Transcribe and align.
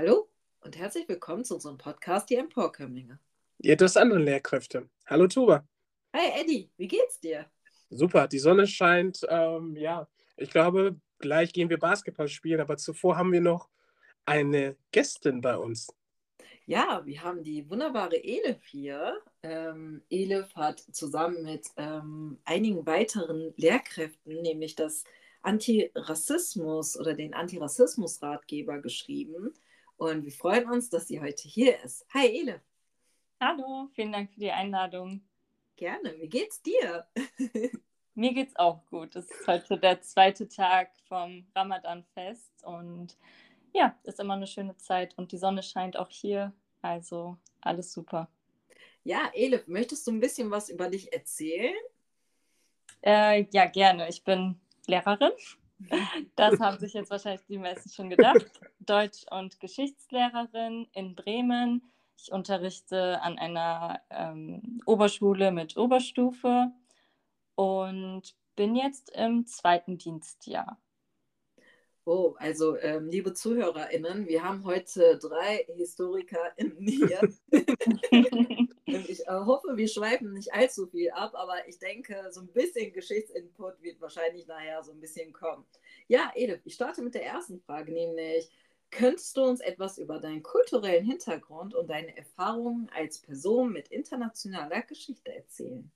Hallo 0.00 0.28
und 0.60 0.78
herzlich 0.78 1.08
willkommen 1.08 1.44
zu 1.44 1.54
unserem 1.54 1.76
Podcast 1.76 2.30
Die 2.30 2.36
Emporkömmlinge. 2.36 3.18
Die 3.58 3.70
etwas 3.70 3.96
anderen 3.96 4.22
Lehrkräfte. 4.22 4.88
Hallo 5.08 5.26
Tuba. 5.26 5.66
Hi 6.14 6.40
Eddie, 6.40 6.70
wie 6.76 6.86
geht's 6.86 7.18
dir? 7.18 7.46
Super, 7.90 8.28
die 8.28 8.38
Sonne 8.38 8.68
scheint. 8.68 9.26
Ähm, 9.28 9.74
ja, 9.74 10.06
ich 10.36 10.50
glaube, 10.50 11.00
gleich 11.18 11.52
gehen 11.52 11.68
wir 11.68 11.80
Basketball 11.80 12.28
spielen, 12.28 12.60
aber 12.60 12.76
zuvor 12.76 13.16
haben 13.16 13.32
wir 13.32 13.40
noch 13.40 13.70
eine 14.24 14.76
Gästin 14.92 15.40
bei 15.40 15.56
uns. 15.56 15.92
Ja, 16.64 17.02
wir 17.04 17.24
haben 17.24 17.42
die 17.42 17.68
wunderbare 17.68 18.22
Elif 18.22 18.64
hier. 18.66 19.20
Ähm, 19.42 20.02
Elif 20.10 20.54
hat 20.54 20.78
zusammen 20.78 21.42
mit 21.42 21.66
ähm, 21.76 22.38
einigen 22.44 22.86
weiteren 22.86 23.52
Lehrkräften, 23.56 24.42
nämlich 24.42 24.76
das 24.76 25.02
Antirassismus 25.42 26.96
oder 26.96 27.14
den 27.14 27.34
Antirassismus-Ratgeber 27.34 28.78
geschrieben. 28.78 29.54
Und 29.98 30.24
wir 30.24 30.32
freuen 30.32 30.70
uns, 30.70 30.88
dass 30.90 31.08
sie 31.08 31.20
heute 31.20 31.48
hier 31.48 31.82
ist. 31.82 32.06
Hi 32.14 32.26
Elif. 32.26 32.60
Hallo, 33.40 33.88
vielen 33.94 34.12
Dank 34.12 34.32
für 34.32 34.38
die 34.38 34.52
Einladung. 34.52 35.22
Gerne. 35.74 36.14
Wie 36.20 36.28
geht's 36.28 36.62
dir? 36.62 37.08
Mir 38.14 38.32
geht's 38.32 38.54
auch 38.54 38.86
gut. 38.86 39.16
Es 39.16 39.28
ist 39.28 39.44
heute 39.48 39.76
der 39.76 40.00
zweite 40.00 40.48
Tag 40.48 40.92
vom 41.08 41.44
Ramadan-Fest 41.52 42.62
und 42.62 43.16
ja, 43.74 43.98
ist 44.04 44.20
immer 44.20 44.34
eine 44.34 44.46
schöne 44.46 44.76
Zeit 44.76 45.18
und 45.18 45.32
die 45.32 45.36
Sonne 45.36 45.64
scheint 45.64 45.96
auch 45.96 46.10
hier. 46.10 46.52
Also 46.80 47.36
alles 47.60 47.92
super. 47.92 48.28
Ja, 49.02 49.32
Elif, 49.34 49.66
möchtest 49.66 50.06
du 50.06 50.12
ein 50.12 50.20
bisschen 50.20 50.52
was 50.52 50.68
über 50.68 50.88
dich 50.88 51.12
erzählen? 51.12 51.74
Äh, 53.02 53.46
ja, 53.52 53.66
gerne. 53.66 54.08
Ich 54.08 54.22
bin 54.22 54.60
Lehrerin. 54.86 55.32
Das 56.36 56.58
haben 56.60 56.78
sich 56.78 56.92
jetzt 56.92 57.10
wahrscheinlich 57.10 57.44
die 57.46 57.58
meisten 57.58 57.90
schon 57.90 58.10
gedacht. 58.10 58.46
Deutsch- 58.80 59.26
und 59.30 59.60
Geschichtslehrerin 59.60 60.88
in 60.92 61.14
Bremen 61.14 61.82
ich 62.20 62.32
unterrichte 62.32 63.22
an 63.22 63.38
einer 63.38 64.00
ähm, 64.10 64.80
Oberschule 64.86 65.52
mit 65.52 65.76
Oberstufe 65.76 66.72
und 67.54 68.34
bin 68.56 68.74
jetzt 68.74 69.10
im 69.10 69.46
zweiten 69.46 69.98
Dienstjahr. 69.98 70.78
Oh, 72.10 72.34
also 72.38 72.78
ähm, 72.78 73.10
liebe 73.10 73.34
ZuhörerInnen, 73.34 74.26
wir 74.28 74.42
haben 74.42 74.64
heute 74.64 75.18
drei 75.18 75.66
HistorikerInnen 75.76 76.78
hier. 76.86 77.20
und 77.50 79.10
ich 79.10 79.26
äh, 79.26 79.30
hoffe, 79.30 79.76
wir 79.76 79.88
schweifen 79.88 80.32
nicht 80.32 80.54
allzu 80.54 80.86
viel 80.86 81.10
ab, 81.10 81.34
aber 81.34 81.68
ich 81.68 81.78
denke, 81.78 82.28
so 82.30 82.40
ein 82.40 82.46
bisschen 82.46 82.94
Geschichtsinput 82.94 83.82
wird 83.82 84.00
wahrscheinlich 84.00 84.46
nachher 84.46 84.82
so 84.82 84.92
ein 84.92 85.00
bisschen 85.00 85.34
kommen. 85.34 85.66
Ja, 86.06 86.32
Edith, 86.34 86.62
ich 86.64 86.72
starte 86.72 87.02
mit 87.02 87.12
der 87.12 87.26
ersten 87.26 87.60
Frage, 87.60 87.92
nämlich, 87.92 88.50
Könntest 88.90 89.36
du 89.36 89.42
uns 89.42 89.60
etwas 89.60 89.98
über 89.98 90.18
deinen 90.18 90.42
kulturellen 90.42 91.04
Hintergrund 91.04 91.74
und 91.74 91.90
deine 91.90 92.16
Erfahrungen 92.16 92.88
als 92.94 93.18
Person 93.18 93.70
mit 93.70 93.88
internationaler 93.88 94.80
Geschichte 94.80 95.30
erzählen? 95.30 95.92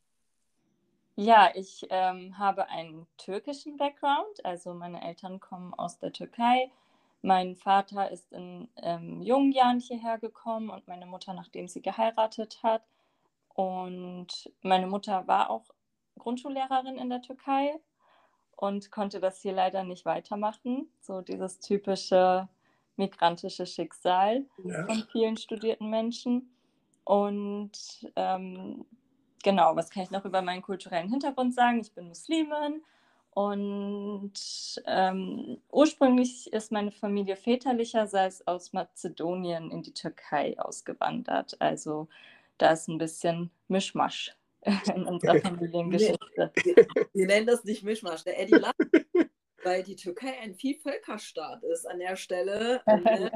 Ja, 1.15 1.51
ich 1.55 1.87
ähm, 1.91 2.39
habe 2.39 2.69
einen 2.69 3.07
türkischen 3.19 3.77
Background, 3.77 4.45
also 4.45 4.73
meine 4.73 5.03
Eltern 5.03 5.41
kommen 5.41 5.75
aus 5.75 5.99
der 5.99 6.13
Türkei. 6.13 6.71
Mein 7.21 7.55
Vater 7.55 8.11
ist 8.11 8.33
in 8.33 8.69
ähm, 8.77 9.21
jungen 9.23 9.53
Jahren 9.53 9.79
hierher 9.79 10.19
gekommen 10.19 10.71
und 10.71 10.89
meine 10.89 11.07
Mutter, 11.07 11.35
nachdem 11.35 11.69
sie 11.69 11.83
geheiratet 11.83 12.61
hat. 12.63 12.83
Und 13.55 14.51
meine 14.63 14.87
Mutter 14.87 15.27
war 15.27 15.51
auch 15.51 15.67
Grundschullehrerin 16.19 16.97
in 16.97 17.11
der 17.11 17.21
Türkei 17.21 17.79
und 18.57 18.91
konnte 18.91 19.21
das 19.21 19.41
hier 19.43 19.53
leider 19.53 19.85
nicht 19.85 20.05
weitermachen. 20.05 20.89
So 21.01 21.21
dieses 21.21 21.61
typische 21.61 22.49
migrantische 22.97 23.67
Schicksal 23.67 24.47
ja. 24.65 24.87
von 24.87 25.05
vielen 25.13 25.37
studierten 25.37 25.91
Menschen. 25.91 26.55
Und 27.05 27.73
ähm, 28.17 28.85
genau, 29.43 29.77
was 29.77 29.91
kann 29.91 30.03
ich 30.03 30.11
noch 30.11 30.25
über 30.25 30.43
meinen 30.43 30.63
kulturellen 30.63 31.09
Hintergrund 31.09 31.55
sagen? 31.55 31.81
Ich 31.81 31.93
bin 31.93 32.09
Muslimin 32.09 32.83
und 33.31 34.33
ähm, 34.87 35.59
ursprünglich 35.71 36.53
ist 36.53 36.71
meine 36.71 36.91
Familie 36.91 37.37
väterlicherseits 37.37 38.47
aus 38.47 38.73
Mazedonien 38.73 39.71
in 39.71 39.83
die 39.83 39.95
Türkei 39.95 40.59
ausgewandert. 40.59 41.57
Also 41.61 42.09
da 42.59 42.73
ist 42.73 42.89
ein 42.89 42.99
bisschen 42.99 43.51
Mischmasch 43.69 44.37
in 44.95 45.05
unserer 45.05 45.41
Familiengeschichte. 45.41 46.53
Wir, 46.63 46.87
wir 47.13 47.27
nennen 47.27 47.47
das 47.47 47.65
nicht 47.65 47.83
Mischmasch. 47.83 48.25
Der 48.25 48.39
Eddie 48.39 48.57
lacht 48.57 48.77
weil 49.65 49.83
die 49.83 49.97
Türkei 49.97 50.39
ein 50.41 50.55
Vielvölkerstaat 50.55 51.63
ist 51.65 51.87
an 51.87 51.99
der 51.99 52.17
Stelle. 52.17 52.83
Ne? 52.93 53.31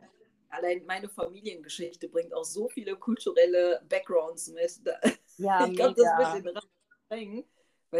Allein 0.48 0.84
meine 0.86 1.08
Familiengeschichte 1.08 2.08
bringt 2.08 2.32
auch 2.32 2.44
so 2.44 2.68
viele 2.68 2.96
kulturelle 2.96 3.82
Backgrounds 3.88 4.48
mit. 4.48 4.80
Ja, 5.38 5.66
ich 5.66 5.76
glaube, 5.76 5.94
das 5.94 6.06
ist 6.06 6.34
ein 6.34 6.42
bisschen 6.42 6.70
streng. 7.06 7.44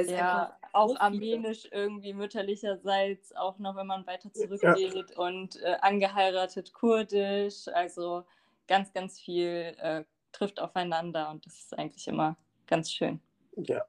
Ja, 0.09 0.59
auch 0.73 0.95
armenisch 0.99 1.69
irgendwie 1.71 2.13
mütterlicherseits, 2.13 3.35
auch 3.35 3.59
noch 3.59 3.77
wenn 3.77 3.87
man 3.87 4.07
weiter 4.07 4.33
zurückgeht 4.33 5.11
ja. 5.11 5.17
und 5.17 5.63
äh, 5.63 5.77
angeheiratet 5.81 6.73
kurdisch. 6.73 7.69
Also 7.69 8.25
ganz, 8.67 8.93
ganz 8.93 9.19
viel 9.19 9.75
äh, 9.79 10.05
trifft 10.33 10.61
aufeinander 10.61 11.31
und 11.31 11.47
das 11.47 11.55
ist 11.61 11.79
eigentlich 11.79 12.07
immer 12.09 12.37
ganz 12.67 12.93
schön. 12.93 13.21
Ja, 13.57 13.87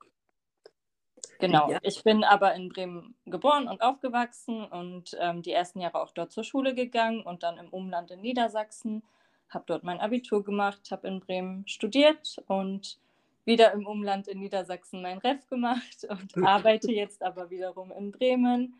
Genau, 1.39 1.69
ja. 1.69 1.79
ich 1.83 2.03
bin 2.03 2.23
aber 2.23 2.55
in 2.55 2.69
Bremen 2.69 3.15
geboren 3.25 3.67
und 3.67 3.81
aufgewachsen 3.81 4.65
und 4.65 5.15
ähm, 5.19 5.41
die 5.41 5.51
ersten 5.51 5.79
Jahre 5.79 6.01
auch 6.01 6.11
dort 6.11 6.31
zur 6.31 6.43
Schule 6.43 6.73
gegangen 6.73 7.21
und 7.21 7.43
dann 7.43 7.57
im 7.57 7.69
Umland 7.69 8.11
in 8.11 8.21
Niedersachsen, 8.21 9.03
habe 9.49 9.65
dort 9.67 9.83
mein 9.83 9.99
Abitur 9.99 10.43
gemacht, 10.43 10.89
habe 10.91 11.07
in 11.07 11.19
Bremen 11.19 11.67
studiert 11.67 12.41
und 12.47 12.99
wieder 13.47 13.71
im 13.71 13.87
Umland 13.87 14.27
in 14.27 14.39
Niedersachsen 14.39 15.01
mein 15.01 15.17
Ref 15.17 15.47
gemacht 15.47 16.05
und 16.09 16.45
arbeite 16.45 16.91
jetzt 16.91 17.23
aber 17.23 17.49
wiederum 17.49 17.91
in 17.91 18.11
Bremen. 18.11 18.75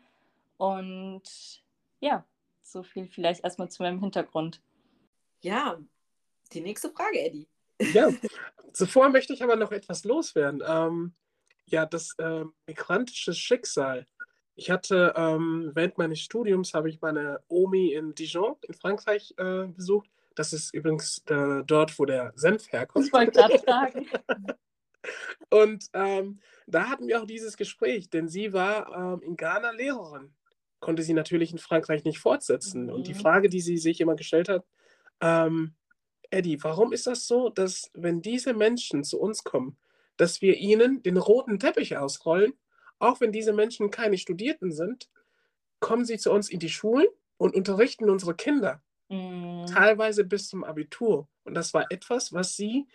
Und 0.58 1.22
ja, 2.00 2.24
so 2.62 2.82
viel 2.82 3.08
vielleicht 3.08 3.42
erstmal 3.42 3.70
zu 3.70 3.82
meinem 3.82 4.00
Hintergrund. 4.00 4.60
Ja, 5.40 5.78
die 6.52 6.60
nächste 6.60 6.90
Frage, 6.90 7.20
Eddie. 7.20 7.48
Ja, 7.92 8.10
zuvor 8.72 9.08
möchte 9.08 9.32
ich 9.32 9.42
aber 9.42 9.56
noch 9.56 9.72
etwas 9.72 10.04
loswerden. 10.04 10.62
Ähm, 10.66 11.14
ja, 11.66 11.86
das 11.86 12.14
äh, 12.18 12.44
migrantische 12.66 13.32
Schicksal. 13.32 14.06
Ich 14.54 14.70
hatte 14.70 15.14
ähm, 15.16 15.70
während 15.74 15.98
meines 15.98 16.20
Studiums 16.20 16.74
habe 16.74 16.90
ich 16.90 17.00
meine 17.00 17.40
Omi 17.48 17.92
in 17.92 18.14
Dijon 18.14 18.56
in 18.66 18.74
Frankreich 18.74 19.32
äh, 19.38 19.66
besucht. 19.66 20.10
Das 20.38 20.52
ist 20.52 20.72
übrigens 20.72 21.22
äh, 21.26 21.64
dort, 21.66 21.98
wo 21.98 22.04
der 22.04 22.32
Senf 22.36 22.70
herkommt. 22.70 23.06
Ich 23.06 23.12
wollte 23.12 23.32
gerade 23.32 23.58
sagen. 23.58 24.06
Und 25.50 25.86
ähm, 25.94 26.40
da 26.66 26.88
hatten 26.88 27.08
wir 27.08 27.20
auch 27.20 27.26
dieses 27.26 27.56
Gespräch, 27.56 28.08
denn 28.08 28.28
sie 28.28 28.52
war 28.52 29.14
ähm, 29.14 29.22
in 29.22 29.36
Ghana 29.36 29.70
Lehrerin. 29.72 30.32
Konnte 30.78 31.02
sie 31.02 31.14
natürlich 31.14 31.50
in 31.50 31.58
Frankreich 31.58 32.04
nicht 32.04 32.20
fortsetzen. 32.20 32.84
Mhm. 32.84 32.92
Und 32.92 33.08
die 33.08 33.14
mhm. 33.14 33.18
Frage, 33.18 33.48
die 33.48 33.60
sie 33.60 33.78
sich 33.78 34.00
immer 34.00 34.14
gestellt 34.14 34.48
hat, 34.48 34.64
ähm, 35.20 35.74
Eddie, 36.30 36.62
warum 36.62 36.92
ist 36.92 37.08
das 37.08 37.26
so, 37.26 37.48
dass 37.48 37.90
wenn 37.94 38.22
diese 38.22 38.54
Menschen 38.54 39.02
zu 39.02 39.18
uns 39.18 39.42
kommen, 39.42 39.76
dass 40.18 40.40
wir 40.40 40.56
ihnen 40.56 41.02
den 41.02 41.16
roten 41.16 41.58
Teppich 41.58 41.96
ausrollen. 41.96 42.52
Auch 43.00 43.20
wenn 43.20 43.32
diese 43.32 43.52
Menschen 43.52 43.90
keine 43.90 44.18
Studierten 44.18 44.70
sind, 44.70 45.08
kommen 45.80 46.04
sie 46.04 46.18
zu 46.18 46.30
uns 46.30 46.48
in 46.48 46.60
die 46.60 46.68
Schulen 46.68 47.06
und 47.38 47.54
unterrichten 47.54 48.10
unsere 48.10 48.34
Kinder. 48.34 48.82
Mhm. 49.08 49.66
Teilweise 49.66 50.24
bis 50.24 50.48
zum 50.48 50.64
Abitur. 50.64 51.28
Und 51.44 51.54
das 51.54 51.72
war 51.74 51.86
etwas, 51.90 52.32
was 52.32 52.56
sie 52.56 52.86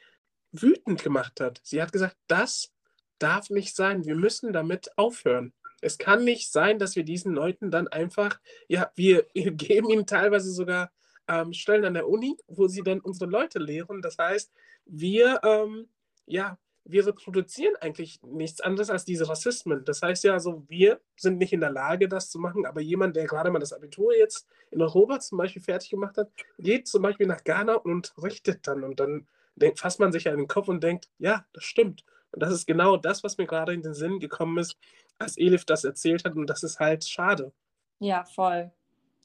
wütend 0.52 1.04
gemacht 1.04 1.40
hat. 1.40 1.60
Sie 1.64 1.82
hat 1.82 1.92
gesagt, 1.92 2.18
das 2.28 2.72
darf 3.20 3.50
nicht 3.50 3.76
sein. 3.76 4.06
Wir 4.06 4.16
müssen 4.16 4.54
damit 4.54 4.98
aufhören. 4.98 5.54
Es 5.82 5.98
kann 5.98 6.24
nicht 6.24 6.52
sein, 6.52 6.80
dass 6.80 6.96
wir 6.96 7.04
diesen 7.04 7.34
Leuten 7.34 7.72
dann 7.72 7.88
einfach, 7.88 8.40
ja, 8.68 8.92
wir, 8.96 9.28
wir 9.34 9.52
geben 9.52 9.90
ihnen 9.90 10.06
teilweise 10.06 10.52
sogar 10.52 10.92
ähm, 11.28 11.54
Stellen 11.54 11.86
an 11.86 11.94
der 11.94 12.08
Uni, 12.08 12.38
wo 12.48 12.68
sie 12.68 12.84
dann 12.84 13.00
unsere 13.00 13.30
Leute 13.30 13.60
lehren. 13.60 14.02
Das 14.02 14.18
heißt, 14.18 14.52
wir, 14.86 15.42
ähm, 15.44 15.88
ja, 16.26 16.58
wir 16.86 17.08
reproduzieren 17.08 17.76
eigentlich 17.78 18.22
nichts 18.24 18.60
anderes 18.60 18.90
als 18.90 19.06
diese 19.06 19.30
Rassismen. 19.30 19.86
Das 19.86 20.02
heißt 20.02 20.24
ja, 20.24 20.34
also 20.34 20.64
wir 20.68 21.00
sind 21.16 21.38
nicht 21.38 21.54
in 21.54 21.62
der 21.62 21.72
Lage, 21.72 22.10
das 22.10 22.30
zu 22.30 22.40
machen, 22.40 22.66
aber 22.66 22.82
jemand, 22.82 23.16
der 23.16 23.26
gerade 23.26 23.52
mal 23.52 23.60
das 23.60 23.74
Abitur 23.74 24.16
jetzt 24.16 24.48
in 24.72 24.82
Europa 24.82 25.20
zum 25.20 25.38
Beispiel 25.38 25.62
fertig 25.62 25.90
gemacht 25.90 26.18
hat, 26.18 26.30
geht 26.60 26.88
zum 26.88 27.02
Beispiel 27.02 27.28
nach 27.28 27.44
Ghana 27.44 27.76
und 27.76 27.92
unterrichtet 27.92 28.68
dann 28.68 28.84
und 28.84 29.00
dann 29.00 29.28
denkt, 29.56 29.80
fasst 29.80 30.00
man 30.00 30.12
sich 30.12 30.28
an 30.28 30.38
den 30.38 30.48
Kopf 30.48 30.68
und 30.68 30.84
denkt, 30.84 31.10
ja, 31.20 31.46
das 31.54 31.64
stimmt. 31.64 32.04
Und 32.32 32.42
das 32.42 32.52
ist 32.52 32.66
genau 32.66 32.98
das, 32.98 33.24
was 33.24 33.38
mir 33.38 33.46
gerade 33.46 33.74
in 33.74 33.84
den 33.84 33.94
Sinn 33.94 34.20
gekommen 34.20 34.58
ist, 34.58 34.76
als 35.20 35.38
Elif 35.38 35.66
das 35.66 35.84
erzählt 35.84 36.26
hat 36.26 36.36
und 36.36 36.48
das 36.48 36.64
ist 36.64 36.80
halt 36.80 37.06
schade. 37.06 37.54
Ja, 38.00 38.26
voll. 38.26 38.72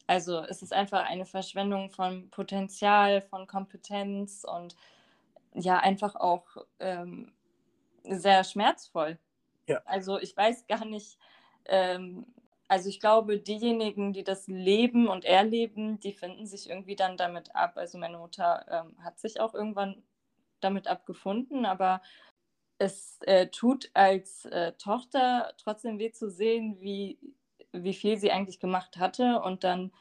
Also 0.07 0.43
es 0.43 0.63
ist 0.63 0.73
einfach 0.73 1.05
eine 1.05 1.27
Verschwendung 1.27 1.91
von 1.91 2.31
Potenzial, 2.31 3.21
von 3.23 3.47
Kompetenz 3.47 4.45
und 4.45 4.77
ja, 5.55 5.79
einfach 5.79 6.15
auch 6.15 6.47
ähm, 6.79 7.33
sehr 8.05 8.45
schmerzvoll. 8.45 9.19
Ja. 9.67 9.83
Also 9.85 10.19
ich 10.19 10.37
weiß 10.37 10.67
gar 10.67 10.85
nicht, 10.85 11.19
ähm, 11.67 12.27
also 12.69 12.89
ich 12.89 13.01
glaube, 13.01 13.39
diejenigen, 13.39 14.13
die 14.13 14.25
das 14.25 14.47
leben 14.47 15.09
und 15.09 15.25
erleben, 15.25 15.99
die 16.01 16.13
finden 16.13 16.47
sich 16.47 16.69
irgendwie 16.69 16.97
dann 16.97 17.17
damit 17.17 17.55
ab. 17.55 17.73
Also 17.77 17.99
meine 17.99 18.19
Mutter 18.19 18.67
ähm, 18.71 19.03
hat 19.03 19.19
sich 19.19 19.41
auch 19.41 19.55
irgendwann 19.55 20.03
damit 20.61 20.87
abgefunden, 20.87 21.65
aber 21.65 22.03
es 22.79 23.19
äh, 23.23 23.49
tut 23.49 23.91
als 23.95 24.45
äh, 24.47 24.73
Tochter 24.73 25.53
trotzdem 25.57 25.99
weh 25.99 26.13
zu 26.13 26.31
sehen, 26.31 26.81
wie, 26.81 27.19
wie 27.73 27.95
viel 27.95 28.19
sie 28.19 28.31
eigentlich 28.31 28.61
gemacht 28.61 28.99
hatte 28.99 29.41
und 29.41 29.65
dann 29.65 29.93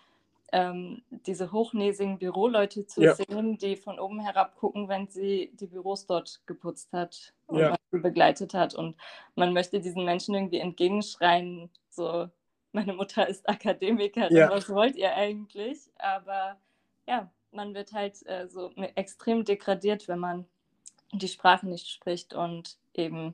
ähm, 0.51 1.01
diese 1.09 1.51
hochnäsigen 1.51 2.19
Büroleute 2.19 2.85
zu 2.85 3.01
ja. 3.01 3.15
sehen, 3.15 3.57
die 3.57 3.75
von 3.75 3.99
oben 3.99 4.19
herab 4.19 4.55
gucken, 4.55 4.87
wenn 4.87 5.07
sie 5.07 5.51
die 5.53 5.67
Büros 5.67 6.05
dort 6.05 6.41
geputzt 6.45 6.93
hat 6.93 7.33
und 7.47 7.59
ja. 7.59 7.75
sie 7.91 7.99
begleitet 7.99 8.53
hat. 8.53 8.73
Und 8.73 8.95
man 9.35 9.53
möchte 9.53 9.79
diesen 9.79 10.05
Menschen 10.05 10.35
irgendwie 10.35 10.59
entgegenschreien, 10.59 11.69
so, 11.89 12.29
meine 12.71 12.93
Mutter 12.93 13.27
ist 13.27 13.47
Akademikerin, 13.49 14.35
ja. 14.35 14.49
was 14.49 14.69
wollt 14.69 14.95
ihr 14.95 15.13
eigentlich? 15.15 15.79
Aber 15.97 16.57
ja, 17.07 17.29
man 17.51 17.73
wird 17.73 17.93
halt 17.93 18.25
äh, 18.25 18.47
so 18.47 18.71
extrem 18.95 19.43
degradiert, 19.43 20.07
wenn 20.07 20.19
man 20.19 20.45
die 21.11 21.27
Sprache 21.27 21.67
nicht 21.67 21.87
spricht 21.87 22.33
und 22.33 22.77
eben 22.93 23.33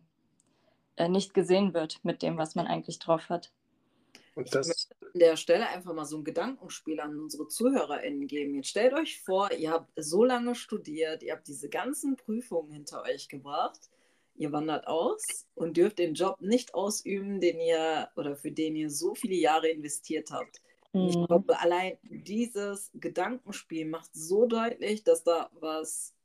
äh, 0.95 1.09
nicht 1.09 1.33
gesehen 1.33 1.73
wird 1.73 2.03
mit 2.03 2.21
dem, 2.21 2.37
was 2.37 2.55
man 2.55 2.67
eigentlich 2.67 2.99
drauf 2.99 3.29
hat. 3.29 3.51
Und 4.35 4.53
das... 4.53 4.89
Der 5.13 5.37
Stelle 5.37 5.67
einfach 5.67 5.93
mal 5.93 6.05
so 6.05 6.17
ein 6.17 6.23
Gedankenspiel 6.23 6.99
an 6.99 7.19
unsere 7.19 7.47
ZuhörerInnen 7.47 8.27
geben. 8.27 8.55
Jetzt 8.55 8.69
stellt 8.69 8.93
euch 8.93 9.21
vor, 9.21 9.51
ihr 9.51 9.71
habt 9.71 9.91
so 9.95 10.23
lange 10.23 10.55
studiert, 10.55 11.21
ihr 11.21 11.33
habt 11.33 11.47
diese 11.47 11.69
ganzen 11.69 12.15
Prüfungen 12.15 12.71
hinter 12.71 13.03
euch 13.03 13.29
gebracht, 13.29 13.79
ihr 14.35 14.51
wandert 14.51 14.87
aus 14.87 15.47
und 15.53 15.77
dürft 15.77 15.99
den 15.99 16.15
Job 16.15 16.41
nicht 16.41 16.73
ausüben, 16.73 17.39
den 17.39 17.59
ihr 17.59 18.09
oder 18.15 18.35
für 18.35 18.51
den 18.51 18.75
ihr 18.75 18.89
so 18.89 19.13
viele 19.13 19.35
Jahre 19.35 19.69
investiert 19.69 20.31
habt. 20.31 20.61
Mhm. 20.93 21.07
Ich 21.07 21.27
glaube, 21.27 21.59
allein 21.59 21.97
dieses 22.03 22.89
Gedankenspiel 22.95 23.85
macht 23.85 24.09
so 24.13 24.45
deutlich, 24.47 25.03
dass 25.03 25.23
da 25.23 25.49
was 25.59 26.15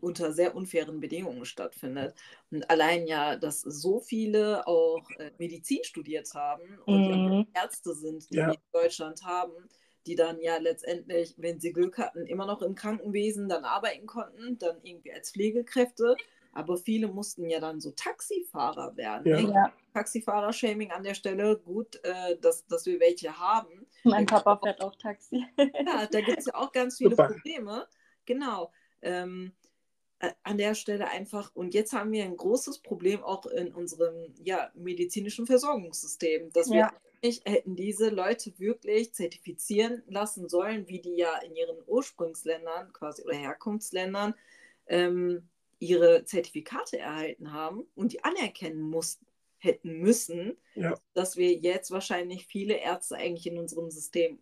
unter 0.00 0.32
sehr 0.32 0.54
unfairen 0.54 1.00
Bedingungen 1.00 1.44
stattfindet. 1.44 2.14
Und 2.50 2.68
allein 2.70 3.06
ja, 3.06 3.36
dass 3.36 3.60
so 3.60 4.00
viele 4.00 4.66
auch 4.66 5.08
äh, 5.18 5.30
Medizin 5.38 5.84
studiert 5.84 6.32
haben 6.34 6.78
und 6.84 7.08
mhm. 7.08 7.46
Ärzte 7.54 7.94
sind, 7.94 8.30
die 8.30 8.36
ja. 8.36 8.48
wir 8.48 8.54
in 8.54 8.60
Deutschland 8.72 9.24
haben, 9.24 9.52
die 10.06 10.14
dann 10.14 10.40
ja 10.40 10.58
letztendlich, 10.58 11.34
wenn 11.38 11.60
sie 11.60 11.72
Glück 11.72 11.98
hatten, 11.98 12.26
immer 12.26 12.46
noch 12.46 12.62
im 12.62 12.74
Krankenwesen 12.74 13.48
dann 13.48 13.64
arbeiten 13.64 14.06
konnten, 14.06 14.58
dann 14.58 14.76
irgendwie 14.82 15.12
als 15.12 15.32
Pflegekräfte. 15.32 16.16
Aber 16.52 16.78
viele 16.78 17.08
mussten 17.08 17.50
ja 17.50 17.60
dann 17.60 17.80
so 17.80 17.90
Taxifahrer 17.90 18.96
werden. 18.96 19.26
Ja. 19.26 19.40
Ne? 19.42 19.52
Ja. 19.52 19.72
Taxifahrer-Shaming 19.92 20.90
an 20.90 21.02
der 21.02 21.14
Stelle. 21.14 21.58
Gut, 21.58 22.02
äh, 22.02 22.38
dass, 22.38 22.66
dass 22.66 22.86
wir 22.86 22.98
welche 22.98 23.38
haben. 23.38 23.86
Mein 24.04 24.24
Papa 24.24 24.58
fährt 24.62 24.80
auch 24.80 24.94
Taxi. 24.96 25.44
ja, 25.58 26.06
da 26.06 26.20
gibt 26.20 26.38
es 26.38 26.46
ja 26.46 26.54
auch 26.54 26.72
ganz 26.72 26.96
viele 26.98 27.10
Super. 27.10 27.28
Probleme. 27.28 27.86
Genau. 28.24 28.72
Ähm, 29.02 29.52
äh, 29.64 29.65
an 30.42 30.58
der 30.58 30.74
Stelle 30.74 31.08
einfach, 31.08 31.54
und 31.54 31.74
jetzt 31.74 31.92
haben 31.92 32.12
wir 32.12 32.24
ein 32.24 32.36
großes 32.36 32.78
Problem 32.78 33.22
auch 33.22 33.46
in 33.46 33.74
unserem 33.74 34.34
ja, 34.42 34.70
medizinischen 34.74 35.46
Versorgungssystem, 35.46 36.52
dass 36.52 36.68
ja. 36.68 36.74
wir 36.74 36.92
nicht 37.22 37.48
hätten 37.48 37.76
diese 37.76 38.08
Leute 38.08 38.58
wirklich 38.58 39.14
zertifizieren 39.14 40.02
lassen 40.06 40.48
sollen, 40.48 40.88
wie 40.88 41.00
die 41.00 41.16
ja 41.16 41.36
in 41.38 41.54
ihren 41.54 41.78
Ursprungsländern 41.86 42.92
quasi 42.92 43.22
oder 43.22 43.36
Herkunftsländern 43.36 44.34
ähm, 44.86 45.48
ihre 45.78 46.24
Zertifikate 46.24 46.98
erhalten 46.98 47.52
haben 47.52 47.86
und 47.94 48.12
die 48.12 48.24
anerkennen 48.24 48.80
mussten, 48.80 49.26
hätten 49.58 49.98
müssen, 49.98 50.56
ja. 50.74 50.94
dass 51.14 51.36
wir 51.36 51.52
jetzt 51.54 51.90
wahrscheinlich 51.90 52.46
viele 52.46 52.74
Ärzte 52.74 53.16
eigentlich 53.16 53.46
in 53.46 53.58
unserem 53.58 53.90
System 53.90 54.38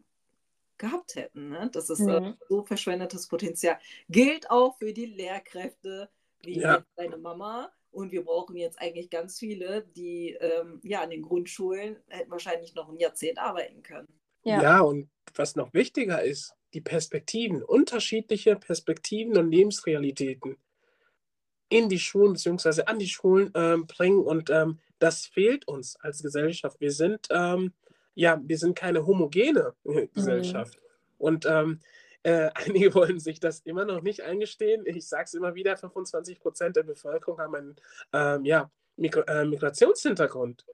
gehabt 0.85 1.15
hätten. 1.17 1.51
Ne? 1.51 1.71
Das 1.73 1.91
ist 1.91 2.01
äh, 2.01 2.21
mhm. 2.21 2.35
so 2.49 2.63
verschwendetes 2.63 3.27
Potenzial. 3.29 3.79
Gilt 4.09 4.51
auch 4.51 4.77
für 4.79 4.93
die 4.93 5.07
Lehrkräfte, 5.07 6.09
wie 6.43 6.61
ja. 6.61 6.85
deine 6.97 7.17
Mama. 7.17 7.73
Und 7.91 8.11
wir 8.13 8.25
brauchen 8.25 8.57
jetzt 8.57 8.81
eigentlich 8.81 9.09
ganz 9.09 9.39
viele, 9.39 9.87
die 9.97 10.37
ähm, 10.41 10.81
ja 10.83 11.03
an 11.03 11.11
den 11.11 11.23
Grundschulen 11.23 11.97
hätten 12.09 12.31
wahrscheinlich 12.31 12.75
noch 12.75 12.89
ein 12.89 12.99
Jahrzehnt 12.99 13.39
arbeiten 13.39 13.83
können. 13.83 14.09
Ja. 14.43 14.63
ja, 14.63 14.81
und 14.81 15.09
was 15.35 15.57
noch 15.57 15.73
wichtiger 15.73 16.23
ist, 16.23 16.55
die 16.75 16.81
Perspektiven, 16.81 17.63
unterschiedliche 17.63 18.57
Perspektiven 18.57 19.37
und 19.39 19.51
Lebensrealitäten 19.51 20.59
in 21.69 21.89
die 21.89 21.99
Schulen 21.99 22.35
bzw. 22.35 22.83
an 22.83 22.99
die 22.99 23.09
Schulen 23.09 23.53
ähm, 23.55 23.87
bringen. 23.87 24.19
Und 24.19 24.51
ähm, 24.51 24.81
das 24.99 25.27
fehlt 25.27 25.67
uns 25.67 25.97
als 25.97 26.23
Gesellschaft. 26.23 26.81
Wir 26.81 26.91
sind 26.91 27.29
ähm, 27.31 27.73
ja, 28.15 28.41
wir 28.43 28.59
sind 28.59 28.77
keine 28.77 29.07
homogene 29.07 29.75
mhm. 29.85 30.09
Gesellschaft. 30.15 30.77
Mhm. 30.77 30.85
Und 31.19 31.47
ähm, 31.47 31.81
äh, 32.23 32.51
einige 32.55 32.95
wollen 32.95 33.21
sich 33.21 33.41
das 33.41 33.61
immer 33.61 33.85
noch 33.85 34.03
nicht 34.03 34.23
eingestehen. 34.23 34.85
Ich 34.87 35.09
sage 35.09 35.25
es 35.25 35.35
immer 35.35 35.55
wieder, 35.55 35.77
25 35.77 36.41
Prozent 36.41 36.77
der 36.77 36.83
Bevölkerung 36.83 37.39
haben 37.39 37.55
einen 37.55 37.77
ähm, 38.13 38.45
ja, 38.45 38.71
Migr 38.97 39.29
äh, 39.29 39.45
Migrationshintergrund. 39.45 40.65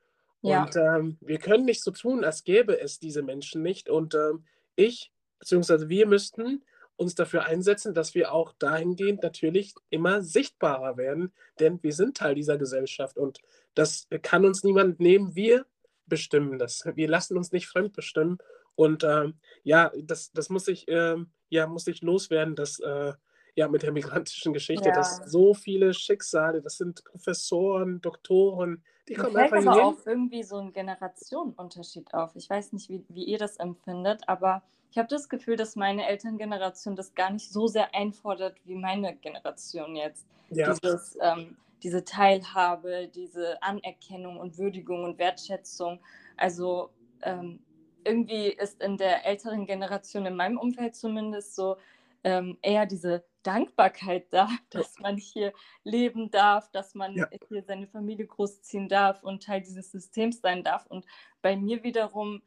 Ja. 0.42 0.64
Und 0.64 0.76
ähm, 0.76 1.18
wir 1.20 1.38
können 1.38 1.66
nicht 1.66 1.82
so 1.82 1.90
tun, 1.90 2.24
als 2.24 2.44
gäbe 2.44 2.80
es 2.80 2.98
diese 2.98 3.22
Menschen 3.22 3.62
nicht. 3.62 3.90
Und 3.90 4.14
ähm, 4.14 4.44
ich, 4.74 5.12
beziehungsweise 5.38 5.88
wir 5.88 6.06
müssten 6.06 6.62
uns 6.96 7.14
dafür 7.14 7.44
einsetzen, 7.44 7.94
dass 7.94 8.14
wir 8.14 8.32
auch 8.32 8.52
dahingehend 8.58 9.22
natürlich 9.22 9.74
immer 9.88 10.22
sichtbarer 10.22 10.98
werden, 10.98 11.32
denn 11.58 11.82
wir 11.82 11.94
sind 11.94 12.16
Teil 12.16 12.34
dieser 12.34 12.58
Gesellschaft 12.58 13.16
und 13.16 13.40
das 13.74 14.06
kann 14.20 14.44
uns 14.44 14.64
niemand 14.64 15.00
nehmen. 15.00 15.34
Wir 15.34 15.64
bestimmen 16.10 16.58
das. 16.58 16.84
Wir 16.94 17.08
lassen 17.08 17.38
uns 17.38 17.52
nicht 17.52 17.66
fremdbestimmen. 17.66 18.36
Und 18.74 19.02
ähm, 19.04 19.34
ja, 19.62 19.90
das, 20.02 20.32
das 20.32 20.50
muss 20.50 20.68
ich, 20.68 20.86
ähm, 20.88 21.30
ja, 21.48 21.66
muss 21.66 21.86
ich 21.86 22.02
loswerden, 22.02 22.54
dass 22.54 22.78
äh, 22.80 23.14
ja 23.54 23.68
mit 23.68 23.82
der 23.82 23.92
migrantischen 23.92 24.52
Geschichte, 24.52 24.90
ja. 24.90 24.94
dass 24.94 25.22
so 25.24 25.54
viele 25.54 25.94
Schicksale, 25.94 26.60
das 26.60 26.76
sind 26.76 27.02
Professoren, 27.04 28.02
Doktoren, 28.02 28.84
die 29.08 29.14
kommen 29.14 29.32
Mir 29.32 29.48
fällt 29.48 29.52
einfach 29.54 29.72
aber 29.72 29.84
auch 29.84 30.06
irgendwie 30.06 30.42
so 30.44 30.58
ein 30.58 30.72
Generationenunterschied 30.72 32.14
auf. 32.14 32.36
Ich 32.36 32.48
weiß 32.48 32.72
nicht, 32.72 32.88
wie, 32.90 33.04
wie 33.08 33.24
ihr 33.24 33.38
das 33.38 33.56
empfindet, 33.56 34.22
aber 34.28 34.62
ich 34.92 34.98
habe 34.98 35.08
das 35.08 35.28
Gefühl, 35.28 35.56
dass 35.56 35.74
meine 35.74 36.06
Elterngeneration 36.06 36.96
das 36.96 37.14
gar 37.14 37.30
nicht 37.30 37.50
so 37.50 37.66
sehr 37.66 37.94
einfordert 37.94 38.56
wie 38.64 38.76
meine 38.76 39.16
Generation 39.16 39.96
jetzt. 39.96 40.26
Ja. 40.50 40.72
Dieses, 40.72 41.18
ähm, 41.20 41.56
diese 41.82 42.04
Teilhabe, 42.04 43.08
diese 43.14 43.62
Anerkennung 43.62 44.38
und 44.38 44.58
Würdigung 44.58 45.04
und 45.04 45.18
Wertschätzung. 45.18 46.00
Also 46.36 46.90
ähm, 47.22 47.60
irgendwie 48.04 48.48
ist 48.48 48.82
in 48.82 48.96
der 48.96 49.26
älteren 49.26 49.66
Generation, 49.66 50.26
in 50.26 50.36
meinem 50.36 50.58
Umfeld 50.58 50.96
zumindest, 50.96 51.54
so 51.54 51.76
ähm, 52.24 52.58
eher 52.62 52.86
diese 52.86 53.24
Dankbarkeit 53.42 54.32
da, 54.32 54.48
dass 54.70 54.98
man 54.98 55.16
hier 55.16 55.52
leben 55.84 56.30
darf, 56.30 56.70
dass 56.70 56.94
man 56.94 57.14
ja. 57.14 57.28
hier 57.48 57.62
seine 57.62 57.86
Familie 57.86 58.26
großziehen 58.26 58.88
darf 58.88 59.22
und 59.22 59.42
Teil 59.42 59.60
dieses 59.60 59.90
Systems 59.90 60.40
sein 60.40 60.62
darf. 60.62 60.86
Und 60.86 61.06
bei 61.42 61.56
mir 61.56 61.82
wiederum 61.82 62.42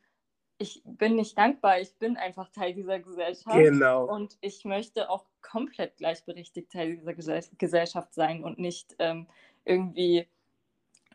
ich 0.63 0.82
bin 0.86 1.17
nicht 1.17 1.38
dankbar, 1.38 1.82
ich 1.82 1.93
bin 1.96 2.15
einfach 2.15 2.50
Teil 2.50 2.74
dieser 2.74 3.00
Gesellschaft. 3.00 3.58
Genau. 3.58 4.05
Und 4.05 4.38
ich 4.39 4.63
möchte 4.63 5.10
auch 5.10 5.25
komplett 5.41 5.98
gleichberechtigt 5.98 6.72
Teil 6.72 6.96
dieser 6.96 7.13
Gesellschaft 7.58 8.13
sein 8.13 8.46
und 8.46 8.60
nicht 8.60 8.96
ähm, 9.00 9.27
irgendwie, 9.65 10.25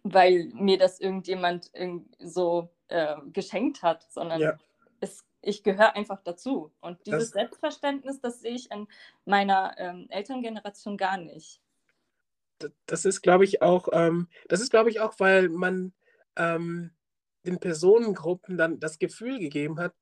weil 0.02 0.50
mir 0.52 0.76
das 0.76 1.00
irgendjemand 1.00 1.70
so 2.18 2.68
äh, 2.88 3.16
geschenkt 3.32 3.82
hat, 3.82 4.02
sondern 4.10 4.40
ja. 4.40 4.58
es, 5.00 5.24
ich 5.40 5.62
gehöre 5.62 5.96
einfach 5.96 6.20
dazu. 6.22 6.70
Und 6.82 6.98
dieses 7.06 7.30
das, 7.30 7.30
Selbstverständnis, 7.30 8.20
das 8.20 8.42
sehe 8.42 8.54
ich 8.54 8.70
in 8.70 8.86
meiner 9.24 9.74
ähm, 9.78 10.08
Elterngeneration 10.10 10.98
gar 10.98 11.16
nicht. 11.16 11.62
Das 12.84 13.06
ist, 13.06 13.22
glaube 13.22 13.44
ich, 13.44 13.62
auch, 13.62 13.88
ähm, 13.92 14.28
das 14.48 14.60
ist, 14.60 14.70
glaube 14.70 14.90
ich, 14.90 15.00
auch, 15.00 15.14
weil 15.18 15.48
man 15.48 15.94
ähm, 16.36 16.90
den 17.48 17.58
Personengruppen 17.58 18.56
dann 18.56 18.78
das 18.78 18.98
Gefühl 18.98 19.38
gegeben 19.38 19.80
hat, 19.80 19.94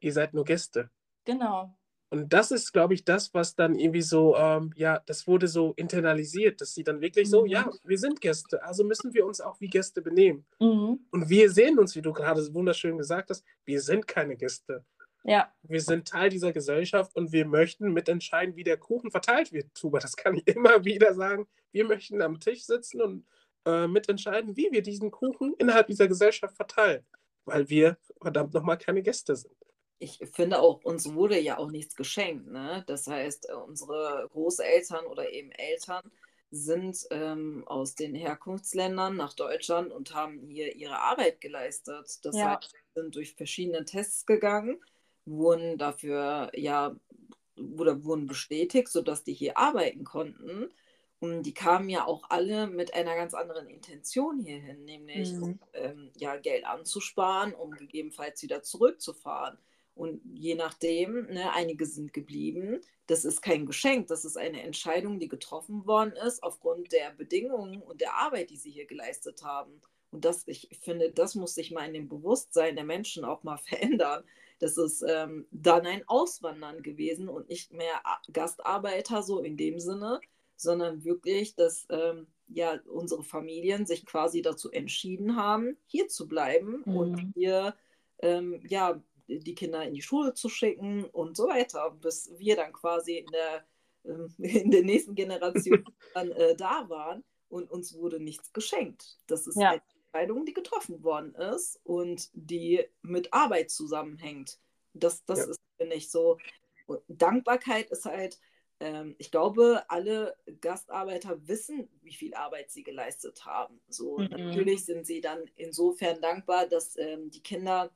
ihr 0.00 0.12
seid 0.12 0.34
nur 0.34 0.44
Gäste. 0.44 0.90
Genau. 1.24 1.76
Und 2.10 2.30
das 2.30 2.50
ist, 2.50 2.72
glaube 2.72 2.92
ich, 2.92 3.06
das, 3.06 3.32
was 3.32 3.54
dann 3.54 3.74
irgendwie 3.74 4.02
so, 4.02 4.36
ähm, 4.36 4.70
ja, 4.76 5.00
das 5.06 5.26
wurde 5.26 5.48
so 5.48 5.72
internalisiert, 5.76 6.60
dass 6.60 6.74
sie 6.74 6.84
dann 6.84 7.00
wirklich 7.00 7.30
so, 7.30 7.44
mhm. 7.44 7.46
ja, 7.46 7.70
wir 7.84 7.98
sind 7.98 8.20
Gäste, 8.20 8.62
also 8.62 8.84
müssen 8.84 9.14
wir 9.14 9.24
uns 9.24 9.40
auch 9.40 9.58
wie 9.60 9.68
Gäste 9.68 10.02
benehmen. 10.02 10.44
Mhm. 10.60 11.06
Und 11.10 11.28
wir 11.30 11.50
sehen 11.50 11.78
uns, 11.78 11.96
wie 11.96 12.02
du 12.02 12.12
gerade 12.12 12.42
wunderschön 12.52 12.98
gesagt 12.98 13.30
hast, 13.30 13.42
wir 13.64 13.80
sind 13.80 14.06
keine 14.06 14.36
Gäste. 14.36 14.84
Ja. 15.24 15.50
Wir 15.62 15.80
sind 15.80 16.06
Teil 16.06 16.28
dieser 16.28 16.52
Gesellschaft 16.52 17.16
und 17.16 17.32
wir 17.32 17.46
möchten 17.46 17.94
mitentscheiden, 17.94 18.56
wie 18.56 18.64
der 18.64 18.76
Kuchen 18.76 19.10
verteilt 19.10 19.52
wird, 19.52 19.72
Tuba. 19.74 19.98
Das 19.98 20.14
kann 20.14 20.36
ich 20.36 20.46
immer 20.54 20.84
wieder 20.84 21.14
sagen. 21.14 21.48
Wir 21.70 21.86
möchten 21.86 22.20
am 22.20 22.40
Tisch 22.40 22.64
sitzen 22.64 23.00
und 23.00 23.24
äh, 23.64 23.86
mitentscheiden, 23.86 24.56
wie 24.56 24.70
wir 24.70 24.82
diesen 24.82 25.10
Kuchen 25.10 25.54
innerhalb 25.58 25.86
dieser 25.86 26.08
Gesellschaft 26.08 26.56
verteilen, 26.56 27.04
weil 27.44 27.68
wir 27.68 27.98
verdammt 28.20 28.54
nochmal 28.54 28.78
keine 28.78 29.02
Gäste 29.02 29.36
sind. 29.36 29.54
Ich 29.98 30.18
finde 30.32 30.60
auch, 30.60 30.82
uns 30.82 31.12
wurde 31.14 31.38
ja 31.38 31.58
auch 31.58 31.70
nichts 31.70 31.94
geschenkt. 31.94 32.48
Ne? 32.48 32.82
Das 32.86 33.06
heißt, 33.06 33.48
äh, 33.48 33.54
unsere 33.54 34.28
Großeltern 34.32 35.06
oder 35.06 35.30
eben 35.30 35.52
Eltern 35.52 36.02
sind 36.50 37.06
ähm, 37.10 37.64
aus 37.66 37.94
den 37.94 38.14
Herkunftsländern 38.14 39.16
nach 39.16 39.32
Deutschland 39.32 39.90
und 39.90 40.14
haben 40.14 40.48
hier 40.48 40.76
ihre 40.76 40.98
Arbeit 40.98 41.40
geleistet. 41.40 42.18
Das 42.24 42.36
ja. 42.36 42.56
heißt, 42.56 42.74
sind 42.94 43.14
durch 43.14 43.34
verschiedene 43.34 43.84
Tests 43.84 44.26
gegangen, 44.26 44.78
wurden 45.24 45.78
dafür 45.78 46.50
ja 46.54 46.94
oder 47.56 48.04
wurden 48.04 48.26
bestätigt, 48.26 48.88
sodass 48.88 49.24
die 49.24 49.32
hier 49.34 49.56
arbeiten 49.56 50.04
konnten. 50.04 50.72
Und 51.22 51.44
die 51.44 51.54
kamen 51.54 51.88
ja 51.88 52.04
auch 52.04 52.24
alle 52.30 52.66
mit 52.66 52.94
einer 52.94 53.14
ganz 53.14 53.32
anderen 53.32 53.68
Intention 53.68 54.40
hierhin, 54.40 54.84
nämlich 54.84 55.32
mhm. 55.32 55.42
um 55.44 55.58
ähm, 55.72 56.10
ja, 56.16 56.34
Geld 56.34 56.66
anzusparen, 56.66 57.54
um 57.54 57.70
gegebenenfalls 57.70 58.42
wieder 58.42 58.64
zurückzufahren. 58.64 59.56
Und 59.94 60.20
je 60.24 60.56
nachdem, 60.56 61.26
ne, 61.26 61.52
einige 61.52 61.86
sind 61.86 62.12
geblieben. 62.12 62.80
Das 63.06 63.24
ist 63.24 63.40
kein 63.40 63.66
Geschenk, 63.66 64.08
das 64.08 64.24
ist 64.24 64.36
eine 64.36 64.64
Entscheidung, 64.64 65.20
die 65.20 65.28
getroffen 65.28 65.86
worden 65.86 66.14
ist 66.26 66.42
aufgrund 66.42 66.90
der 66.90 67.12
Bedingungen 67.12 67.82
und 67.82 68.00
der 68.00 68.14
Arbeit, 68.14 68.50
die 68.50 68.56
sie 68.56 68.72
hier 68.72 68.86
geleistet 68.86 69.44
haben. 69.44 69.80
Und 70.10 70.24
das, 70.24 70.42
ich 70.48 70.70
finde, 70.82 71.12
das 71.12 71.36
muss 71.36 71.54
sich 71.54 71.70
mal 71.70 71.86
in 71.86 71.94
dem 71.94 72.08
Bewusstsein 72.08 72.74
der 72.74 72.84
Menschen 72.84 73.24
auch 73.24 73.44
mal 73.44 73.58
verändern. 73.68 74.24
Das 74.58 74.76
ist 74.76 75.04
ähm, 75.06 75.46
dann 75.52 75.86
ein 75.86 76.02
Auswandern 76.08 76.82
gewesen 76.82 77.28
und 77.28 77.48
nicht 77.48 77.72
mehr 77.72 78.02
Gastarbeiter 78.32 79.22
so 79.22 79.38
in 79.38 79.56
dem 79.56 79.78
Sinne, 79.78 80.20
sondern 80.62 81.04
wirklich, 81.04 81.54
dass 81.54 81.86
ähm, 81.90 82.26
ja 82.48 82.78
unsere 82.86 83.22
Familien 83.22 83.86
sich 83.86 84.06
quasi 84.06 84.42
dazu 84.42 84.70
entschieden 84.70 85.36
haben, 85.36 85.76
hier 85.86 86.08
zu 86.08 86.28
bleiben 86.28 86.82
mhm. 86.84 86.96
und 86.96 87.32
hier 87.34 87.74
ähm, 88.20 88.60
ja 88.66 89.02
die 89.28 89.54
Kinder 89.54 89.84
in 89.84 89.94
die 89.94 90.02
Schule 90.02 90.34
zu 90.34 90.48
schicken 90.48 91.04
und 91.04 91.36
so 91.36 91.48
weiter, 91.48 91.90
bis 91.90 92.30
wir 92.36 92.56
dann 92.56 92.72
quasi 92.72 93.18
in 93.18 93.26
der, 93.26 93.64
ähm, 94.04 94.34
in 94.38 94.70
der 94.70 94.82
nächsten 94.82 95.14
Generation 95.14 95.84
dann 96.14 96.32
äh, 96.32 96.56
da 96.56 96.88
waren 96.88 97.24
und 97.48 97.70
uns 97.70 97.94
wurde 97.94 98.20
nichts 98.20 98.52
geschenkt. 98.52 99.18
Das 99.26 99.46
ist 99.46 99.56
ja. 99.56 99.70
eine 99.70 99.82
Entscheidung, 100.04 100.44
die 100.44 100.54
getroffen 100.54 101.02
worden 101.02 101.34
ist 101.34 101.80
und 101.84 102.30
die 102.32 102.84
mit 103.02 103.32
Arbeit 103.32 103.70
zusammenhängt. 103.70 104.58
Das, 104.94 105.24
das 105.24 105.38
ja. 105.40 105.44
ist, 105.46 105.60
finde 105.78 105.96
ich, 105.96 106.10
so. 106.10 106.38
Dankbarkeit 107.08 107.90
ist 107.90 108.04
halt, 108.04 108.38
ähm, 108.82 109.14
ich 109.18 109.30
glaube, 109.30 109.84
alle 109.88 110.36
Gastarbeiter 110.60 111.46
wissen, 111.46 111.88
wie 112.02 112.14
viel 112.14 112.34
Arbeit 112.34 112.72
sie 112.72 112.82
geleistet 112.82 113.46
haben. 113.46 113.80
So, 113.88 114.18
mhm. 114.18 114.28
natürlich 114.30 114.84
sind 114.84 115.06
sie 115.06 115.20
dann 115.20 115.44
insofern 115.54 116.20
dankbar, 116.20 116.66
dass 116.66 116.96
ähm, 116.96 117.30
die 117.30 117.42
Kinder 117.42 117.92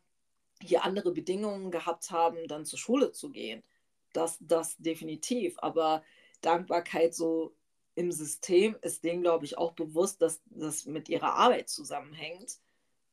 hier 0.63 0.85
andere 0.85 1.13
Bedingungen 1.13 1.73
gehabt 1.73 2.13
haben, 2.13 2.47
dann 2.47 2.65
zur 2.65 2.79
Schule 2.79 3.11
zu 3.11 3.31
gehen. 3.31 3.65
Das, 4.13 4.39
das 4.41 4.77
definitiv. 4.77 5.57
Aber 5.59 6.05
Dankbarkeit 6.41 7.15
so 7.15 7.57
im 7.97 8.13
System 8.13 8.77
ist 8.81 9.03
denen, 9.03 9.23
glaube 9.23 9.45
ich, 9.45 9.59
auch 9.59 9.73
bewusst, 9.73 10.23
dass 10.23 10.41
das 10.47 10.87
mit 10.87 11.09
ihrer 11.09 11.35
Arbeit 11.35 11.69
zusammenhängt, 11.69 12.61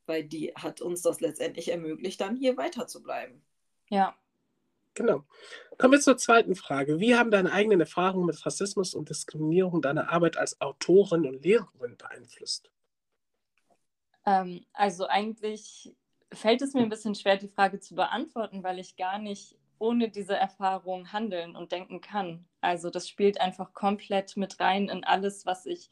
weil 0.06 0.24
die 0.24 0.54
hat 0.54 0.80
uns 0.80 1.02
das 1.02 1.22
letztendlich 1.22 1.70
ermöglicht, 1.70 2.22
dann 2.22 2.36
hier 2.36 2.56
weiter 2.56 2.86
zu 2.86 3.02
bleiben. 3.02 3.42
Ja. 3.90 4.16
Genau. 4.94 5.24
Kommen 5.78 5.94
wir 5.94 6.02
zur 6.02 6.18
zweiten 6.18 6.56
Frage. 6.56 7.00
Wie 7.00 7.16
haben 7.16 7.32
deine 7.32 7.52
eigenen 7.52 7.80
Erfahrungen 7.80 8.28
mit 8.28 8.46
Rassismus 8.46 8.94
und 8.94 9.10
Diskriminierung 9.10 9.82
deine 9.82 10.10
Arbeit 10.10 10.38
als 10.38 10.62
Autorin 10.62 11.26
und 11.26 11.44
Lehrerin 11.44 11.98
beeinflusst? 11.98 12.72
Ähm, 14.26 14.66
also 14.74 15.08
eigentlich 15.08 15.94
fällt 16.32 16.62
es 16.62 16.74
mir 16.74 16.82
ein 16.82 16.90
bisschen 16.90 17.16
schwer, 17.16 17.38
die 17.38 17.48
Frage 17.48 17.80
zu 17.80 17.96
beantworten, 17.96 18.64
weil 18.64 18.80
ich 18.80 18.96
gar 18.96 19.20
nicht 19.20 19.58
ohne 19.80 20.10
diese 20.10 20.36
Erfahrung 20.36 21.12
handeln 21.12 21.56
und 21.56 21.72
denken 21.72 22.00
kann. 22.00 22.46
Also 22.62 22.90
das 22.90 23.10
spielt 23.10 23.42
einfach 23.42 23.74
komplett 23.74 24.38
mit 24.38 24.60
rein 24.60 24.90
in 24.90 25.04
alles, 25.04 25.46
was 25.46 25.66
ich 25.66 25.90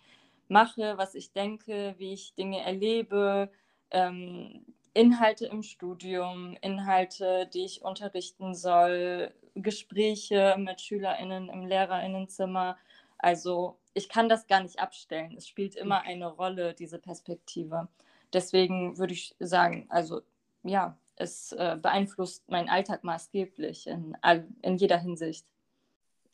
mache, 0.47 0.97
was 0.97 1.15
ich 1.15 1.33
denke, 1.33 1.95
wie 1.97 2.13
ich 2.13 2.35
Dinge 2.35 2.61
erlebe, 2.61 3.51
ähm, 3.89 4.65
Inhalte 4.93 5.45
im 5.45 5.63
Studium, 5.63 6.57
Inhalte, 6.61 7.49
die 7.53 7.65
ich 7.65 7.81
unterrichten 7.81 8.53
soll, 8.53 9.33
Gespräche 9.55 10.55
mit 10.57 10.81
Schülerinnen 10.81 11.49
im 11.49 11.65
Lehrerinnenzimmer. 11.65 12.77
Also 13.17 13.77
ich 13.93 14.09
kann 14.09 14.29
das 14.29 14.47
gar 14.47 14.61
nicht 14.61 14.79
abstellen. 14.79 15.35
Es 15.37 15.47
spielt 15.47 15.75
immer 15.75 16.01
eine 16.01 16.27
Rolle, 16.27 16.73
diese 16.73 16.99
Perspektive. 16.99 17.87
Deswegen 18.33 18.97
würde 18.97 19.13
ich 19.13 19.35
sagen, 19.39 19.85
also 19.89 20.21
ja, 20.63 20.97
es 21.15 21.51
äh, 21.53 21.77
beeinflusst 21.81 22.49
meinen 22.49 22.69
Alltag 22.69 23.03
maßgeblich 23.03 23.87
in, 23.87 24.17
all, 24.21 24.47
in 24.61 24.77
jeder 24.77 24.97
Hinsicht. 24.97 25.45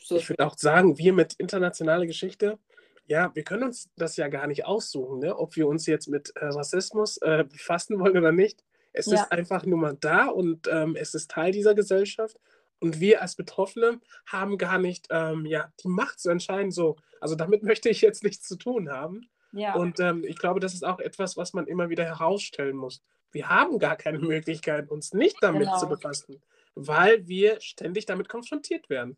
So. 0.01 0.17
Ich 0.17 0.29
würde 0.29 0.45
auch 0.45 0.57
sagen, 0.57 0.97
wir 0.97 1.13
mit 1.13 1.33
internationaler 1.33 2.05
Geschichte, 2.05 2.59
ja, 3.07 3.33
wir 3.33 3.43
können 3.43 3.63
uns 3.63 3.89
das 3.95 4.17
ja 4.17 4.27
gar 4.27 4.47
nicht 4.47 4.65
aussuchen, 4.65 5.19
ne? 5.19 5.35
ob 5.37 5.55
wir 5.55 5.67
uns 5.67 5.85
jetzt 5.85 6.07
mit 6.07 6.35
äh, 6.35 6.45
Rassismus 6.45 7.17
äh, 7.17 7.45
befassen 7.49 7.99
wollen 7.99 8.17
oder 8.17 8.31
nicht. 8.31 8.63
Es 8.93 9.07
ja. 9.07 9.21
ist 9.21 9.31
einfach 9.31 9.65
nur 9.65 9.77
mal 9.77 9.97
da 9.99 10.27
und 10.27 10.67
ähm, 10.71 10.95
es 10.95 11.13
ist 11.13 11.31
Teil 11.31 11.51
dieser 11.51 11.75
Gesellschaft. 11.75 12.37
Und 12.79 12.99
wir 12.99 13.23
als 13.23 13.35
Betroffene 13.35 13.99
haben 14.27 14.57
gar 14.57 14.77
nicht 14.77 15.07
ähm, 15.09 15.45
ja, 15.45 15.71
die 15.83 15.87
Macht 15.87 16.19
zu 16.19 16.29
entscheiden, 16.29 16.71
so, 16.71 16.95
also 17.19 17.35
damit 17.35 17.63
möchte 17.63 17.89
ich 17.89 18.01
jetzt 18.01 18.23
nichts 18.23 18.47
zu 18.47 18.55
tun 18.55 18.89
haben. 18.89 19.29
Ja. 19.51 19.75
Und 19.75 19.99
ähm, 19.99 20.23
ich 20.23 20.37
glaube, 20.37 20.59
das 20.59 20.73
ist 20.73 20.85
auch 20.85 20.99
etwas, 20.99 21.37
was 21.37 21.53
man 21.53 21.65
immer 21.67 21.89
wieder 21.89 22.03
herausstellen 22.03 22.75
muss 22.75 23.01
wir 23.31 23.49
haben 23.49 23.79
gar 23.79 23.95
keine 23.95 24.19
Möglichkeit, 24.19 24.89
uns 24.89 25.13
nicht 25.13 25.37
damit 25.41 25.63
genau. 25.63 25.77
zu 25.77 25.87
befassen, 25.87 26.41
weil 26.75 27.27
wir 27.27 27.59
ständig 27.61 28.05
damit 28.05 28.29
konfrontiert 28.29 28.89
werden. 28.89 29.17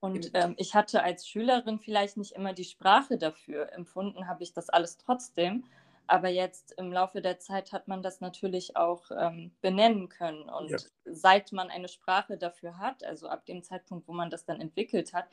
Und 0.00 0.30
ähm, 0.34 0.54
ich 0.56 0.74
hatte 0.74 1.02
als 1.02 1.28
Schülerin 1.28 1.78
vielleicht 1.78 2.16
nicht 2.16 2.32
immer 2.32 2.54
die 2.54 2.64
Sprache 2.64 3.18
dafür. 3.18 3.72
Empfunden 3.72 4.26
habe 4.26 4.42
ich 4.42 4.52
das 4.54 4.70
alles 4.70 4.96
trotzdem. 4.96 5.64
Aber 6.06 6.28
jetzt 6.28 6.72
im 6.72 6.90
Laufe 6.90 7.20
der 7.20 7.38
Zeit 7.38 7.72
hat 7.72 7.86
man 7.86 8.02
das 8.02 8.20
natürlich 8.20 8.76
auch 8.76 9.10
ähm, 9.16 9.52
benennen 9.60 10.08
können. 10.08 10.48
Und 10.48 10.70
ja. 10.70 10.78
seit 11.04 11.52
man 11.52 11.70
eine 11.70 11.86
Sprache 11.86 12.36
dafür 12.36 12.78
hat, 12.78 13.04
also 13.04 13.28
ab 13.28 13.46
dem 13.46 13.62
Zeitpunkt, 13.62 14.08
wo 14.08 14.12
man 14.12 14.30
das 14.30 14.44
dann 14.44 14.60
entwickelt 14.60 15.12
hat, 15.12 15.26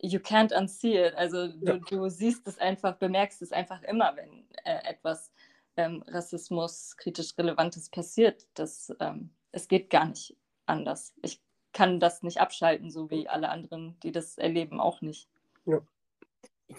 you 0.00 0.18
can't 0.18 0.56
unsee 0.56 1.08
it. 1.08 1.14
Also 1.14 1.48
du, 1.48 1.72
ja. 1.72 1.76
du 1.76 2.08
siehst 2.08 2.46
es 2.46 2.58
einfach, 2.58 2.96
bemerkst 2.96 3.42
es 3.42 3.52
einfach 3.52 3.82
immer, 3.82 4.16
wenn 4.16 4.48
äh, 4.64 4.88
etwas 4.88 5.30
ähm, 5.76 6.02
Rassismus 6.06 6.96
kritisch 6.96 7.36
Relevantes 7.36 7.90
passiert. 7.90 8.46
Das, 8.54 8.94
ähm, 9.00 9.30
es 9.52 9.68
geht 9.68 9.90
gar 9.90 10.06
nicht 10.06 10.36
anders. 10.66 11.12
Ich 11.22 11.43
kann 11.74 12.00
das 12.00 12.22
nicht 12.22 12.40
abschalten, 12.40 12.90
so 12.90 13.10
wie 13.10 13.28
alle 13.28 13.50
anderen, 13.50 13.96
die 14.02 14.12
das 14.12 14.38
erleben, 14.38 14.80
auch 14.80 15.02
nicht. 15.02 15.28
Ja. 15.66 15.82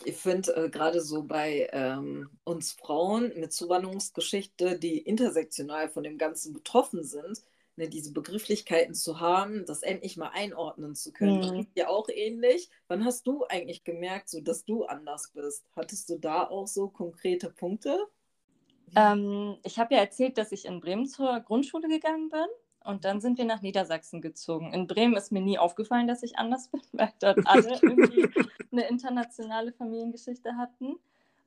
Ich 0.04 0.18
finde 0.18 0.56
äh, 0.56 0.70
gerade 0.70 1.02
so 1.02 1.24
bei 1.24 1.70
ähm, 1.72 2.30
uns 2.44 2.72
Frauen 2.72 3.32
mit 3.36 3.54
Zuwanderungsgeschichte, 3.54 4.80
die 4.80 4.98
intersektional 4.98 5.90
von 5.90 6.04
dem 6.04 6.18
Ganzen 6.18 6.54
betroffen 6.54 7.04
sind, 7.04 7.44
ne, 7.76 7.88
diese 7.88 8.12
Begrifflichkeiten 8.12 8.96
zu 8.96 9.20
haben, 9.20 9.66
das 9.66 9.84
endlich 9.84 10.18
mal 10.18 10.32
einordnen 10.34 10.96
zu 10.96 11.14
können. 11.14 11.38
Mhm. 11.38 11.58
Das 11.58 11.66
ja 11.76 11.90
auch 11.90 12.10
ähnlich. 12.10 12.70
Wann 12.88 13.06
hast 13.06 13.28
du 13.28 13.46
eigentlich 13.46 13.84
gemerkt, 13.84 14.30
so, 14.30 14.42
dass 14.42 14.66
du 14.66 14.86
anders 14.86 15.32
bist? 15.34 15.66
Hattest 15.76 16.10
du 16.10 16.18
da 16.18 16.48
auch 16.48 16.68
so 16.68 16.88
konkrete 16.88 17.52
Punkte? 17.52 18.08
Ähm, 18.96 19.58
ich 19.64 19.78
habe 19.78 19.94
ja 19.94 20.02
erzählt, 20.02 20.38
dass 20.38 20.52
ich 20.52 20.66
in 20.66 20.80
Bremen 20.80 21.06
zur 21.06 21.40
Grundschule 21.42 21.88
gegangen 21.88 22.30
bin 22.30 22.48
und 22.86 23.06
dann 23.06 23.22
sind 23.22 23.38
wir 23.38 23.46
nach 23.46 23.62
Niedersachsen 23.62 24.22
gezogen. 24.22 24.74
In 24.74 24.88
Bremen 24.88 25.16
ist 25.16 25.32
mir 25.32 25.42
nie 25.42 25.58
aufgefallen, 25.58 26.08
dass 26.08 26.24
ich 26.24 26.38
anders 26.38 26.68
bin, 26.72 26.82
weil 26.94 27.14
dort 27.20 27.40
alle 27.46 27.80
irgendwie 27.82 28.30
eine 28.72 28.88
internationale 28.88 29.72
Familiengeschichte 29.74 30.58
hatten. 30.58 30.96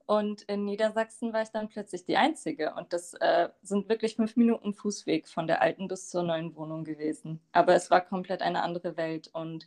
Und 0.07 0.43
in 0.43 0.65
Niedersachsen 0.65 1.35
war 1.35 1.43
ich 1.43 1.51
dann 1.51 1.69
plötzlich 1.69 2.07
die 2.07 2.17
Einzige. 2.17 2.75
Und 2.75 2.95
das 2.95 3.13
äh, 3.15 3.51
sind 3.63 3.91
wirklich 3.91 4.17
fünf 4.17 4.37
Minuten 4.37 4.73
Fußweg 4.73 5.29
von 5.29 5.47
der 5.47 5.61
alten 5.61 5.87
bis 5.87 6.09
zur 6.09 6.23
neuen 6.23 6.57
Wohnung 6.57 6.85
gewesen. 6.85 7.41
Aber 7.53 7.75
es 7.75 7.91
war 7.91 8.01
komplett 8.01 8.41
eine 8.41 8.63
andere 8.63 8.97
Welt. 8.97 9.29
Und 9.35 9.67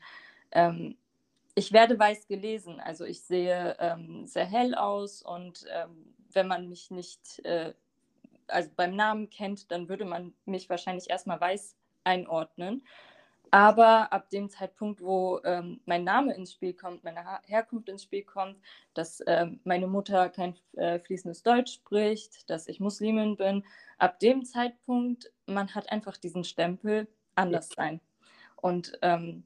ähm, 0.52 0.98
ich 1.54 1.72
werde 1.74 2.00
weiß 2.00 2.28
gelesen. 2.28 2.80
Also 2.80 3.06
ich 3.06 3.22
sehe 3.22 3.76
ähm, 3.80 4.26
sehr 4.26 4.46
hell 4.46 4.74
aus 4.74 5.22
und 5.22 5.66
ähm, 5.72 6.16
wenn 6.34 6.48
man 6.48 6.70
mich 6.70 6.92
nicht, 6.92 7.44
äh, 7.46 7.74
also 8.52 8.70
beim 8.76 8.96
Namen 8.96 9.30
kennt, 9.30 9.72
dann 9.72 9.90
würde 9.90 10.06
man 10.06 10.34
mich 10.46 10.70
wahrscheinlich 10.70 11.10
erstmal 11.10 11.40
weiß 11.40 11.76
einordnen. 12.04 12.84
Aber 13.54 14.14
ab 14.14 14.30
dem 14.30 14.50
Zeitpunkt, 14.50 15.02
wo 15.02 15.42
ähm, 15.44 15.82
mein 15.86 16.06
Name 16.06 16.34
ins 16.34 16.54
Spiel 16.54 16.74
kommt, 16.74 17.04
meine 17.04 17.26
ha 17.26 17.42
Herkunft 17.46 17.90
ins 17.90 18.04
Spiel 18.04 18.24
kommt, 18.24 18.58
dass 18.94 19.22
ähm, 19.28 19.60
meine 19.66 19.88
Mutter 19.88 20.30
kein 20.30 20.56
äh, 20.78 21.00
fließendes 21.00 21.44
Deutsch 21.44 21.74
spricht, 21.74 22.50
dass 22.50 22.70
ich 22.70 22.80
Muslimin 22.80 23.36
bin, 23.36 23.66
ab 23.98 24.20
dem 24.20 24.46
Zeitpunkt, 24.46 25.34
man 25.48 25.76
hat 25.76 25.92
einfach 25.92 26.16
diesen 26.16 26.46
Stempel 26.46 27.10
anders 27.36 27.70
sein. 27.76 28.00
Und 28.56 28.98
ähm, 29.02 29.44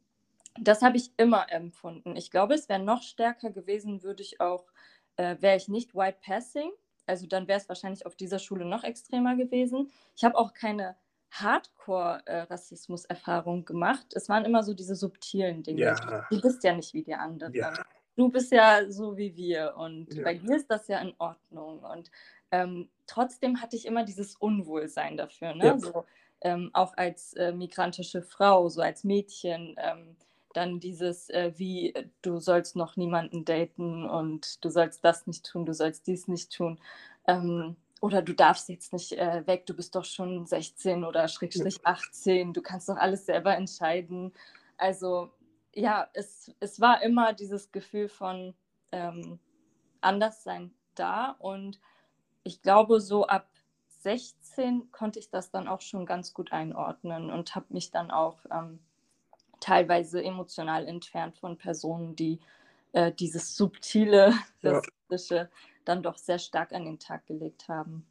das 0.59 0.83
habe 0.83 0.97
ich 0.97 1.11
immer 1.17 1.51
empfunden. 1.51 2.15
Ich 2.15 2.29
glaube, 2.29 2.53
es 2.53 2.69
wäre 2.69 2.79
noch 2.79 3.01
stärker 3.01 3.49
gewesen, 3.49 4.03
würde 4.03 4.21
ich 4.21 4.39
auch 4.39 4.65
äh, 5.17 5.35
wäre 5.39 5.57
ich 5.57 5.67
nicht 5.67 5.95
White 5.95 6.19
Passing, 6.23 6.71
also 7.05 7.27
dann 7.27 7.47
wäre 7.47 7.59
es 7.59 7.69
wahrscheinlich 7.69 8.05
auf 8.05 8.15
dieser 8.15 8.39
Schule 8.39 8.65
noch 8.65 8.83
extremer 8.83 9.35
gewesen. 9.35 9.91
Ich 10.15 10.23
habe 10.23 10.37
auch 10.37 10.53
keine 10.53 10.95
Hardcore-Rassismus-Erfahrung 11.31 13.65
gemacht. 13.65 14.05
Es 14.13 14.29
waren 14.29 14.45
immer 14.45 14.63
so 14.63 14.73
diese 14.73 14.95
subtilen 14.95 15.63
Dinge. 15.63 15.81
Ja. 15.81 16.25
Du 16.29 16.39
bist 16.41 16.63
ja 16.63 16.73
nicht 16.73 16.93
wie 16.93 17.03
die 17.03 17.15
anderen. 17.15 17.53
Ja. 17.53 17.73
du 18.15 18.29
bist 18.29 18.51
ja 18.51 18.89
so 18.89 19.17
wie 19.17 19.35
wir 19.35 19.75
und 19.77 20.13
Ja. 20.13 20.23
bei 20.23 20.35
dir 20.35 20.55
ist 20.55 20.69
das 20.71 20.87
ja 20.87 20.99
in 20.99 21.13
Ordnung. 21.17 21.79
Und 21.79 22.09
ähm, 22.51 22.89
trotzdem 23.07 23.61
hatte 23.61 23.75
ich 23.75 23.85
immer 23.85 24.05
dieses 24.05 24.35
Unwohlsein 24.37 25.17
dafür, 25.17 25.53
ne? 25.53 25.77
So, 25.79 26.05
ähm, 26.41 26.69
auch 26.73 26.95
als 26.95 27.33
äh, 27.33 27.51
migrantische 27.51 28.21
Frau, 28.21 28.69
so 28.69 28.81
als 28.81 29.03
Mädchen, 29.03 29.75
ähm, 29.77 30.15
dann 30.55 30.79
dieses, 30.79 31.29
äh, 31.29 31.53
wie 31.55 31.93
äh, 31.93 32.07
du 32.21 32.39
sollst 32.39 32.75
noch 32.75 32.95
niemanden 32.97 33.45
daten 33.45 34.05
und 34.09 34.63
du 34.63 34.69
sollst 34.69 35.03
das 35.03 35.27
nicht 35.27 35.45
tun, 35.45 35.65
du 35.65 35.73
sollst 35.73 36.07
dies 36.07 36.27
nicht 36.27 36.51
tun. 36.53 36.79
Ähm, 37.27 37.75
oder 38.01 38.21
du 38.21 38.33
darfst 38.33 38.69
jetzt 38.69 38.93
nicht 38.93 39.13
äh, 39.13 39.45
weg, 39.47 39.65
du 39.65 39.73
bist 39.73 39.95
doch 39.95 40.05
schon 40.05 40.45
16 40.45 41.03
oder 41.03 41.27
Schrägstrich 41.27 41.79
18, 41.83 42.53
du 42.53 42.61
kannst 42.61 42.89
doch 42.89 42.97
alles 42.97 43.25
selber 43.25 43.55
entscheiden. 43.55 44.33
Also 44.77 45.31
ja, 45.73 46.07
es, 46.13 46.51
es 46.59 46.79
war 46.79 47.01
immer 47.01 47.33
dieses 47.33 47.71
Gefühl 47.71 48.09
von 48.09 48.53
ähm, 48.91 49.39
Anderssein 50.01 50.73
da 50.95 51.31
und 51.39 51.79
ich 52.43 52.61
glaube, 52.61 53.01
so 53.01 53.25
ab 53.27 53.49
16 54.01 54.91
konnte 54.91 55.19
ich 55.19 55.31
das 55.31 55.49
dann 55.49 55.67
auch 55.67 55.81
schon 55.81 56.05
ganz 56.05 56.33
gut 56.33 56.51
einordnen 56.51 57.31
und 57.31 57.55
habe 57.55 57.65
mich 57.69 57.91
dann 57.91 58.11
auch 58.11 58.37
ähm, 58.51 58.79
teilweise 59.65 60.23
emotional 60.23 60.87
entfernt 60.87 61.35
von 61.37 61.57
Personen, 61.57 62.15
die 62.15 62.39
äh, 62.93 63.11
dieses 63.11 63.55
subtile, 63.55 64.33
Ja. 64.61 64.81
rassistische 65.09 65.49
dann 65.85 66.03
doch 66.03 66.17
sehr 66.17 66.39
stark 66.39 66.71
an 66.71 66.85
den 66.85 66.99
Tag 66.99 67.25
gelegt 67.25 67.67
haben. 67.67 68.05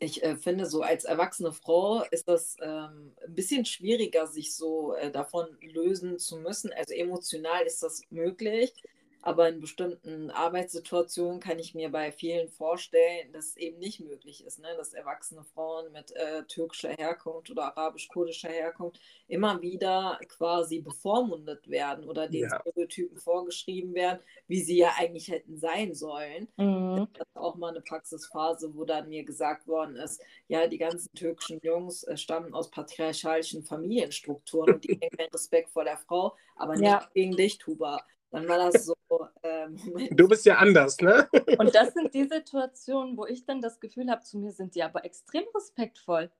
Ich 0.00 0.22
äh, 0.22 0.36
finde, 0.36 0.66
so 0.66 0.82
als 0.82 1.04
erwachsene 1.04 1.52
Frau 1.52 2.04
ist 2.10 2.28
das 2.28 2.56
ähm, 2.60 3.12
ein 3.26 3.34
bisschen 3.34 3.64
schwieriger, 3.64 4.28
sich 4.28 4.54
so 4.54 4.94
äh, 4.94 5.10
davon 5.10 5.46
lösen 5.60 6.18
zu 6.20 6.36
müssen. 6.36 6.72
Also 6.72 6.94
emotional 6.94 7.64
ist 7.64 7.82
das 7.82 8.02
möglich, 8.10 8.72
aber 9.22 9.48
in 9.48 9.60
bestimmten 9.60 10.30
Arbeitssituationen 10.30 11.40
kann 11.40 11.58
ich 11.58 11.74
mir 11.74 11.90
bei 11.90 12.12
vielen 12.12 12.48
vorstellen, 12.48 13.32
dass 13.32 13.46
es 13.48 13.56
eben 13.56 13.78
nicht 13.78 14.00
möglich 14.00 14.44
ist, 14.44 14.58
ne? 14.60 14.68
dass 14.76 14.92
erwachsene 14.94 15.44
Frauen 15.44 15.92
mit 15.92 16.12
äh, 16.16 16.44
türkischer 16.46 16.90
Herkunft 16.90 17.50
oder 17.50 17.76
arabisch-kurdischer 17.76 18.48
Herkunft 18.50 19.00
immer 19.26 19.60
wieder 19.62 20.18
quasi 20.28 20.80
bevormundet 20.80 21.68
werden 21.68 22.08
oder 22.08 22.28
den 22.28 22.48
Ja. 22.48 22.48
Stereotypen 22.50 23.18
vorgeschrieben 23.18 23.94
werden, 23.94 24.20
wie 24.46 24.60
sie 24.62 24.78
ja 24.78 24.94
eigentlich 24.98 25.28
hätten 25.28 25.58
sein 25.58 25.94
sollen 25.94 26.48
Mhm. 26.58 27.08
hatte 27.18 27.40
auch 27.40 27.56
mal 27.56 27.70
eine 27.70 27.80
Praxisphase, 27.80 28.74
wo 28.74 28.84
dann 28.84 29.08
mir 29.08 29.24
gesagt 29.24 29.66
worden 29.66 29.96
ist, 29.96 30.22
ja, 30.48 30.66
die 30.66 30.78
ganzen 30.78 31.08
türkischen 31.14 31.60
Jungs 31.62 32.04
äh, 32.04 32.16
stammen 32.16 32.54
aus 32.54 32.70
patriarchalischen 32.70 33.64
Familienstrukturen 33.64 34.72
und 34.72 34.84
die 34.84 34.88
haben 35.02 35.16
keinen 35.16 35.30
Respekt 35.30 35.70
vor 35.70 35.84
der 35.84 35.96
Frau, 35.98 36.36
aber 36.56 36.76
nicht 36.76 36.96
Ja. 36.96 37.10
gegen 37.14 37.36
dich, 37.36 37.58
Tuba. 37.58 38.04
Dann 38.30 38.46
war 38.48 38.70
das 38.70 38.84
so, 38.84 38.94
äh, 39.42 39.68
Du 40.10 40.28
bist 40.28 40.44
ja 40.44 40.56
anders, 40.56 40.98
ne? 41.00 41.28
Und 41.58 41.74
das 41.74 41.94
sind 41.94 42.12
die 42.14 42.24
Situationen, 42.24 43.16
wo 43.16 43.26
ich 43.26 43.44
dann 43.44 43.60
das 43.60 43.80
Gefühl 43.80 44.10
habe, 44.10 44.22
zu 44.22 44.38
mir 44.38 44.52
sind 44.52 44.74
die 44.74 44.82
aber 44.82 45.04
extrem 45.04 45.44
respektvoll. 45.54 46.30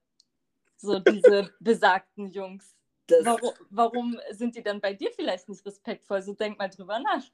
So 0.76 0.99
diese 0.99 1.50
besagten 1.61 2.28
Jungs. 2.28 2.75
Warum, 3.23 3.52
warum 3.71 4.21
sind 4.33 4.54
die 4.54 4.62
dann 4.62 4.83
bei 4.83 4.92
dir 4.92 5.11
vielleicht 5.12 5.49
nicht 5.49 5.64
respektvoll? 5.64 6.21
So 6.21 6.35
denk 6.35 6.59
mal 6.59 6.68
drüber 6.68 6.99
nach. 6.99 7.25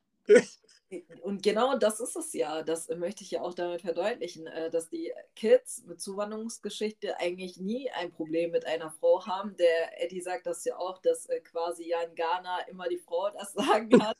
Und 1.22 1.42
genau 1.42 1.76
das 1.76 2.00
ist 2.00 2.16
es 2.16 2.32
ja, 2.34 2.62
das 2.62 2.88
möchte 2.88 3.24
ich 3.24 3.30
ja 3.32 3.42
auch 3.42 3.54
damit 3.54 3.82
verdeutlichen, 3.82 4.46
äh, 4.46 4.70
dass 4.70 4.88
die 4.88 5.12
Kids 5.34 5.82
mit 5.86 6.00
Zuwanderungsgeschichte 6.00 7.18
eigentlich 7.18 7.58
nie 7.58 7.90
ein 7.90 8.10
Problem 8.10 8.50
mit 8.50 8.66
einer 8.66 8.90
Frau 8.90 9.26
haben. 9.26 9.56
Der 9.56 10.02
Eddie 10.02 10.20
sagt 10.20 10.46
das 10.46 10.64
ja 10.64 10.76
auch, 10.76 10.98
dass 10.98 11.26
äh, 11.26 11.40
quasi 11.40 11.88
ja 11.88 12.00
in 12.02 12.14
Ghana 12.14 12.60
immer 12.68 12.88
die 12.88 12.98
Frau 12.98 13.30
das 13.30 13.52
Sagen 13.54 14.02
hat. 14.02 14.16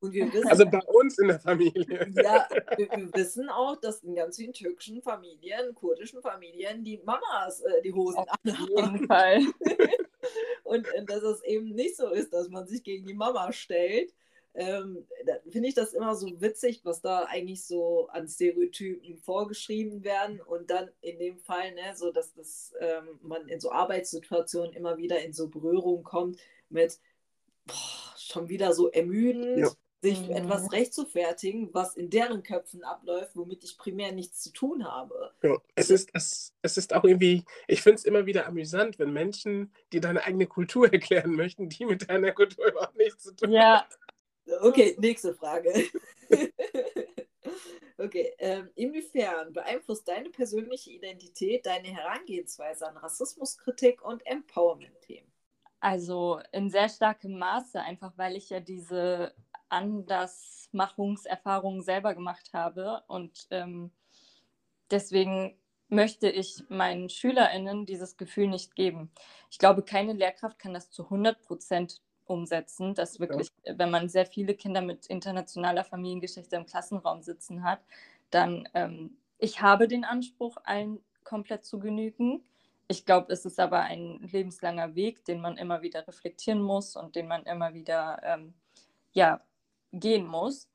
Und 0.00 0.12
wir 0.12 0.32
wissen, 0.32 0.48
Also 0.48 0.64
bei 0.66 0.80
uns 0.80 1.18
in 1.18 1.28
der 1.28 1.40
Familie. 1.40 2.08
Ja, 2.14 2.48
wir, 2.76 2.88
wir 2.90 3.14
wissen 3.14 3.48
auch, 3.48 3.76
dass 3.76 4.02
in 4.02 4.14
ganz 4.14 4.36
vielen 4.36 4.52
türkischen 4.52 5.02
Familien, 5.02 5.74
kurdischen 5.74 6.22
Familien, 6.22 6.84
die 6.84 6.98
Mamas 6.98 7.60
äh, 7.62 7.82
die 7.82 7.92
Hosen 7.92 8.18
Auf 8.18 8.28
anhaben. 8.44 8.68
jeden 8.94 9.06
Fall. 9.06 9.40
Und 10.64 10.86
äh, 10.94 11.04
dass 11.04 11.22
es 11.22 11.42
eben 11.42 11.70
nicht 11.74 11.96
so 11.96 12.10
ist, 12.10 12.32
dass 12.32 12.48
man 12.48 12.66
sich 12.66 12.82
gegen 12.82 13.06
die 13.06 13.14
Mama 13.14 13.52
stellt. 13.52 14.14
Ähm, 14.60 15.06
da 15.24 15.34
finde 15.48 15.68
ich 15.68 15.74
das 15.74 15.94
immer 15.94 16.16
so 16.16 16.40
witzig, 16.40 16.80
was 16.82 17.00
da 17.00 17.26
eigentlich 17.26 17.64
so 17.64 18.08
an 18.08 18.26
Stereotypen 18.26 19.16
vorgeschrieben 19.18 20.02
werden 20.02 20.40
und 20.40 20.68
dann 20.68 20.90
in 21.00 21.20
dem 21.20 21.38
Fall, 21.38 21.72
ne, 21.74 21.94
so 21.94 22.10
dass 22.10 22.34
das, 22.34 22.74
ähm, 22.80 23.20
man 23.22 23.46
in 23.46 23.60
so 23.60 23.70
Arbeitssituationen 23.70 24.72
immer 24.72 24.96
wieder 24.98 25.20
in 25.22 25.32
so 25.32 25.46
Berührung 25.46 26.02
kommt 26.02 26.40
mit 26.70 26.98
boah, 27.66 27.74
schon 28.18 28.48
wieder 28.48 28.72
so 28.72 28.90
ermüdend, 28.90 29.58
Ja. 29.58 29.70
sich 30.02 30.18
Mhm. 30.26 30.30
etwas 30.32 30.72
rechtfertigen, 30.72 31.72
was 31.72 31.96
in 31.96 32.10
deren 32.10 32.42
Köpfen 32.42 32.82
abläuft, 32.82 33.36
womit 33.36 33.62
ich 33.62 33.78
primär 33.78 34.10
nichts 34.10 34.42
zu 34.42 34.52
tun 34.52 34.84
habe. 34.84 35.32
Ja, 35.42 35.56
es 35.76 35.90
ist, 35.90 36.10
es, 36.14 36.52
es 36.62 36.76
ist 36.76 36.94
auch 36.94 37.04
irgendwie, 37.04 37.44
ich 37.68 37.82
finde 37.82 37.96
es 37.96 38.04
immer 38.04 38.26
wieder 38.26 38.46
amüsant, 38.46 38.98
wenn 38.98 39.12
Menschen, 39.12 39.72
die 39.92 40.00
deine 40.00 40.24
eigene 40.24 40.46
Kultur 40.46 40.92
erklären 40.92 41.36
möchten, 41.36 41.68
die 41.68 41.84
mit 41.84 42.08
deiner 42.08 42.32
Kultur 42.32 42.66
überhaupt 42.66 42.96
nichts 42.96 43.22
zu 43.22 43.36
tun 43.36 43.56
haben. 43.56 43.86
Okay, 44.60 44.96
nächste 44.98 45.34
Frage. 45.34 45.72
okay, 47.98 48.34
ähm, 48.38 48.70
inwiefern 48.74 49.52
beeinflusst 49.52 50.08
deine 50.08 50.30
persönliche 50.30 50.90
Identität 50.90 51.66
deine 51.66 51.88
Herangehensweise 51.88 52.88
an 52.88 52.96
Rassismuskritik 52.96 54.02
und 54.02 54.26
Empowerment-Themen? 54.26 55.28
also 55.80 56.40
in 56.52 56.70
sehr 56.70 56.88
starkem 56.88 57.38
Maße, 57.38 57.80
einfach 57.80 58.12
weil 58.16 58.36
ich 58.36 58.50
ja 58.50 58.60
diese 58.60 59.34
Andersmachungserfahrungen 59.68 61.82
selber 61.82 62.14
gemacht 62.14 62.50
habe. 62.52 63.02
Und 63.08 63.48
ähm, 63.50 63.90
deswegen 64.90 65.58
möchte 65.88 66.28
ich 66.28 66.64
meinen 66.68 67.08
SchülerInnen 67.08 67.86
dieses 67.86 68.16
Gefühl 68.16 68.48
nicht 68.48 68.74
geben. 68.74 69.10
Ich 69.50 69.58
glaube, 69.58 69.82
keine 69.82 70.12
Lehrkraft 70.12 70.58
kann 70.58 70.74
das 70.74 70.90
zu 70.90 71.04
100 71.04 71.40
Prozent 71.42 72.02
umsetzen, 72.28 72.94
dass 72.94 73.20
wirklich, 73.20 73.48
wenn 73.64 73.90
man 73.90 74.08
sehr 74.08 74.26
viele 74.26 74.54
Kinder 74.54 74.80
mit 74.80 75.06
internationaler 75.06 75.84
Familiengeschichte 75.84 76.56
im 76.56 76.66
Klassenraum 76.66 77.22
sitzen 77.22 77.62
hat, 77.62 77.80
dann, 78.30 78.68
ähm, 78.74 79.16
ich 79.38 79.62
habe 79.62 79.88
den 79.88 80.04
Anspruch, 80.04 80.56
allen 80.64 81.00
komplett 81.24 81.64
zu 81.64 81.78
genügen. 81.78 82.42
Ich 82.88 83.04
glaube, 83.04 83.32
es 83.32 83.44
ist 83.44 83.60
aber 83.60 83.80
ein 83.80 84.20
lebenslanger 84.32 84.94
Weg, 84.94 85.24
den 85.24 85.40
man 85.40 85.56
immer 85.56 85.82
wieder 85.82 86.06
reflektieren 86.08 86.62
muss 86.62 86.96
und 86.96 87.16
den 87.16 87.28
man 87.28 87.44
immer 87.44 87.74
wieder 87.74 88.20
ähm, 88.24 88.54
ja, 89.12 89.42
gehen 89.92 90.26
muss. 90.26 90.68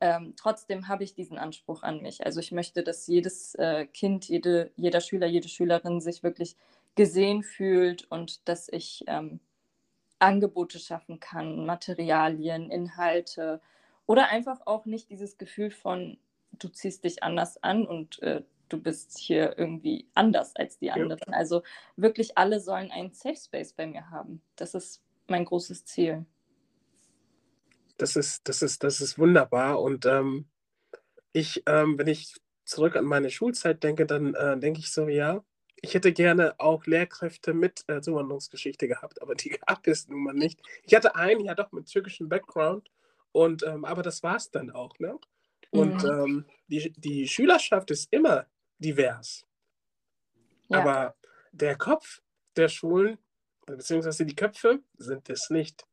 Ähm, 0.00 0.34
trotzdem 0.36 0.88
habe 0.88 1.04
ich 1.04 1.14
diesen 1.14 1.38
Anspruch 1.38 1.84
an 1.84 2.02
mich. 2.02 2.26
Also 2.26 2.40
ich 2.40 2.50
möchte, 2.50 2.82
dass 2.82 3.06
jedes 3.06 3.54
äh, 3.54 3.86
Kind, 3.86 4.28
jede, 4.28 4.72
jeder 4.74 5.00
Schüler, 5.00 5.28
jede 5.28 5.48
Schülerin 5.48 6.00
sich 6.00 6.24
wirklich 6.24 6.56
gesehen 6.96 7.44
fühlt 7.44 8.10
und 8.10 8.48
dass 8.48 8.68
ich 8.68 9.04
ähm, 9.06 9.38
Angebote 10.22 10.78
schaffen 10.78 11.20
kann, 11.20 11.66
Materialien, 11.66 12.70
Inhalte 12.70 13.60
oder 14.06 14.28
einfach 14.28 14.60
auch 14.66 14.86
nicht 14.86 15.10
dieses 15.10 15.36
Gefühl 15.36 15.70
von, 15.70 16.16
du 16.52 16.68
ziehst 16.68 17.04
dich 17.04 17.22
anders 17.22 17.62
an 17.62 17.86
und 17.86 18.22
äh, 18.22 18.42
du 18.68 18.80
bist 18.80 19.18
hier 19.18 19.58
irgendwie 19.58 20.08
anders 20.14 20.54
als 20.56 20.78
die 20.78 20.90
anderen. 20.90 21.34
Also 21.34 21.62
wirklich 21.96 22.38
alle 22.38 22.60
sollen 22.60 22.90
einen 22.90 23.12
Safe 23.12 23.36
Space 23.36 23.72
bei 23.72 23.86
mir 23.86 24.10
haben. 24.10 24.40
Das 24.56 24.74
ist 24.74 25.02
mein 25.26 25.44
großes 25.44 25.84
Ziel. 25.84 26.24
Das 27.98 28.16
ist, 28.16 28.48
das 28.48 28.62
ist, 28.62 28.82
das 28.82 29.00
ist 29.00 29.18
wunderbar. 29.18 29.80
Und 29.80 30.06
ähm, 30.06 30.46
ich, 31.32 31.62
ähm, 31.66 31.98
wenn 31.98 32.08
ich 32.08 32.34
zurück 32.64 32.96
an 32.96 33.04
meine 33.04 33.30
Schulzeit 33.30 33.82
denke, 33.82 34.06
dann 34.06 34.34
äh, 34.34 34.58
denke 34.58 34.80
ich 34.80 34.92
so, 34.92 35.08
ja, 35.08 35.44
ich 35.82 35.94
hätte 35.94 36.12
gerne 36.12 36.54
auch 36.58 36.86
Lehrkräfte 36.86 37.52
mit 37.54 37.84
äh, 37.88 38.00
Zuwanderungsgeschichte 38.00 38.88
gehabt, 38.88 39.20
aber 39.20 39.34
die 39.34 39.50
gab 39.66 39.86
es 39.86 40.08
nun 40.08 40.22
mal 40.24 40.34
nicht. 40.34 40.60
Ich 40.84 40.94
hatte 40.94 41.16
einen, 41.16 41.44
ja 41.44 41.54
doch, 41.54 41.72
mit 41.72 41.86
türkischem 41.86 42.28
Background, 42.28 42.88
und, 43.32 43.62
ähm, 43.64 43.84
aber 43.84 44.02
das 44.02 44.22
war 44.22 44.36
es 44.36 44.50
dann 44.50 44.70
auch. 44.70 44.98
Ne? 44.98 45.18
Und 45.70 46.04
Mhm. 46.04 46.10
ähm, 46.10 46.44
die, 46.68 46.92
die 46.96 47.26
Schülerschaft 47.26 47.90
ist 47.90 48.12
immer 48.12 48.46
divers. 48.78 49.46
Ja. 50.68 50.80
Aber 50.80 51.16
der 51.52 51.76
Kopf 51.76 52.20
der 52.56 52.68
Schulen, 52.68 53.18
beziehungsweise 53.66 54.26
die 54.26 54.36
Köpfe, 54.36 54.80
sind 54.98 55.30
es 55.30 55.50
nicht. 55.50 55.86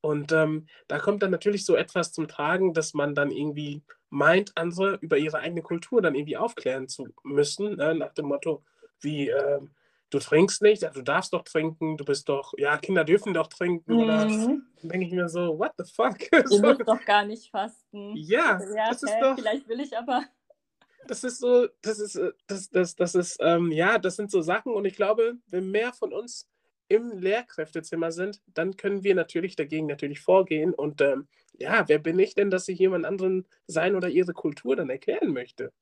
Und 0.00 0.32
ähm, 0.32 0.66
da 0.88 0.98
kommt 0.98 1.22
dann 1.22 1.30
natürlich 1.30 1.64
so 1.64 1.76
etwas 1.76 2.12
zum 2.12 2.26
Tragen, 2.26 2.74
dass 2.74 2.94
man 2.94 3.14
dann 3.14 3.30
irgendwie 3.30 3.82
meint, 4.10 4.56
andere 4.56 4.96
über 5.00 5.16
ihre 5.16 5.38
eigene 5.38 5.62
Kultur 5.62 6.02
dann 6.02 6.16
irgendwie 6.16 6.36
aufklären 6.36 6.88
zu 6.88 7.14
müssen, 7.22 7.76
ne? 7.76 7.94
nach 7.94 8.12
dem 8.12 8.26
Motto, 8.26 8.64
wie, 9.02 9.28
ähm, 9.28 9.70
du 10.10 10.18
trinkst 10.18 10.62
nicht, 10.62 10.82
du 10.94 11.02
darfst 11.02 11.32
doch 11.32 11.42
trinken, 11.44 11.96
du 11.96 12.04
bist 12.04 12.28
doch, 12.28 12.52
ja, 12.58 12.76
Kinder 12.78 13.04
dürfen 13.04 13.34
doch 13.34 13.48
trinken. 13.48 13.94
Oder 13.94 14.26
Mhm. 14.26 14.66
dann 14.80 14.90
denke 14.90 15.06
ich 15.06 15.12
mir 15.12 15.28
so, 15.28 15.58
what 15.58 15.72
the 15.78 15.84
fuck? 15.84 16.16
Ihr 16.32 16.44
so, 16.48 16.58
müsst 16.60 16.86
doch 16.86 17.04
gar 17.04 17.24
nicht 17.24 17.50
fasten. 17.50 18.16
ja, 18.16 18.58
Ja, 18.74 18.90
das 18.90 19.02
ist 19.02 19.12
hä, 19.14 19.22
doch, 19.22 19.36
vielleicht 19.36 19.68
will 19.68 19.80
ich 19.80 19.96
aber. 19.96 20.24
das 21.06 21.24
ist 21.24 21.38
so, 21.40 21.68
das 21.82 21.98
ist, 21.98 22.16
äh, 22.16 22.32
das, 22.46 22.70
das, 22.70 22.94
das 22.96 23.14
ist, 23.14 23.38
ähm, 23.40 23.70
ja, 23.72 23.98
das 23.98 24.16
sind 24.16 24.30
so 24.30 24.40
Sachen 24.40 24.72
und 24.72 24.84
ich 24.84 24.94
glaube, 24.96 25.34
wenn 25.46 25.70
mehr 25.70 25.92
von 25.92 26.12
uns 26.12 26.48
im 26.88 27.10
Lehrkräftezimmer 27.18 28.12
sind, 28.12 28.42
dann 28.46 28.76
können 28.76 29.02
wir 29.02 29.14
natürlich 29.14 29.56
dagegen 29.56 29.86
natürlich 29.86 30.20
vorgehen. 30.20 30.74
Und 30.74 31.00
ähm, 31.00 31.26
ja, 31.54 31.88
wer 31.88 31.98
bin 31.98 32.18
ich 32.18 32.34
denn, 32.34 32.50
dass 32.50 32.68
ich 32.68 32.78
jemand 32.78 33.06
anderen 33.06 33.46
sein 33.66 33.96
oder 33.96 34.08
ihre 34.10 34.34
Kultur 34.34 34.76
dann 34.76 34.90
erklären 34.90 35.32
möchte? 35.32 35.72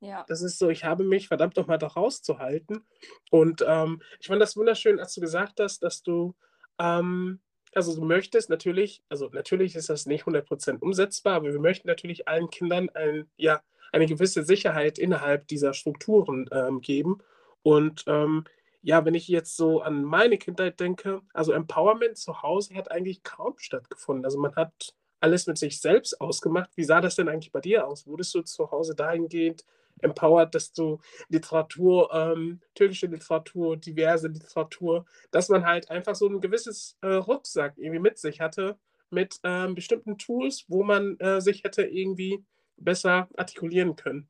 Ja. 0.00 0.24
Das 0.28 0.42
ist 0.42 0.58
so, 0.58 0.68
ich 0.68 0.84
habe 0.84 1.04
mich 1.04 1.28
verdammt 1.28 1.56
nochmal 1.56 1.78
da 1.78 1.86
rauszuhalten. 1.86 2.84
Und 3.30 3.64
ähm, 3.66 4.02
ich 4.20 4.26
fand 4.26 4.42
das 4.42 4.56
wunderschön, 4.56 5.00
als 5.00 5.14
du 5.14 5.20
gesagt 5.20 5.60
hast, 5.60 5.82
dass 5.82 6.02
du, 6.02 6.34
ähm, 6.78 7.40
also 7.74 7.94
du 7.94 8.04
möchtest 8.04 8.50
natürlich, 8.50 9.02
also 9.08 9.28
natürlich 9.32 9.74
ist 9.74 9.88
das 9.88 10.06
nicht 10.06 10.24
100% 10.24 10.80
umsetzbar, 10.80 11.34
aber 11.36 11.52
wir 11.52 11.60
möchten 11.60 11.88
natürlich 11.88 12.28
allen 12.28 12.50
Kindern 12.50 12.90
ein, 12.90 13.30
ja, 13.36 13.62
eine 13.92 14.06
gewisse 14.06 14.42
Sicherheit 14.42 14.98
innerhalb 14.98 15.48
dieser 15.48 15.72
Strukturen 15.72 16.48
ähm, 16.52 16.80
geben. 16.80 17.18
Und 17.62 18.04
ähm, 18.06 18.44
ja, 18.82 19.04
wenn 19.04 19.14
ich 19.14 19.26
jetzt 19.26 19.56
so 19.56 19.80
an 19.80 20.04
meine 20.04 20.38
Kindheit 20.38 20.78
denke, 20.78 21.22
also 21.32 21.52
Empowerment 21.52 22.16
zu 22.18 22.42
Hause 22.42 22.74
hat 22.74 22.90
eigentlich 22.90 23.22
kaum 23.22 23.54
stattgefunden. 23.56 24.24
Also 24.24 24.38
man 24.38 24.54
hat 24.54 24.94
alles 25.20 25.46
mit 25.46 25.58
sich 25.58 25.80
selbst 25.80 26.20
ausgemacht. 26.20 26.70
Wie 26.76 26.84
sah 26.84 27.00
das 27.00 27.16
denn 27.16 27.28
eigentlich 27.28 27.52
bei 27.52 27.60
dir 27.60 27.86
aus? 27.86 28.06
Wurdest 28.06 28.34
du 28.34 28.42
zu 28.42 28.70
Hause 28.70 28.94
dahingehend 28.94 29.64
empowert, 30.00 30.54
dass 30.54 30.72
du 30.72 30.98
Literatur, 31.28 32.12
ähm, 32.12 32.60
türkische 32.74 33.06
Literatur, 33.06 33.76
diverse 33.76 34.28
Literatur, 34.28 35.06
dass 35.30 35.48
man 35.48 35.64
halt 35.64 35.90
einfach 35.90 36.14
so 36.14 36.28
ein 36.28 36.40
gewisses 36.40 36.96
äh, 37.02 37.14
Rucksack 37.14 37.74
irgendwie 37.76 38.00
mit 38.00 38.18
sich 38.18 38.40
hatte, 38.40 38.78
mit 39.10 39.38
ähm, 39.44 39.74
bestimmten 39.74 40.18
Tools, 40.18 40.64
wo 40.68 40.82
man 40.82 41.18
äh, 41.20 41.40
sich 41.40 41.64
hätte 41.64 41.82
irgendwie 41.82 42.44
besser 42.76 43.28
artikulieren 43.36 43.96
können. 43.96 44.28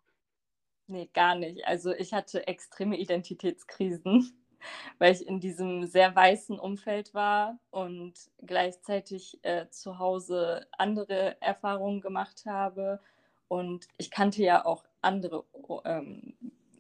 Nee, 0.88 1.10
gar 1.12 1.34
nicht. 1.34 1.66
Also 1.66 1.92
ich 1.92 2.12
hatte 2.12 2.46
extreme 2.46 2.96
Identitätskrisen, 2.96 4.32
weil 4.98 5.12
ich 5.12 5.26
in 5.26 5.40
diesem 5.40 5.84
sehr 5.86 6.14
weißen 6.14 6.58
Umfeld 6.58 7.12
war 7.12 7.58
und 7.70 8.14
gleichzeitig 8.38 9.38
äh, 9.42 9.68
zu 9.70 9.98
Hause 9.98 10.66
andere 10.78 11.40
Erfahrungen 11.40 12.00
gemacht 12.00 12.44
habe. 12.46 13.00
Und 13.48 13.88
ich 13.96 14.10
kannte 14.10 14.42
ja 14.42 14.64
auch 14.64 14.84
andere, 15.06 15.44
ähm, 15.84 16.34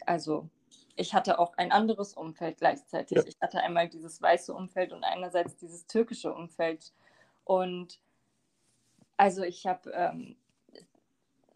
also 0.04 0.50
ich 0.96 1.14
hatte 1.14 1.38
auch 1.38 1.56
ein 1.56 1.72
anderes 1.72 2.14
Umfeld 2.14 2.58
gleichzeitig. 2.58 3.18
Ja. 3.18 3.24
Ich 3.26 3.36
hatte 3.40 3.60
einmal 3.60 3.88
dieses 3.88 4.20
weiße 4.20 4.52
Umfeld 4.52 4.92
und 4.92 5.04
einerseits 5.04 5.56
dieses 5.56 5.86
türkische 5.86 6.32
Umfeld. 6.32 6.92
Und 7.44 8.00
also 9.16 9.42
ich 9.42 9.66
habe 9.66 9.90
ähm, 9.92 10.36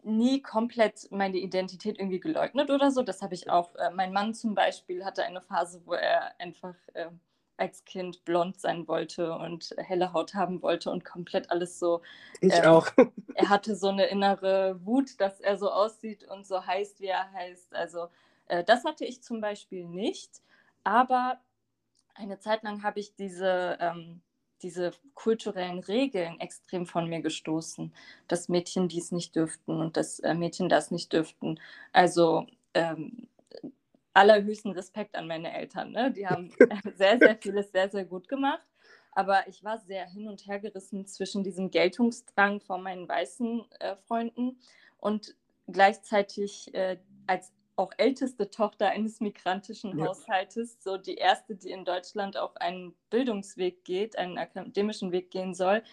nie 0.03 0.41
komplett 0.41 1.07
meine 1.11 1.37
Identität 1.37 1.99
irgendwie 1.99 2.19
geleugnet 2.19 2.69
oder 2.69 2.91
so. 2.91 3.01
Das 3.03 3.21
habe 3.21 3.33
ich 3.33 3.49
auch. 3.49 3.75
Äh, 3.75 3.91
mein 3.91 4.13
Mann 4.13 4.33
zum 4.33 4.55
Beispiel 4.55 5.03
hatte 5.03 5.23
eine 5.23 5.41
Phase, 5.41 5.81
wo 5.85 5.93
er 5.93 6.39
einfach 6.39 6.75
äh, 6.93 7.09
als 7.61 7.85
Kind 7.85 8.25
blond 8.25 8.59
sein 8.59 8.87
wollte 8.87 9.33
und 9.33 9.75
helle 9.77 10.13
Haut 10.13 10.33
haben 10.33 10.63
wollte 10.63 10.89
und 10.89 11.05
komplett 11.05 11.51
alles 11.51 11.77
so. 11.77 12.01
Ich 12.41 12.53
äh, 12.53 12.65
auch. 12.65 12.87
er 13.35 13.49
hatte 13.49 13.75
so 13.75 13.89
eine 13.89 14.07
innere 14.07 14.83
Wut, 14.83 15.21
dass 15.21 15.39
er 15.39 15.57
so 15.57 15.71
aussieht 15.71 16.23
und 16.27 16.47
so 16.47 16.65
heißt, 16.65 16.99
wie 16.99 17.07
er 17.07 17.31
heißt. 17.31 17.75
Also 17.75 18.07
äh, 18.47 18.63
das 18.63 18.83
hatte 18.83 19.05
ich 19.05 19.21
zum 19.21 19.41
Beispiel 19.41 19.85
nicht. 19.85 20.41
Aber 20.83 21.39
eine 22.15 22.39
Zeit 22.39 22.63
lang 22.63 22.81
habe 22.81 22.99
ich 22.99 23.15
diese 23.15 23.77
ähm, 23.79 24.21
diese 24.63 24.91
kulturellen 25.13 25.79
Regeln 25.79 26.39
extrem 26.39 26.85
von 26.85 27.07
mir 27.09 27.21
gestoßen, 27.21 27.93
dass 28.27 28.49
Mädchen 28.49 28.87
dies 28.87 29.11
nicht 29.11 29.35
dürften 29.35 29.79
und 29.79 29.97
dass 29.97 30.19
äh, 30.19 30.33
Mädchen 30.33 30.69
das 30.69 30.91
nicht 30.91 31.13
dürften. 31.13 31.59
Also 31.93 32.47
ähm, 32.73 33.27
allerhöchsten 34.13 34.71
Respekt 34.71 35.15
an 35.15 35.27
meine 35.27 35.53
Eltern. 35.53 35.91
Ne? 35.91 36.11
Die 36.11 36.27
haben 36.27 36.51
sehr, 36.95 37.17
sehr 37.17 37.37
vieles 37.37 37.71
sehr, 37.71 37.89
sehr 37.89 38.05
gut 38.05 38.27
gemacht. 38.27 38.65
Aber 39.13 39.47
ich 39.47 39.63
war 39.63 39.77
sehr 39.79 40.05
hin 40.07 40.27
und 40.27 40.47
her 40.47 40.59
gerissen 40.59 41.05
zwischen 41.05 41.43
diesem 41.43 41.69
Geltungsdrang 41.69 42.61
von 42.61 42.81
meinen 42.81 43.07
weißen 43.07 43.65
äh, 43.79 43.95
Freunden 44.07 44.57
und 44.97 45.35
gleichzeitig 45.67 46.73
äh, 46.73 46.97
als 47.27 47.51
auch 47.75 47.91
älteste 47.97 48.49
Tochter 48.49 48.89
eines 48.89 49.19
migrantischen 49.19 49.97
ja. 49.97 50.07
Haushaltes, 50.07 50.81
so 50.83 50.97
die 50.97 51.15
erste, 51.15 51.55
die 51.55 51.71
in 51.71 51.83
Deutschland 51.83 52.37
auf 52.37 52.55
einen 52.57 52.95
Bildungsweg 53.09 53.83
geht, 53.83 54.17
einen 54.17 54.37
akademischen 54.37 55.11
Weg 55.11 55.31
gehen 55.31 55.53
soll, 55.55 55.83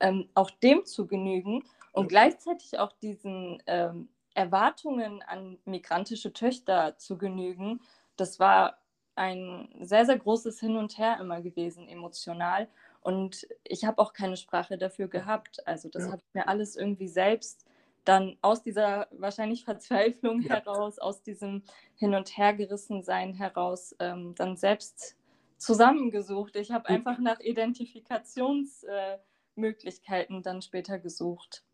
ähm, 0.00 0.28
auch 0.34 0.50
dem 0.50 0.84
zu 0.84 1.06
genügen 1.06 1.62
und 1.92 2.04
ja. 2.04 2.08
gleichzeitig 2.08 2.78
auch 2.78 2.92
diesen 2.92 3.62
ähm, 3.66 4.08
Erwartungen 4.36 5.22
an 5.22 5.58
migrantische 5.64 6.32
Töchter 6.32 6.96
zu 6.98 7.16
genügen, 7.16 7.80
das 8.16 8.38
war 8.38 8.78
ein 9.14 9.68
sehr, 9.80 10.04
sehr 10.04 10.18
großes 10.18 10.60
Hin 10.60 10.76
und 10.76 10.98
Her 10.98 11.18
immer 11.20 11.40
gewesen, 11.40 11.88
emotional. 11.88 12.68
Und 13.00 13.48
ich 13.64 13.84
habe 13.84 14.00
auch 14.00 14.12
keine 14.12 14.36
Sprache 14.36 14.76
dafür 14.76 15.08
gehabt. 15.08 15.66
Also 15.66 15.88
das 15.88 16.04
ja. 16.04 16.12
habe 16.12 16.22
ich 16.26 16.34
mir 16.34 16.48
alles 16.48 16.76
irgendwie 16.76 17.08
selbst 17.08 17.64
dann 18.04 18.36
aus 18.40 18.62
dieser 18.62 19.08
wahrscheinlich 19.10 19.64
Verzweiflung 19.64 20.42
ja. 20.42 20.56
heraus, 20.56 20.98
aus 20.98 21.22
diesem 21.22 21.62
Hin- 21.96 22.14
und 22.14 22.36
Hergerissensein 22.36 23.34
heraus, 23.34 23.96
ähm, 23.98 24.34
dann 24.36 24.56
selbst 24.56 25.16
zusammengesucht. 25.58 26.56
Ich 26.56 26.70
habe 26.70 26.88
einfach 26.88 27.18
nach 27.18 27.40
Identifikationsmöglichkeiten 27.40 30.38
äh, 30.38 30.42
dann 30.42 30.62
später 30.62 30.98
gesucht. 30.98 31.65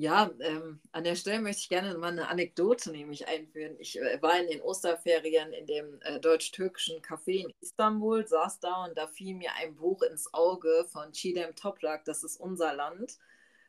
Ja, 0.00 0.30
ähm, 0.40 0.80
an 0.92 1.04
der 1.04 1.14
Stelle 1.14 1.42
möchte 1.42 1.60
ich 1.60 1.68
gerne 1.68 1.92
mal 1.98 2.10
eine 2.10 2.28
Anekdote 2.28 2.90
nämlich 2.90 3.28
einführen. 3.28 3.76
Ich 3.78 4.00
äh, 4.00 4.22
war 4.22 4.40
in 4.40 4.48
den 4.48 4.62
Osterferien 4.62 5.52
in 5.52 5.66
dem 5.66 6.00
äh, 6.00 6.18
deutsch-türkischen 6.18 7.02
Café 7.02 7.44
in 7.44 7.52
Istanbul, 7.60 8.26
saß 8.26 8.60
da 8.60 8.86
und 8.86 8.96
da 8.96 9.06
fiel 9.08 9.34
mir 9.34 9.52
ein 9.56 9.76
Buch 9.76 10.00
ins 10.00 10.32
Auge 10.32 10.86
von 10.90 11.12
Chidem 11.12 11.54
Toprak, 11.54 12.06
das 12.06 12.24
ist 12.24 12.40
unser 12.40 12.74
Land. 12.74 13.18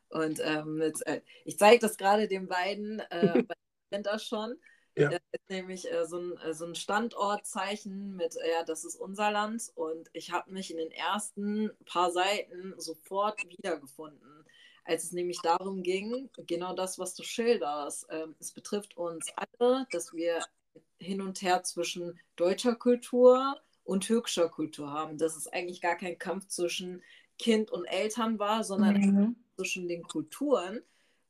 Und 0.07 0.39
ähm, 0.41 0.75
mit, 0.75 1.05
äh, 1.05 1.19
ich 1.43 1.59
zeige 1.59 1.79
das 1.79 1.97
gerade 1.97 2.29
den 2.29 2.47
beiden, 2.47 3.01
äh, 3.09 3.43
kennt 3.91 4.05
das 4.05 4.25
schon. 4.25 4.55
Ja. 4.95 5.09
Das 5.09 5.19
ist 5.33 5.49
nämlich 5.49 5.91
äh, 5.91 6.05
so, 6.05 6.17
ein, 6.17 6.37
äh, 6.37 6.53
so 6.53 6.65
ein 6.65 6.75
Standortzeichen 6.75 8.15
mit, 8.15 8.37
äh, 8.37 8.51
ja, 8.51 8.63
das 8.63 8.85
ist 8.85 8.95
unser 8.95 9.31
Land. 9.31 9.69
Und 9.75 10.09
ich 10.13 10.31
habe 10.31 10.49
mich 10.49 10.71
in 10.71 10.77
den 10.77 10.91
ersten 10.91 11.71
paar 11.83 12.11
Seiten 12.11 12.73
sofort 12.77 13.37
wiedergefunden, 13.49 14.45
als 14.83 15.05
es 15.05 15.11
nämlich 15.11 15.39
darum 15.41 15.83
ging, 15.83 16.29
genau 16.47 16.73
das, 16.73 16.99
was 16.99 17.13
du 17.15 17.23
schilderst. 17.23 18.07
Ähm, 18.09 18.35
es 18.39 18.51
betrifft 18.51 18.97
uns 18.97 19.27
alle, 19.35 19.87
dass 19.91 20.13
wir 20.13 20.43
hin 20.99 21.21
und 21.21 21.41
her 21.41 21.63
zwischen 21.63 22.19
deutscher 22.35 22.75
Kultur 22.75 23.55
und 23.83 24.05
türkischer 24.05 24.49
Kultur 24.49 24.91
haben. 24.91 25.17
Dass 25.17 25.35
es 25.35 25.47
eigentlich 25.47 25.81
gar 25.81 25.95
kein 25.95 26.17
Kampf 26.17 26.47
zwischen 26.47 27.01
Kind 27.37 27.71
und 27.71 27.85
Eltern 27.85 28.39
war, 28.39 28.63
sondern 28.63 28.95
mhm 29.01 29.35
zwischen 29.61 29.87
den 29.87 30.03
Kulturen. 30.03 30.81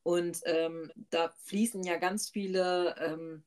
Und 0.03 0.41
ähm, 0.45 0.91
da 1.09 1.33
fließen 1.43 1.83
ja 1.83 1.97
ganz 1.97 2.29
viele 2.29 2.95
ähm, 2.97 3.43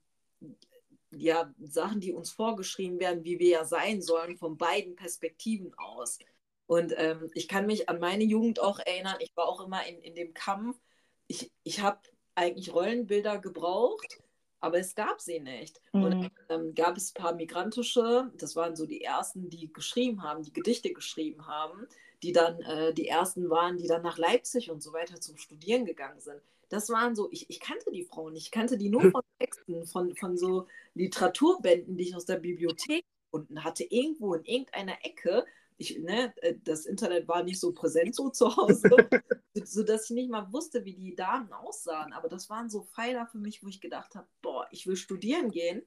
ja, 1.11 1.53
Sachen, 1.61 2.01
die 2.01 2.13
uns 2.13 2.31
vorgeschrieben 2.31 3.01
werden, 3.01 3.25
wie 3.25 3.39
wir 3.39 3.49
ja 3.49 3.65
sein 3.65 4.03
sollen, 4.03 4.37
von 4.37 4.57
beiden 4.57 4.95
Perspektiven 4.95 5.73
aus. 5.75 6.19
Und 6.67 6.95
ähm, 6.97 7.31
ich 7.35 7.49
kann 7.49 7.67
mich 7.67 7.89
an 7.89 8.01
meine 8.01 8.25
Jugend 8.25 8.61
auch 8.61 8.79
erinnern, 8.79 9.17
ich 9.21 9.37
war 9.37 9.47
auch 9.47 9.65
immer 9.65 9.87
in, 9.87 9.99
in 10.01 10.15
dem 10.15 10.33
Kampf. 10.35 10.79
Ich, 11.27 11.51
ich 11.63 11.81
habe 11.81 12.01
eigentlich 12.35 12.73
Rollenbilder 12.73 13.39
gebraucht, 13.39 14.23
aber 14.61 14.79
es 14.79 14.95
gab 14.95 15.21
sie 15.21 15.41
nicht. 15.41 15.81
Mhm. 15.93 16.03
Und 16.03 16.31
ähm, 16.49 16.75
gab 16.75 16.97
es 16.97 17.11
ein 17.11 17.23
paar 17.23 17.35
migrantische, 17.35 18.31
das 18.39 18.57
waren 18.57 18.77
so 18.77 18.87
die 18.87 19.03
ersten, 19.03 19.51
die 19.51 19.73
geschrieben 19.73 20.23
haben, 20.23 20.43
die 20.43 20.53
Gedichte 20.53 20.93
geschrieben 20.93 21.47
haben 21.47 21.87
die 22.25 22.33
dann 22.33 22.61
äh, 22.63 22.95
die 22.95 23.07
ersten 23.07 23.51
waren, 23.51 23.77
die 23.77 23.87
dann 23.87 24.03
nach 24.03 24.17
Leipzig 24.17 24.71
und 24.71 24.83
so 24.83 24.93
weiter 24.93 25.21
zum 25.21 25.37
Studieren 25.37 25.85
gegangen 25.85 26.21
sind. 26.21 26.41
Das 26.71 26.89
waren 26.89 27.15
so, 27.15 27.29
ich, 27.31 27.51
ich 27.51 27.61
kannte 27.61 27.91
die 27.93 28.03
Frauen 28.03 28.33
nicht, 28.33 28.47
ich 28.47 28.51
kannte 28.51 28.79
die 28.79 28.89
nur 28.89 29.03
von 29.13 29.23
Texten, 29.39 29.87
von, 29.87 30.17
von 30.17 30.39
so 30.39 30.67
Literaturbänden, 30.95 31.97
die 31.97 32.05
ich 32.05 32.17
aus 32.17 32.25
der 32.25 32.37
Bibliothek 32.37 33.05
gefunden 33.31 33.63
hatte, 33.63 33.85
irgendwo 33.85 34.35
in 34.35 34.45
irgendeiner 34.45 34.97
Ecke. 35.03 35.45
Ich, 35.77 35.99
ne, 35.99 36.33
äh, 36.43 36.55
das 36.63 36.87
Internet 36.87 37.27
war 37.29 37.43
nicht 37.43 37.61
so 37.61 37.73
präsent 37.73 38.15
so 38.15 38.31
zu 38.31 38.57
Hause, 38.57 38.91
sodass 39.65 40.05
ich 40.05 40.15
nicht 40.15 40.31
mal 40.31 40.53
wusste, 40.53 40.85
wie 40.85 40.95
die 40.95 41.15
Damen 41.15 41.53
aussahen. 41.53 42.13
Aber 42.13 42.29
das 42.29 42.49
waren 42.49 42.71
so 42.71 42.83
Pfeiler 42.83 43.27
für 43.27 43.39
mich, 43.39 43.63
wo 43.63 43.69
ich 43.69 43.81
gedacht 43.81 44.15
habe, 44.15 44.27
boah, 44.43 44.67
ich 44.71 44.87
will 44.87 44.97
studieren 44.97 45.51
gehen, 45.51 45.83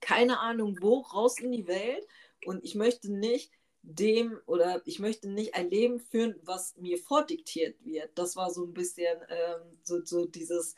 keine 0.00 0.40
Ahnung 0.40 0.78
wo, 0.80 1.00
raus 1.00 1.38
in 1.38 1.52
die 1.52 1.66
Welt 1.66 2.06
und 2.44 2.64
ich 2.64 2.74
möchte 2.74 3.12
nicht 3.12 3.52
dem 3.82 4.38
oder 4.46 4.80
ich 4.84 4.98
möchte 4.98 5.28
nicht 5.28 5.54
ein 5.54 5.68
Leben 5.68 5.98
führen, 5.98 6.36
was 6.42 6.76
mir 6.76 6.98
vordiktiert 6.98 7.76
wird. 7.84 8.10
Das 8.14 8.36
war 8.36 8.50
so 8.50 8.64
ein 8.64 8.72
bisschen 8.72 9.18
ähm, 9.28 9.78
so, 9.82 10.04
so 10.04 10.24
dieses, 10.24 10.76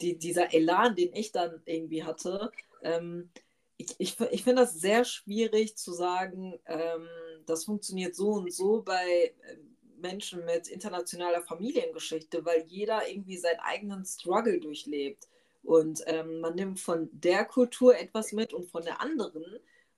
die, 0.00 0.18
dieser 0.18 0.52
Elan, 0.52 0.94
den 0.94 1.14
ich 1.14 1.32
dann 1.32 1.62
irgendwie 1.64 2.04
hatte. 2.04 2.52
Ähm, 2.82 3.30
ich 3.78 3.94
ich, 3.98 4.20
ich 4.20 4.44
finde 4.44 4.62
das 4.62 4.74
sehr 4.74 5.04
schwierig 5.04 5.76
zu 5.76 5.92
sagen, 5.92 6.58
ähm, 6.66 7.08
das 7.46 7.64
funktioniert 7.64 8.14
so 8.14 8.30
und 8.32 8.52
so 8.52 8.82
bei 8.82 9.34
ähm, 9.48 9.76
Menschen 10.02 10.44
mit 10.44 10.68
internationaler 10.68 11.42
Familiengeschichte, 11.42 12.44
weil 12.44 12.64
jeder 12.66 13.08
irgendwie 13.08 13.38
seinen 13.38 13.60
eigenen 13.60 14.04
Struggle 14.04 14.60
durchlebt. 14.60 15.28
Und 15.62 16.02
ähm, 16.06 16.40
man 16.40 16.56
nimmt 16.56 16.80
von 16.80 17.08
der 17.12 17.44
Kultur 17.44 17.96
etwas 17.96 18.32
mit 18.32 18.52
und 18.52 18.68
von 18.70 18.82
der 18.82 19.00
anderen. 19.00 19.44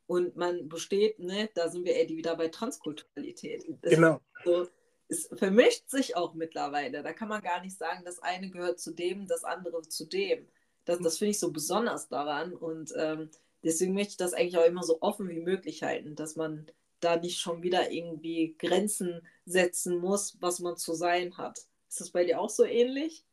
und 0.06 0.36
man 0.36 0.68
besteht, 0.68 1.18
ne, 1.18 1.48
da 1.54 1.70
sind 1.70 1.86
wir 1.86 1.94
eher 1.94 2.08
wieder 2.10 2.36
bei 2.36 2.48
Transkulturalität. 2.48 3.64
Genau. 3.82 4.20
So, 4.44 4.66
es 5.08 5.28
vermischt 5.34 5.88
sich 5.88 6.16
auch 6.16 6.34
mittlerweile. 6.34 7.02
Da 7.02 7.12
kann 7.14 7.28
man 7.28 7.42
gar 7.42 7.62
nicht 7.62 7.76
sagen, 7.76 8.04
das 8.04 8.18
eine 8.18 8.50
gehört 8.50 8.78
zu 8.80 8.92
dem, 8.92 9.26
das 9.26 9.44
andere 9.44 9.82
zu 9.82 10.06
dem. 10.06 10.46
Das, 10.84 10.98
das 11.00 11.18
finde 11.18 11.30
ich 11.30 11.40
so 11.40 11.50
besonders 11.50 12.08
daran. 12.08 12.52
Und 12.52 12.92
ähm, 12.96 13.30
deswegen 13.62 13.94
möchte 13.94 14.12
ich 14.12 14.16
das 14.18 14.34
eigentlich 14.34 14.58
auch 14.58 14.66
immer 14.66 14.82
so 14.82 15.00
offen 15.00 15.28
wie 15.28 15.40
möglich 15.40 15.82
halten, 15.82 16.14
dass 16.14 16.36
man 16.36 16.66
da 17.04 17.16
nicht 17.16 17.38
schon 17.38 17.62
wieder 17.62 17.90
irgendwie 17.90 18.56
Grenzen 18.58 19.20
setzen 19.46 19.98
muss, 19.98 20.36
was 20.40 20.58
man 20.60 20.76
zu 20.76 20.94
sein 20.94 21.36
hat. 21.36 21.58
Ist 21.88 22.00
das 22.00 22.10
bei 22.10 22.24
dir 22.24 22.40
auch 22.40 22.50
so 22.50 22.64
ähnlich? 22.64 23.24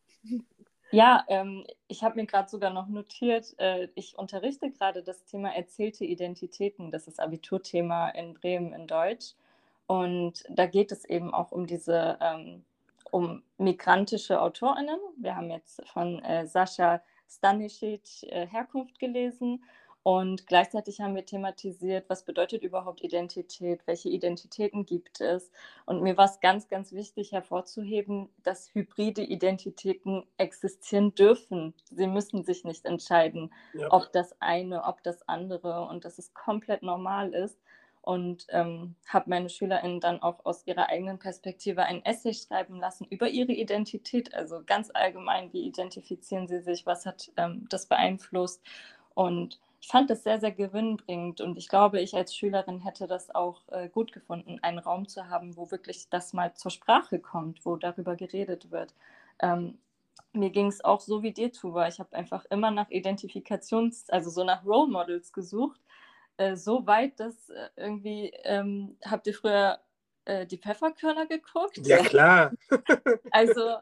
Ja, 0.91 1.23
ähm, 1.29 1.65
ich 1.88 2.03
habe 2.03 2.15
mir 2.17 2.25
gerade 2.25 2.49
sogar 2.49 2.71
noch 2.71 2.88
notiert, 2.88 3.55
äh, 3.60 3.88
ich 3.95 4.17
unterrichte 4.17 4.69
gerade 4.71 5.03
das 5.03 5.23
Thema 5.23 5.55
erzählte 5.55 6.03
Identitäten. 6.03 6.91
Das 6.91 7.07
ist 7.07 7.19
Abiturthema 7.19 8.10
in 8.10 8.34
Bremen 8.34 8.73
in 8.73 8.88
Deutsch. 8.88 9.36
Und 9.88 10.43
da 10.49 10.65
geht 10.65 10.91
es 10.91 11.05
eben 11.05 11.34
auch 11.34 11.51
um 11.53 11.65
diese, 11.65 12.17
ähm, 12.21 12.65
um 13.10 13.41
migrantische 13.57 14.41
AutorInnen. 14.41 14.99
Wir 15.17 15.36
haben 15.38 15.49
jetzt 15.49 15.81
von 15.88 16.21
äh, 16.23 16.45
Sascha 16.45 17.01
Stanisic 17.29 18.23
äh, 18.23 18.45
Herkunft 18.47 18.99
gelesen 18.99 19.63
und 20.03 20.47
gleichzeitig 20.47 20.99
haben 20.99 21.13
wir 21.13 21.25
thematisiert, 21.25 22.09
was 22.09 22.23
bedeutet 22.23 22.63
überhaupt 22.63 23.03
Identität, 23.03 23.81
welche 23.85 24.09
Identitäten 24.09 24.85
gibt 24.85 25.21
es. 25.21 25.51
Und 25.85 26.01
mir 26.01 26.17
war 26.17 26.25
es 26.25 26.39
ganz, 26.39 26.67
ganz 26.67 26.91
wichtig 26.91 27.33
hervorzuheben, 27.33 28.29
dass 28.41 28.73
hybride 28.73 29.21
Identitäten 29.21 30.23
existieren 30.37 31.13
dürfen. 31.13 31.75
Sie 31.91 32.07
müssen 32.07 32.43
sich 32.43 32.63
nicht 32.63 32.85
entscheiden, 32.85 33.53
ja. 33.73 33.91
ob 33.91 34.11
das 34.11 34.35
eine, 34.41 34.85
ob 34.85 35.03
das 35.03 35.27
andere 35.29 35.85
und 35.87 36.03
dass 36.03 36.17
es 36.17 36.33
komplett 36.33 36.81
normal 36.81 37.35
ist. 37.35 37.59
Und 38.03 38.47
ähm, 38.49 38.95
habe 39.07 39.29
meine 39.29 39.49
SchülerInnen 39.49 39.99
dann 39.99 40.23
auch 40.23 40.43
aus 40.43 40.65
ihrer 40.65 40.89
eigenen 40.89 41.19
Perspektive 41.19 41.83
ein 41.83 42.03
Essay 42.03 42.33
schreiben 42.33 42.79
lassen 42.79 43.05
über 43.05 43.29
ihre 43.29 43.51
Identität, 43.51 44.33
also 44.33 44.63
ganz 44.65 44.89
allgemein, 44.91 45.53
wie 45.53 45.67
identifizieren 45.67 46.47
sie 46.47 46.61
sich, 46.61 46.87
was 46.87 47.05
hat 47.05 47.31
ähm, 47.37 47.67
das 47.69 47.85
beeinflusst. 47.85 48.63
Und 49.13 49.59
ich 49.81 49.87
fand 49.87 50.11
das 50.11 50.23
sehr, 50.23 50.39
sehr 50.39 50.51
gewinnbringend 50.51 51.41
und 51.41 51.57
ich 51.57 51.67
glaube, 51.67 51.99
ich 51.99 52.15
als 52.15 52.35
Schülerin 52.35 52.79
hätte 52.79 53.07
das 53.07 53.33
auch 53.33 53.67
äh, 53.69 53.89
gut 53.89 54.11
gefunden, 54.11 54.59
einen 54.61 54.77
Raum 54.77 55.07
zu 55.07 55.27
haben, 55.27 55.57
wo 55.57 55.71
wirklich 55.71 56.07
das 56.09 56.33
mal 56.33 56.53
zur 56.53 56.69
Sprache 56.69 57.19
kommt, 57.19 57.65
wo 57.65 57.75
darüber 57.75 58.15
geredet 58.15 58.69
wird. 58.69 58.93
Ähm, 59.39 59.79
mir 60.33 60.51
ging 60.51 60.67
es 60.67 60.85
auch 60.85 61.01
so 61.01 61.23
wie 61.23 61.33
dir, 61.33 61.51
Tuba. 61.51 61.87
Ich 61.87 61.99
habe 61.99 62.15
einfach 62.15 62.45
immer 62.45 62.69
nach 62.69 62.89
Identifikations-, 62.89 64.09
also 64.09 64.29
so 64.29 64.43
nach 64.43 64.63
Role 64.63 64.89
Models 64.89 65.33
gesucht. 65.33 65.81
Äh, 66.37 66.55
so 66.55 66.85
weit, 66.85 67.19
dass 67.19 67.49
äh, 67.49 67.69
irgendwie, 67.75 68.31
ähm, 68.43 68.97
habt 69.03 69.25
ihr 69.25 69.33
früher 69.33 69.79
äh, 70.25 70.45
die 70.45 70.57
Pfefferkörner 70.57 71.25
geguckt? 71.25 71.79
Ja, 71.85 71.97
klar. 72.03 72.51
also 73.31 73.77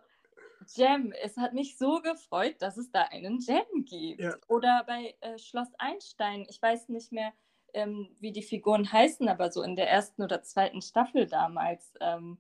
Jam. 0.75 1.11
Es 1.23 1.37
hat 1.37 1.53
mich 1.53 1.77
so 1.77 2.01
gefreut, 2.01 2.55
dass 2.59 2.77
es 2.77 2.91
da 2.91 3.03
einen 3.03 3.39
Jam 3.39 3.85
gibt. 3.85 4.21
Ja. 4.21 4.35
Oder 4.47 4.83
bei 4.85 5.15
äh, 5.21 5.37
Schloss 5.37 5.69
Einstein. 5.77 6.45
Ich 6.49 6.61
weiß 6.61 6.89
nicht 6.89 7.11
mehr, 7.11 7.33
ähm, 7.73 8.09
wie 8.19 8.31
die 8.31 8.41
Figuren 8.41 8.91
heißen, 8.91 9.27
aber 9.27 9.51
so 9.51 9.61
in 9.61 9.75
der 9.75 9.89
ersten 9.89 10.23
oder 10.23 10.41
zweiten 10.43 10.81
Staffel 10.81 11.27
damals. 11.27 11.93
Ähm, 12.01 12.37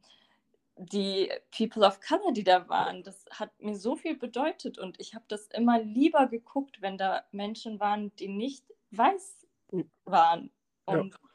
die 0.75 1.29
People 1.55 1.85
of 1.85 1.99
Color, 1.99 2.31
die 2.31 2.45
da 2.45 2.69
waren, 2.69 3.03
das 3.03 3.25
hat 3.31 3.51
mir 3.59 3.75
so 3.75 3.97
viel 3.97 4.15
bedeutet 4.15 4.77
und 4.77 4.97
ich 5.01 5.13
habe 5.13 5.25
das 5.27 5.47
immer 5.47 5.81
lieber 5.81 6.27
geguckt, 6.27 6.81
wenn 6.81 6.97
da 6.97 7.25
Menschen 7.31 7.81
waren, 7.81 8.15
die 8.15 8.29
nicht 8.29 8.63
weiß 8.91 9.45
hm. 9.71 9.91
waren. 10.05 10.51
Und 10.85 11.13
ja 11.13 11.28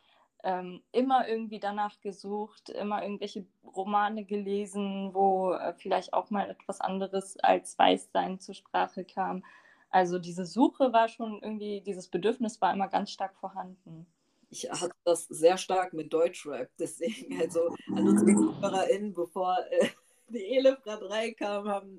ähm, 0.44 0.83
immer 0.92 1.26
irgendwie 1.26 1.59
danach 1.59 1.98
gesucht, 2.00 2.68
immer 2.68 3.02
irgendwelche 3.02 3.46
Romane 3.74 4.24
gelesen, 4.24 5.14
wo 5.14 5.52
äh, 5.52 5.72
vielleicht 5.74 6.12
auch 6.12 6.30
mal 6.30 6.50
etwas 6.50 6.80
anderes 6.80 7.38
als 7.38 7.78
Weißsein 7.78 8.38
zur 8.38 8.54
Sprache 8.54 9.04
kam. 9.04 9.42
Also 9.88 10.18
diese 10.18 10.44
Suche 10.44 10.92
war 10.92 11.09
schon 11.09 11.40
irgendwie, 11.42 11.80
dieses 11.80 12.09
Bedürfnis 12.09 12.61
war 12.61 12.74
immer 12.74 12.88
ganz 12.88 13.11
stark 13.11 13.35
vorhanden. 13.37 14.07
Ich 14.50 14.70
hatte 14.70 14.90
das 15.04 15.24
sehr 15.24 15.57
stark 15.57 15.94
mit 15.94 16.12
Deutschrap, 16.12 16.68
deswegen 16.78 17.40
also 17.40 17.74
an 17.88 18.07
unsere 18.07 18.35
ZuhörerInnen, 18.35 19.14
bevor 19.14 19.59
äh, 19.70 19.88
die 20.28 20.44
Elif 20.44 20.80
gerade 20.83 21.09
reinkam, 21.09 21.68
haben 21.68 21.96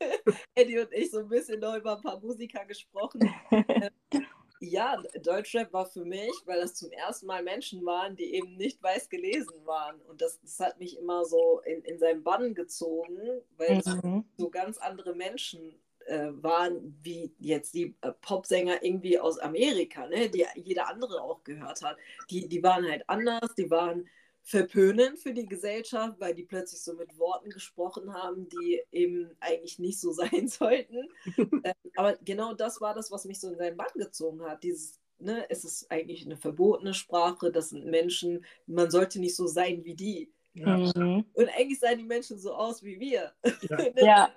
Eddie 0.54 0.78
und 0.78 0.92
ich 0.92 1.10
so 1.10 1.18
ein 1.18 1.28
bisschen 1.28 1.58
noch 1.58 1.74
über 1.74 1.96
ein 1.96 2.02
paar 2.02 2.20
Musiker 2.20 2.64
gesprochen. 2.64 3.28
Ja, 4.60 5.00
Deutschrap 5.22 5.72
war 5.72 5.86
für 5.86 6.04
mich, 6.04 6.32
weil 6.44 6.60
das 6.60 6.74
zum 6.74 6.90
ersten 6.90 7.26
Mal 7.26 7.42
Menschen 7.42 7.84
waren, 7.86 8.16
die 8.16 8.34
eben 8.34 8.56
nicht 8.56 8.82
weiß 8.82 9.08
gelesen 9.08 9.54
waren. 9.64 10.00
Und 10.02 10.20
das, 10.20 10.40
das 10.40 10.58
hat 10.60 10.78
mich 10.78 10.98
immer 10.98 11.24
so 11.24 11.60
in, 11.64 11.82
in 11.82 11.98
seinen 11.98 12.22
Bann 12.22 12.54
gezogen, 12.54 13.42
weil 13.56 13.82
mhm. 14.02 14.24
so 14.36 14.50
ganz 14.50 14.78
andere 14.78 15.14
Menschen 15.14 15.78
äh, 16.06 16.28
waren, 16.32 16.98
wie 17.02 17.34
jetzt 17.38 17.74
die 17.74 17.94
äh, 18.00 18.12
Popsänger 18.20 18.82
irgendwie 18.82 19.18
aus 19.18 19.38
Amerika, 19.38 20.06
ne, 20.06 20.28
die 20.28 20.46
jeder 20.56 20.88
andere 20.88 21.22
auch 21.22 21.44
gehört 21.44 21.82
hat. 21.82 21.96
Die, 22.30 22.48
die 22.48 22.62
waren 22.62 22.88
halt 22.88 23.04
anders, 23.08 23.54
die 23.56 23.70
waren 23.70 24.08
verpönen 24.48 25.18
für 25.18 25.34
die 25.34 25.44
Gesellschaft, 25.44 26.18
weil 26.18 26.34
die 26.34 26.42
plötzlich 26.42 26.80
so 26.80 26.94
mit 26.94 27.18
Worten 27.18 27.50
gesprochen 27.50 28.14
haben, 28.14 28.48
die 28.48 28.80
eben 28.92 29.30
eigentlich 29.40 29.78
nicht 29.78 30.00
so 30.00 30.10
sein 30.12 30.48
sollten. 30.48 31.06
ähm, 31.36 31.74
aber 31.96 32.16
genau 32.24 32.54
das 32.54 32.80
war 32.80 32.94
das, 32.94 33.10
was 33.10 33.26
mich 33.26 33.40
so 33.40 33.50
in 33.50 33.58
seinen 33.58 33.76
Bann 33.76 33.92
gezogen 33.94 34.40
hat. 34.42 34.62
Dieses, 34.62 35.00
ne, 35.18 35.44
es 35.50 35.64
ist 35.64 35.90
eigentlich 35.90 36.24
eine 36.24 36.38
verbotene 36.38 36.94
Sprache, 36.94 37.52
das 37.52 37.68
sind 37.68 37.84
Menschen, 37.84 38.42
man 38.66 38.90
sollte 38.90 39.20
nicht 39.20 39.36
so 39.36 39.46
sein 39.46 39.84
wie 39.84 39.94
die. 39.94 40.32
Ja. 40.54 40.78
Mhm. 40.78 41.26
Und 41.34 41.48
eigentlich 41.50 41.78
sahen 41.78 41.98
die 41.98 42.04
Menschen 42.04 42.38
so 42.38 42.54
aus 42.54 42.82
wie 42.82 42.98
wir. 42.98 43.34
Ja. 43.68 43.78
ja. 43.96 44.30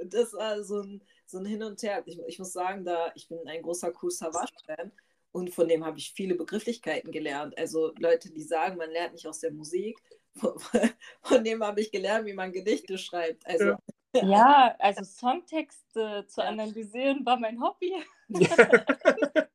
Und 0.00 0.14
das 0.14 0.32
war 0.32 0.64
so 0.64 0.80
ein, 0.80 1.02
so 1.26 1.36
ein 1.36 1.44
Hin 1.44 1.62
und 1.62 1.82
Her. 1.82 2.02
Ich, 2.06 2.18
ich 2.26 2.38
muss 2.38 2.54
sagen, 2.54 2.82
da 2.82 3.12
ich 3.14 3.28
bin 3.28 3.46
ein 3.46 3.60
großer 3.60 3.92
Kool 3.92 4.10
Savage-Fan 4.10 4.90
und 5.32 5.54
von 5.54 5.68
dem 5.68 5.84
habe 5.84 5.98
ich 5.98 6.12
viele 6.12 6.34
Begrifflichkeiten 6.34 7.12
gelernt. 7.12 7.56
Also 7.56 7.92
Leute, 7.98 8.30
die 8.30 8.42
sagen, 8.42 8.76
man 8.76 8.90
lernt 8.90 9.12
nicht 9.12 9.26
aus 9.26 9.40
der 9.40 9.52
Musik, 9.52 9.98
von, 11.22 11.44
dem 11.44 11.62
habe 11.62 11.80
ich 11.80 11.90
gelernt, 11.90 12.26
wie 12.26 12.32
man 12.32 12.52
Gedichte 12.52 12.98
schreibt. 12.98 13.46
Also, 13.46 13.74
ja, 14.14 14.74
also 14.78 15.04
Songtexte 15.04 16.24
zu 16.28 16.42
analysieren 16.42 17.24
war 17.24 17.38
mein 17.38 17.60
Hobby. 17.60 17.92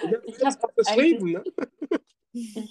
Ja. 0.00 0.22
ich 0.24 0.40
habe 0.44 0.56
eigentlich, 0.86 1.22
ne? 1.22 1.44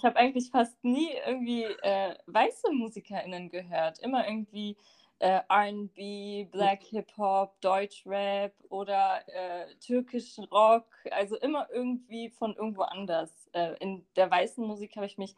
hab 0.03 0.15
eigentlich 0.15 0.49
fast 0.49 0.83
nie 0.83 1.09
irgendwie 1.25 1.63
äh, 1.63 2.15
weiße 2.25 2.71
MusikerInnen 2.71 3.49
gehört. 3.49 3.99
Immer 3.99 4.27
irgendwie 4.27 4.75
äh, 5.19 5.41
RB, 5.49 6.51
Black 6.51 6.83
Hip 6.83 7.11
Hop, 7.17 7.59
Deutschrap 7.61 8.53
oder 8.69 9.21
äh, 9.27 9.75
türkischen 9.79 10.45
Rock, 10.45 10.85
also 11.11 11.37
immer 11.37 11.67
irgendwie 11.71 12.29
von 12.29 12.55
irgendwo 12.55 12.83
anders. 12.83 13.31
Äh, 13.53 13.75
in 13.79 14.05
der 14.15 14.29
weißen 14.29 14.65
Musik 14.65 14.95
habe 14.95 15.05
ich 15.05 15.17
mich 15.17 15.35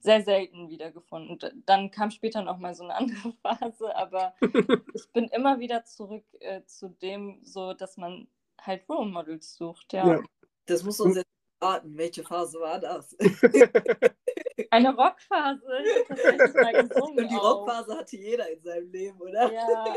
sehr 0.00 0.22
selten 0.22 0.68
wiedergefunden. 0.68 1.30
Und 1.30 1.52
dann 1.66 1.90
kam 1.90 2.10
später 2.10 2.42
noch 2.42 2.58
mal 2.58 2.74
so 2.74 2.84
eine 2.84 2.94
andere 2.96 3.32
Phase, 3.42 3.94
aber 3.96 4.34
ich 4.94 5.10
bin 5.12 5.28
immer 5.28 5.60
wieder 5.60 5.84
zurück 5.84 6.24
äh, 6.40 6.62
zu 6.64 6.88
dem, 6.88 7.40
so 7.42 7.72
dass 7.72 7.96
man 7.96 8.28
halt 8.60 8.88
Role 8.88 9.10
Models 9.10 9.54
sucht. 9.54 9.92
Ja. 9.92 10.06
ja. 10.06 10.20
Das 10.66 10.82
muss 10.84 11.00
uns 11.00 11.16
jetzt 11.16 11.30
raten, 11.62 11.96
welche 11.96 12.22
Phase 12.22 12.58
war 12.60 12.78
das? 12.80 13.16
Eine 14.70 14.94
Rockphase. 14.94 15.62
Und 17.00 17.30
die 17.30 17.34
Rockphase 17.34 17.96
hatte 17.96 18.16
jeder 18.16 18.50
in 18.50 18.62
seinem 18.62 18.90
Leben, 18.90 19.20
oder? 19.20 19.52
Ja. 19.52 19.96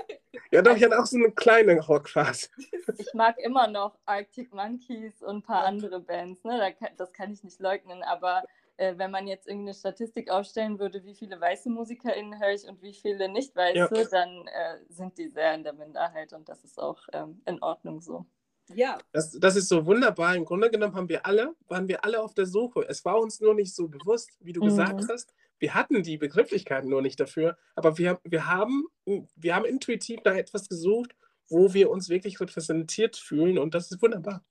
Ja, 0.52 0.62
doch, 0.62 0.76
ich 0.76 0.84
hatte 0.84 1.00
auch 1.00 1.06
so 1.06 1.18
eine 1.18 1.32
kleine 1.32 1.80
Rockphase. 1.80 2.50
Ich 2.98 3.14
mag 3.14 3.38
immer 3.40 3.68
noch 3.68 3.98
Arctic 4.06 4.54
Monkeys 4.54 5.22
und 5.22 5.38
ein 5.38 5.42
paar 5.44 5.64
andere 5.66 6.00
Bands. 6.00 6.44
Ne? 6.44 6.76
Das 6.98 7.12
kann 7.14 7.32
ich 7.32 7.44
nicht 7.44 7.60
leugnen, 7.60 8.04
aber 8.04 8.44
äh, 8.78 8.98
wenn 8.98 9.12
man 9.12 9.28
jetzt 9.28 9.48
irgendeine 9.48 9.74
Statistik 9.74 10.30
aufstellen 10.30 10.80
würde, 10.80 11.04
wie 11.04 11.16
viele 11.16 11.40
weiße 11.40 11.70
MusikerInnen 11.70 12.40
höre 12.40 12.54
ich 12.54 12.68
und 12.68 12.82
wie 12.82 12.94
viele 12.94 13.30
nicht 13.30 13.56
weiße, 13.56 13.96
ja. 13.96 14.04
dann 14.10 14.48
äh, 14.48 14.78
sind 14.90 15.18
die 15.18 15.30
sehr 15.30 15.54
in 15.54 15.64
der 15.64 15.74
Minderheit 15.74 16.34
und 16.34 16.50
das 16.50 16.64
ist 16.64 16.80
auch 16.80 17.00
ähm, 17.14 17.42
in 17.46 17.62
Ordnung 17.62 18.02
so. 18.02 18.26
Ja. 18.74 18.98
Das, 19.12 19.32
das 19.32 19.56
ist 19.56 19.70
so 19.70 19.86
wunderbar. 19.86 20.36
Im 20.36 20.46
Grunde 20.46 20.72
genommen 20.72 20.96
haben 20.96 21.10
wir 21.10 21.26
alle, 21.26 21.56
waren 21.68 21.88
wir 21.88 22.04
alle 22.04 22.22
auf 22.22 22.34
der 22.34 22.46
Suche. 22.46 22.86
Es 22.88 23.06
war 23.06 23.20
uns 23.20 23.40
nur 23.40 23.54
nicht 23.54 23.76
so 23.76 23.88
bewusst, 23.88 24.32
wie 24.40 24.54
du 24.54 24.62
mhm. 24.62 24.68
gesagt 24.68 25.06
hast. 25.10 25.34
Wir 25.60 25.74
hatten 25.74 26.04
die 26.04 26.18
Begrifflichkeiten 26.18 26.90
nur 26.90 27.02
nicht 27.02 27.20
dafür, 27.20 27.58
aber 27.76 27.98
wir, 27.98 28.20
wir, 28.24 28.48
haben, 28.48 28.88
wir 29.06 29.56
haben 29.56 29.66
intuitiv 29.66 30.20
nach 30.26 30.36
etwas 30.36 30.68
gesucht, 30.68 31.16
wo 31.48 31.74
wir 31.74 31.90
uns 31.90 32.10
wirklich 32.10 32.40
repräsentiert 32.40 33.16
fühlen 33.16 33.58
und 33.58 33.74
das 33.74 33.92
ist 33.92 34.02
wunderbar. 34.02 34.44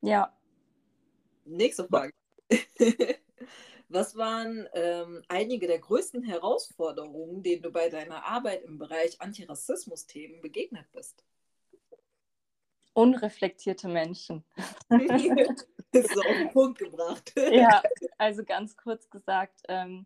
Ja. 0.00 0.32
Nächste 1.44 1.84
Frage. 1.84 2.12
Was 3.90 4.16
waren 4.16 4.68
ähm, 4.74 5.22
einige 5.28 5.66
der 5.66 5.78
größten 5.78 6.22
Herausforderungen, 6.22 7.42
denen 7.42 7.62
du 7.62 7.70
bei 7.70 7.88
deiner 7.88 8.24
Arbeit 8.24 8.62
im 8.62 8.78
Bereich 8.78 9.20
Antirassismus-Themen 9.20 10.42
begegnet 10.42 10.86
bist? 10.92 11.24
Unreflektierte 12.98 13.86
Menschen. 13.86 14.44
ist 15.92 16.18
auf 16.18 16.24
den 16.26 16.50
Punkt 16.50 16.78
gebracht. 16.80 17.32
ja, 17.36 17.80
also 18.18 18.44
ganz 18.44 18.76
kurz 18.76 19.08
gesagt, 19.08 19.62
ähm, 19.68 20.04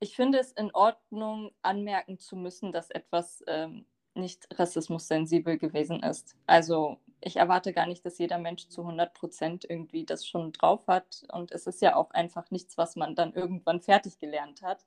ich 0.00 0.16
finde 0.16 0.38
es 0.38 0.52
in 0.52 0.74
Ordnung, 0.74 1.52
anmerken 1.60 2.18
zu 2.18 2.36
müssen, 2.36 2.72
dass 2.72 2.90
etwas 2.90 3.44
ähm, 3.46 3.84
nicht 4.14 4.48
rassismussensibel 4.58 5.58
gewesen 5.58 6.02
ist. 6.02 6.34
Also 6.46 6.96
ich 7.20 7.36
erwarte 7.36 7.74
gar 7.74 7.86
nicht, 7.86 8.06
dass 8.06 8.18
jeder 8.18 8.38
Mensch 8.38 8.68
zu 8.68 8.80
100 8.80 9.12
Prozent 9.12 9.66
irgendwie 9.68 10.06
das 10.06 10.26
schon 10.26 10.52
drauf 10.52 10.86
hat. 10.86 11.24
Und 11.30 11.52
es 11.52 11.66
ist 11.66 11.82
ja 11.82 11.94
auch 11.94 12.10
einfach 12.12 12.50
nichts, 12.50 12.78
was 12.78 12.96
man 12.96 13.14
dann 13.14 13.34
irgendwann 13.34 13.82
fertig 13.82 14.18
gelernt 14.18 14.62
hat. 14.62 14.86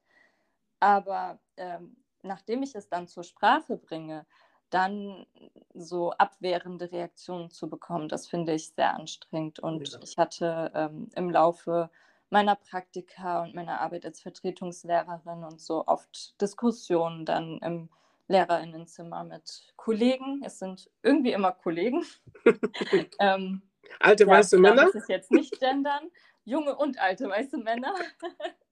Aber 0.79 1.39
ähm, 1.57 1.97
nachdem 2.23 2.63
ich 2.63 2.73
es 2.73 2.89
dann 2.89 3.07
zur 3.07 3.23
Sprache 3.23 3.77
bringe, 3.77 4.25
dann 4.73 5.25
so 5.73 6.11
abwehrende 6.11 6.91
Reaktionen 6.91 7.49
zu 7.49 7.69
bekommen, 7.69 8.09
das 8.09 8.27
finde 8.27 8.53
ich 8.53 8.69
sehr 8.69 8.95
anstrengend. 8.95 9.59
Und 9.59 9.91
ja. 9.91 9.99
ich 10.01 10.17
hatte 10.17 10.71
ähm, 10.73 11.09
im 11.15 11.29
Laufe 11.29 11.89
meiner 12.29 12.55
Praktika 12.55 13.43
und 13.43 13.53
meiner 13.53 13.79
Arbeit 13.79 14.05
als 14.05 14.21
Vertretungslehrerin 14.21 15.43
und 15.43 15.61
so 15.61 15.85
oft 15.85 16.39
Diskussionen 16.41 17.25
dann 17.25 17.59
im 17.59 17.89
Lehrerinnenzimmer 18.27 19.23
mit 19.23 19.73
Kollegen. 19.75 20.41
Es 20.43 20.59
sind 20.59 20.89
irgendwie 21.03 21.33
immer 21.33 21.51
Kollegen. 21.51 22.03
ähm, 23.19 23.61
alte 23.99 24.23
ja, 24.23 24.29
weiße 24.29 24.57
Männer? 24.57 24.85
Das 24.85 24.95
ist 24.95 25.09
jetzt 25.09 25.31
nicht 25.31 25.59
gendern. 25.59 26.09
Junge 26.45 26.75
und 26.75 26.99
alte 26.99 27.29
weiße 27.29 27.57
Männer. 27.57 27.93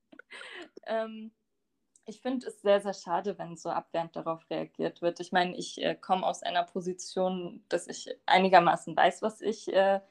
ähm, 0.88 1.32
ich 2.12 2.22
finde 2.22 2.48
es 2.48 2.62
sehr, 2.62 2.82
sehr 2.82 2.94
schade, 2.94 3.38
wenn 3.38 3.56
so 3.56 3.70
abwehrend 3.70 4.18
darauf 4.18 4.50
reagiert 4.50 5.02
wird. 5.02 5.22
Ich 5.22 5.32
meine, 5.32 5.56
ich 5.56 5.82
äh, 5.82 5.96
komme 5.96 6.28
aus 6.28 6.44
einer 6.44 6.64
Position, 6.64 7.64
dass 7.70 7.88
ich 7.88 8.14
einigermaßen 8.26 8.96
weiß, 8.98 9.22
was 9.22 9.40
ich 9.40 9.74
äh, 9.74 10.02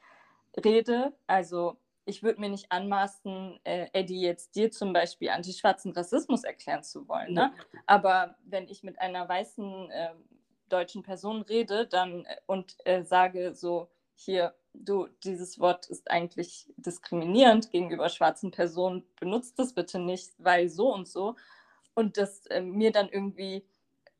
rede. 0.65 1.13
Also 1.27 1.77
ich 2.05 2.23
würde 2.23 2.41
mir 2.41 2.49
nicht 2.49 2.71
anmaßen, 2.71 3.59
äh, 3.63 3.87
Eddie, 3.93 4.19
jetzt 4.19 4.55
dir 4.55 4.71
zum 4.71 4.93
Beispiel 4.93 5.29
antischwarzen 5.29 5.91
Rassismus 5.91 6.43
erklären 6.43 6.83
zu 6.83 7.07
wollen. 7.07 7.33
Ne? 7.33 7.53
Aber 7.85 8.35
wenn 8.45 8.67
ich 8.67 8.81
mit 8.81 8.99
einer 8.99 9.29
weißen 9.29 9.91
äh, 9.91 10.09
deutschen 10.69 11.03
Person 11.03 11.43
rede 11.43 11.85
dann 11.85 12.25
äh, 12.25 12.37
und 12.47 12.77
äh, 12.85 13.03
sage 13.03 13.53
so, 13.53 13.91
hier, 14.15 14.55
du, 14.73 15.07
dieses 15.23 15.59
Wort 15.59 15.87
ist 15.87 16.09
eigentlich 16.09 16.67
diskriminierend 16.77 17.69
gegenüber 17.69 18.09
schwarzen 18.09 18.49
Personen, 18.49 19.03
benutzt 19.19 19.59
das 19.59 19.73
bitte 19.73 19.99
nicht, 19.99 20.33
weil 20.39 20.67
so 20.67 20.91
und 20.91 21.07
so. 21.07 21.35
Und 21.93 22.17
das 22.17 22.45
äh, 22.47 22.61
mir 22.61 22.91
dann 22.91 23.09
irgendwie 23.09 23.65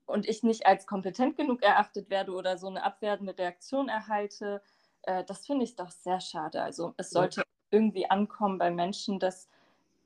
und 0.05 0.27
ich 0.27 0.43
nicht 0.43 0.65
als 0.65 0.85
kompetent 0.85 1.37
genug 1.37 1.63
erachtet 1.63 2.09
werde 2.09 2.33
oder 2.33 2.57
so 2.57 2.67
eine 2.67 2.83
abwertende 2.83 3.37
Reaktion 3.37 3.87
erhalte, 3.89 4.61
äh, 5.03 5.23
das 5.23 5.45
finde 5.45 5.63
ich 5.63 5.75
doch 5.75 5.89
sehr 5.89 6.19
schade. 6.19 6.61
Also 6.61 6.93
es 6.97 7.09
sollte 7.11 7.43
irgendwie 7.69 8.09
ankommen 8.09 8.57
bei 8.57 8.69
Menschen, 8.69 9.19
dass 9.19 9.49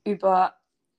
über 0.03 0.55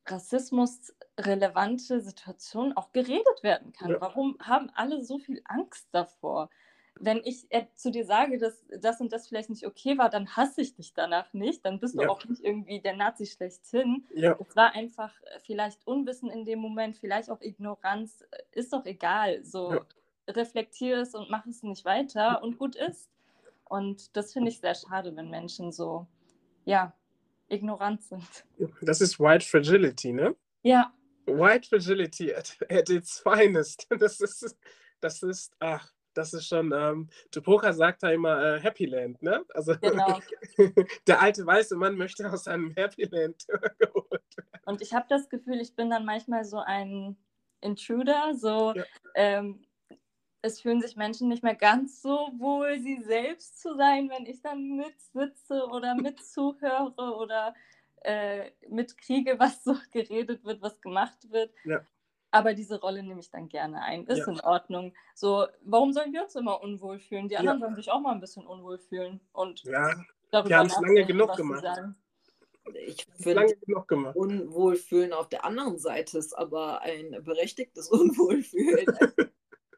rassismusrelevante 0.06 2.00
Situationen 2.00 2.76
auch 2.76 2.92
geredet 2.92 3.42
werden 3.42 3.72
kann. 3.72 3.90
Ja. 3.90 4.00
Warum 4.00 4.36
haben 4.40 4.70
alle 4.74 5.02
so 5.02 5.18
viel 5.18 5.40
Angst 5.44 5.88
davor? 5.92 6.50
Wenn 6.98 7.20
ich 7.24 7.46
äh, 7.50 7.66
zu 7.74 7.90
dir 7.90 8.06
sage, 8.06 8.38
dass 8.38 8.64
das 8.80 9.00
und 9.00 9.12
das 9.12 9.28
vielleicht 9.28 9.50
nicht 9.50 9.66
okay 9.66 9.98
war, 9.98 10.08
dann 10.08 10.34
hasse 10.36 10.62
ich 10.62 10.74
dich 10.74 10.94
danach 10.94 11.32
nicht. 11.32 11.64
Dann 11.64 11.78
bist 11.78 11.94
du 11.94 12.02
ja. 12.02 12.08
auch 12.08 12.24
nicht 12.24 12.42
irgendwie 12.42 12.80
der 12.80 12.96
Nazi 12.96 13.26
schlechthin. 13.26 14.06
Ja. 14.14 14.36
Es 14.40 14.56
war 14.56 14.74
einfach 14.74 15.12
äh, 15.22 15.40
vielleicht 15.40 15.86
Unwissen 15.86 16.30
in 16.30 16.44
dem 16.44 16.58
Moment, 16.58 16.96
vielleicht 16.96 17.30
auch 17.30 17.40
Ignoranz. 17.40 18.22
Äh, 18.30 18.42
ist 18.52 18.72
doch 18.72 18.86
egal. 18.86 19.44
So 19.44 19.74
ja. 19.74 19.86
reflektiere 20.28 21.00
es 21.00 21.14
und 21.14 21.28
mach 21.30 21.46
es 21.46 21.62
nicht 21.62 21.84
weiter 21.84 22.42
und 22.42 22.58
gut 22.58 22.76
ist. 22.76 23.10
Und 23.68 24.16
das 24.16 24.32
finde 24.32 24.50
ich 24.50 24.60
sehr 24.60 24.74
schade, 24.74 25.14
wenn 25.16 25.28
Menschen 25.28 25.72
so 25.72 26.06
ja, 26.64 26.94
ignorant 27.48 28.02
sind. 28.02 28.44
Das 28.82 29.00
ist 29.00 29.18
White 29.18 29.44
Fragility, 29.44 30.12
ne? 30.12 30.34
Ja. 30.62 30.92
White 31.26 31.68
Fragility 31.68 32.32
at, 32.34 32.56
at 32.70 32.88
its 32.88 33.20
finest. 33.20 33.86
Das 33.98 34.20
ist, 34.20 34.56
das 35.00 35.22
ist, 35.22 35.52
ach, 35.58 35.92
das 36.16 36.32
ist 36.32 36.46
schon, 36.46 36.72
ähm, 36.72 37.08
Tupoka 37.30 37.72
sagt 37.72 38.02
da 38.02 38.10
immer 38.10 38.42
äh, 38.42 38.60
Happy 38.60 38.86
Land, 38.86 39.22
ne? 39.22 39.44
Also 39.54 39.74
genau. 39.78 40.20
der 41.06 41.20
alte 41.20 41.46
weiße 41.46 41.76
Mann 41.76 41.96
möchte 41.96 42.30
aus 42.30 42.48
einem 42.48 42.70
Happy 42.74 43.04
Land 43.04 43.46
geholt 43.78 44.10
werden. 44.10 44.62
Und 44.64 44.82
ich 44.82 44.94
habe 44.94 45.06
das 45.08 45.28
Gefühl, 45.28 45.60
ich 45.60 45.76
bin 45.76 45.90
dann 45.90 46.04
manchmal 46.04 46.44
so 46.44 46.58
ein 46.58 47.16
Intruder, 47.60 48.34
so 48.34 48.72
ja. 48.74 48.84
ähm, 49.14 49.62
es 50.42 50.60
fühlen 50.60 50.80
sich 50.80 50.96
Menschen 50.96 51.28
nicht 51.28 51.42
mehr 51.42 51.54
ganz 51.54 52.00
so 52.00 52.30
wohl, 52.38 52.78
sie 52.78 53.02
selbst 53.02 53.60
zu 53.60 53.74
sein, 53.74 54.08
wenn 54.10 54.26
ich 54.26 54.40
dann 54.40 54.76
mitsitze 54.76 55.66
oder 55.66 55.94
mitzuhöre 55.94 56.94
oder 57.18 57.54
äh, 58.02 58.52
mitkriege, 58.68 59.38
was 59.38 59.64
so 59.64 59.76
geredet 59.90 60.44
wird, 60.44 60.62
was 60.62 60.80
gemacht 60.80 61.30
wird. 61.30 61.52
Ja. 61.64 61.84
Aber 62.30 62.54
diese 62.54 62.80
Rolle 62.80 63.02
nehme 63.02 63.20
ich 63.20 63.30
dann 63.30 63.48
gerne 63.48 63.82
ein. 63.82 64.06
Ist 64.06 64.26
ja. 64.26 64.32
in 64.32 64.40
Ordnung. 64.40 64.92
So, 65.14 65.46
warum 65.62 65.92
sollen 65.92 66.12
wir 66.12 66.22
uns 66.24 66.34
immer 66.34 66.60
unwohl 66.60 66.98
fühlen? 66.98 67.28
Die 67.28 67.36
anderen 67.36 67.60
ja. 67.60 67.66
sollen 67.66 67.76
sich 67.76 67.90
auch 67.90 68.00
mal 68.00 68.12
ein 68.12 68.20
bisschen 68.20 68.46
unwohl 68.46 68.78
fühlen. 68.78 69.20
Und 69.32 69.62
ja, 69.64 69.94
wir 70.30 70.58
haben 70.58 70.66
es 70.66 70.80
lange 70.80 71.06
genug 71.06 71.36
gemacht. 71.36 71.64
Ich 72.74 73.06
finde, 73.16 73.46
Unwohlfühlen 74.14 75.12
auf 75.12 75.28
der 75.28 75.44
anderen 75.44 75.78
Seite 75.78 76.18
ist 76.18 76.36
aber 76.36 76.82
ein 76.82 77.22
berechtigtes 77.22 77.88
Unwohlfühlen. 77.90 78.86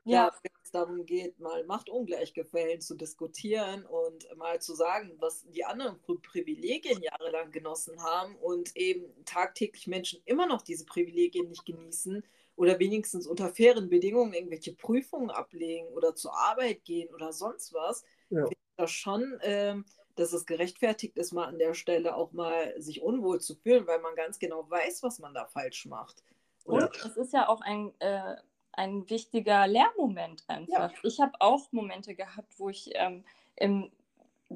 ja. 0.05 0.33
wenn 0.43 0.53
es 0.63 0.71
darum 0.71 1.05
geht, 1.05 1.39
mal 1.39 1.65
Machtungleichgefällen 1.65 2.81
zu 2.81 2.95
diskutieren 2.95 3.85
und 3.85 4.27
mal 4.37 4.61
zu 4.61 4.75
sagen, 4.75 5.17
was 5.19 5.45
die 5.51 5.65
anderen 5.65 5.99
Privilegien 6.23 7.03
jahrelang 7.03 7.51
genossen 7.51 8.03
haben 8.03 8.37
und 8.37 8.75
eben 8.75 9.05
tagtäglich 9.25 9.87
Menschen 9.87 10.23
immer 10.25 10.47
noch 10.47 10.63
diese 10.63 10.87
Privilegien 10.87 11.49
nicht 11.49 11.67
genießen 11.67 12.25
oder 12.59 12.79
wenigstens 12.81 13.27
unter 13.27 13.49
fairen 13.49 13.89
Bedingungen 13.89 14.35
irgendwelche 14.35 14.75
Prüfungen 14.75 15.31
ablegen 15.31 15.87
oder 15.89 16.15
zur 16.15 16.37
Arbeit 16.37 16.85
gehen 16.85 17.09
oder 17.15 17.33
sonst 17.33 17.73
was, 17.73 18.05
ja. 18.31 18.45
das 18.77 18.91
schon, 18.91 19.39
ähm, 19.43 19.85
dass 20.17 20.33
es 20.33 20.45
gerechtfertigt 20.45 21.17
ist, 21.17 21.33
mal 21.33 21.47
an 21.47 21.59
der 21.59 21.75
Stelle 21.75 22.17
auch 22.17 22.33
mal 22.33 22.75
sich 22.81 23.01
unwohl 23.01 23.41
zu 23.41 23.55
fühlen, 23.55 23.87
weil 23.87 24.01
man 24.01 24.17
ganz 24.17 24.41
genau 24.41 24.69
weiß, 24.69 25.05
was 25.05 25.21
man 25.21 25.35
da 25.35 25.47
falsch 25.47 25.87
macht. 25.87 26.25
Und 26.65 26.81
ja. 26.81 26.91
es 27.07 27.17
ist 27.17 27.33
ja 27.33 27.49
auch 27.49 27.61
ein 27.61 27.93
äh, 28.01 28.35
ein 28.73 29.09
wichtiger 29.11 29.67
Lehrmoment 29.67 30.45
einfach. 30.47 30.93
Ja. 30.93 30.99
Ich 31.03 31.21
habe 31.21 31.33
auch 31.41 31.73
Momente 31.73 32.15
gehabt, 32.15 32.59
wo 32.59 32.69
ich 32.69 32.91
ähm, 32.95 33.25
im, 33.57 33.91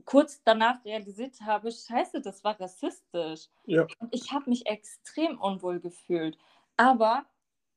kurz 0.04 0.42
danach 0.44 0.84
realisiert 0.84 1.40
habe, 1.44 1.70
scheiße, 1.72 2.20
das 2.20 2.44
war 2.44 2.58
rassistisch. 2.58 3.48
Ja. 3.66 3.86
Und 3.98 4.14
ich 4.14 4.32
habe 4.32 4.48
mich 4.48 4.66
extrem 4.66 5.40
unwohl 5.40 5.80
gefühlt. 5.80 6.38
Aber 6.76 7.26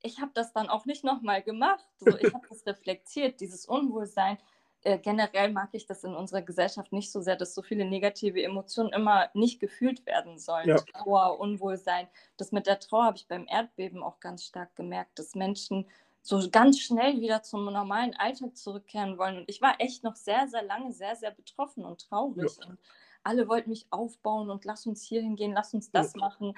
ich 0.05 0.21
habe 0.21 0.31
das 0.33 0.53
dann 0.53 0.69
auch 0.69 0.85
nicht 0.85 1.03
nochmal 1.03 1.41
gemacht. 1.41 1.85
So, 1.99 2.17
ich 2.17 2.33
habe 2.33 2.47
das 2.47 2.65
reflektiert, 2.65 3.39
dieses 3.41 3.65
Unwohlsein. 3.65 4.37
Äh, 4.83 4.99
generell 4.99 5.51
mag 5.51 5.69
ich 5.71 5.87
das 5.87 6.03
in 6.03 6.13
unserer 6.13 6.43
Gesellschaft 6.43 6.93
nicht 6.93 7.11
so 7.11 7.21
sehr, 7.21 7.35
dass 7.35 7.55
so 7.55 7.63
viele 7.63 7.85
negative 7.85 8.41
Emotionen 8.43 8.93
immer 8.93 9.29
nicht 9.33 9.59
gefühlt 9.59 10.05
werden 10.05 10.37
sollen. 10.37 10.69
Ja. 10.69 10.75
Trauer, 10.75 11.39
Unwohlsein. 11.39 12.07
Das 12.37 12.51
mit 12.51 12.67
der 12.67 12.79
Trauer 12.79 13.05
habe 13.05 13.17
ich 13.17 13.27
beim 13.27 13.47
Erdbeben 13.47 14.03
auch 14.03 14.19
ganz 14.19 14.45
stark 14.45 14.75
gemerkt, 14.75 15.17
dass 15.17 15.33
Menschen 15.33 15.87
so 16.21 16.39
ganz 16.51 16.79
schnell 16.79 17.19
wieder 17.19 17.41
zum 17.41 17.65
normalen 17.65 18.15
Alltag 18.15 18.55
zurückkehren 18.57 19.17
wollen. 19.17 19.37
Und 19.37 19.49
ich 19.49 19.61
war 19.61 19.75
echt 19.79 20.03
noch 20.03 20.15
sehr, 20.15 20.47
sehr 20.47 20.63
lange 20.63 20.91
sehr, 20.91 21.15
sehr 21.15 21.31
betroffen 21.31 21.83
und 21.83 22.07
traurig. 22.07 22.51
Ja. 22.59 22.67
Und 22.67 22.79
alle 23.23 23.47
wollten 23.47 23.71
mich 23.71 23.87
aufbauen 23.89 24.51
und 24.51 24.65
lass 24.65 24.85
uns 24.85 25.03
hier 25.03 25.21
hingehen, 25.21 25.53
lass 25.53 25.73
uns 25.73 25.89
das 25.89 26.13
ja. 26.13 26.19
machen. 26.19 26.55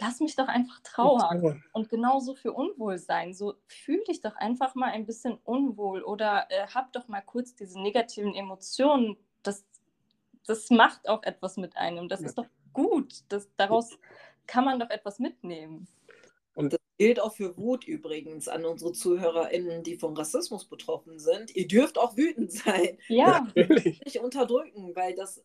Lass 0.00 0.20
mich 0.20 0.34
doch 0.34 0.48
einfach 0.48 0.80
trauern. 0.80 1.62
Und 1.72 1.88
genauso 1.90 2.34
für 2.34 2.52
Unwohlsein. 2.52 3.34
So 3.34 3.54
fühl 3.66 4.02
dich 4.04 4.20
doch 4.20 4.34
einfach 4.36 4.74
mal 4.74 4.90
ein 4.90 5.04
bisschen 5.04 5.38
unwohl 5.44 6.02
oder 6.02 6.46
äh, 6.48 6.66
hab 6.68 6.92
doch 6.92 7.06
mal 7.08 7.20
kurz 7.20 7.54
diese 7.54 7.80
negativen 7.80 8.34
Emotionen. 8.34 9.16
Das, 9.42 9.64
das 10.46 10.70
macht 10.70 11.08
auch 11.08 11.22
etwas 11.22 11.56
mit 11.58 11.76
einem. 11.76 12.08
Das 12.08 12.20
ja. 12.20 12.26
ist 12.28 12.38
doch 12.38 12.46
gut. 12.72 13.24
Das, 13.28 13.48
daraus 13.56 13.98
kann 14.46 14.64
man 14.64 14.80
doch 14.80 14.90
etwas 14.90 15.18
mitnehmen. 15.18 15.86
Und 16.54 16.72
das 16.72 16.80
gilt 16.98 17.20
auch 17.20 17.34
für 17.34 17.56
Wut 17.56 17.84
übrigens 17.84 18.48
an 18.48 18.64
unsere 18.64 18.92
ZuhörerInnen, 18.92 19.82
die 19.82 19.96
von 19.96 20.16
Rassismus 20.16 20.64
betroffen 20.64 21.18
sind. 21.18 21.54
Ihr 21.54 21.68
dürft 21.68 21.98
auch 21.98 22.16
wütend 22.16 22.52
sein. 22.52 22.98
Ja, 23.08 23.46
natürlich. 23.54 24.02
Nicht 24.04 24.20
unterdrücken, 24.20 24.94
weil 24.96 25.14
das, 25.14 25.42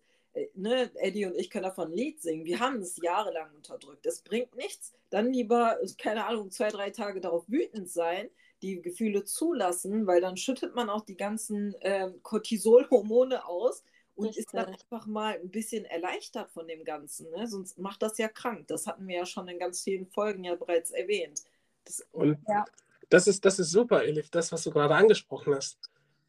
ne, 0.54 0.92
Eddie 0.96 1.26
und 1.26 1.36
ich 1.36 1.50
können 1.50 1.64
davon 1.64 1.90
ein 1.90 1.98
Lied 1.98 2.22
singen. 2.22 2.46
Wir 2.46 2.60
haben 2.60 2.82
es 2.82 2.98
jahrelang 3.02 3.54
unterdrückt. 3.56 4.06
Es 4.06 4.22
bringt 4.22 4.56
nichts. 4.56 4.94
Dann 5.10 5.32
lieber, 5.32 5.78
keine 5.98 6.26
Ahnung, 6.26 6.52
zwei, 6.52 6.70
drei 6.70 6.90
Tage 6.90 7.22
darauf 7.22 7.46
wütend 7.48 7.90
sein, 7.90 8.30
die 8.62 8.82
Gefühle 8.82 9.24
zulassen, 9.24 10.08
weil 10.08 10.22
dann 10.22 10.38
schüttet 10.38 10.76
man 10.76 10.90
auch 10.90 11.02
die 11.06 11.18
ganzen 11.18 11.74
äh, 11.82 12.12
Cortisolhormone 12.24 13.46
aus 13.46 13.84
und 14.16 14.28
Richtig. 14.28 14.46
ist 14.46 14.54
dann 14.54 14.68
einfach 14.68 15.06
mal 15.08 15.36
ein 15.36 15.50
bisschen 15.50 15.86
erleichtert 15.86 16.52
von 16.52 16.68
dem 16.68 16.84
Ganzen. 16.84 17.30
Ne? 17.32 17.48
Sonst 17.48 17.78
macht 17.78 18.02
das 18.02 18.18
ja 18.18 18.28
krank. 18.28 18.68
Das 18.68 18.88
hatten 18.88 19.08
wir 19.08 19.18
ja 19.18 19.26
schon 19.26 19.48
in 19.48 19.60
ganz 19.60 19.84
vielen 19.84 20.08
Folgen 20.08 20.44
ja 20.44 20.56
bereits 20.56 20.92
erwähnt. 20.92 21.44
Das, 21.84 22.06
und 22.12 22.38
ja. 22.48 22.66
das, 23.10 23.28
ist, 23.28 23.44
das 23.44 23.60
ist 23.60 23.72
super, 23.72 24.04
Elif, 24.04 24.30
das, 24.30 24.52
was 24.52 24.64
du 24.64 24.72
gerade 24.72 24.96
angesprochen 24.96 25.54
hast. 25.54 25.78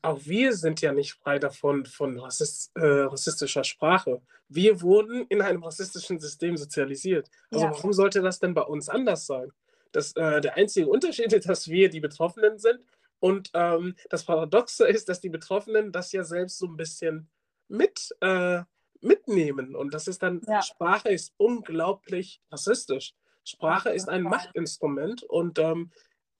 Auch 0.02 0.20
wir 0.24 0.52
sind 0.54 0.80
ja 0.80 0.92
nicht 0.92 1.14
frei 1.14 1.38
davon, 1.38 1.84
von 1.86 2.18
Rassist, 2.18 2.70
äh, 2.76 2.84
rassistischer 2.84 3.64
Sprache. 3.64 4.20
Wir 4.48 4.80
wurden 4.80 5.26
in 5.28 5.42
einem 5.42 5.62
rassistischen 5.62 6.20
System 6.20 6.56
sozialisiert. 6.56 7.28
Also 7.50 7.64
ja. 7.64 7.70
warum 7.72 7.92
sollte 7.92 8.22
das 8.22 8.38
denn 8.38 8.54
bei 8.54 8.62
uns 8.62 8.88
anders 8.88 9.26
sein? 9.26 9.50
Das, 9.92 10.14
äh, 10.14 10.40
der 10.40 10.56
einzige 10.56 10.88
Unterschied 10.88 11.32
ist, 11.32 11.48
dass 11.48 11.68
wir 11.68 11.88
die 11.88 12.00
Betroffenen 12.00 12.58
sind. 12.58 12.80
Und 13.18 13.50
ähm, 13.54 13.96
das 14.10 14.24
Paradoxe 14.24 14.86
ist, 14.86 15.08
dass 15.08 15.20
die 15.20 15.30
Betroffenen 15.30 15.90
das 15.90 16.12
ja 16.12 16.22
selbst 16.22 16.58
so 16.58 16.66
ein 16.66 16.76
bisschen 16.76 17.28
mit, 17.68 18.14
äh, 18.20 18.62
mitnehmen. 19.00 19.74
Und 19.74 19.94
das 19.94 20.06
ist 20.06 20.22
dann, 20.22 20.42
ja. 20.46 20.62
Sprache 20.62 21.08
ist 21.08 21.32
unglaublich 21.36 22.40
rassistisch. 22.50 23.14
Sprache 23.44 23.90
ist 23.90 24.08
ein 24.08 24.22
Machtinstrument 24.22 25.22
und 25.22 25.58
ähm, 25.58 25.90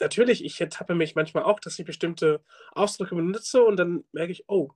natürlich, 0.01 0.44
ich 0.44 0.61
ertappe 0.61 0.94
mich 0.94 1.14
manchmal 1.14 1.44
auch, 1.44 1.61
dass 1.61 1.78
ich 1.78 1.86
bestimmte 1.86 2.40
Ausdrücke 2.72 3.14
benutze 3.14 3.62
und 3.62 3.76
dann 3.76 4.05
merke 4.12 4.32
ich, 4.32 4.44
oh, 4.49 4.70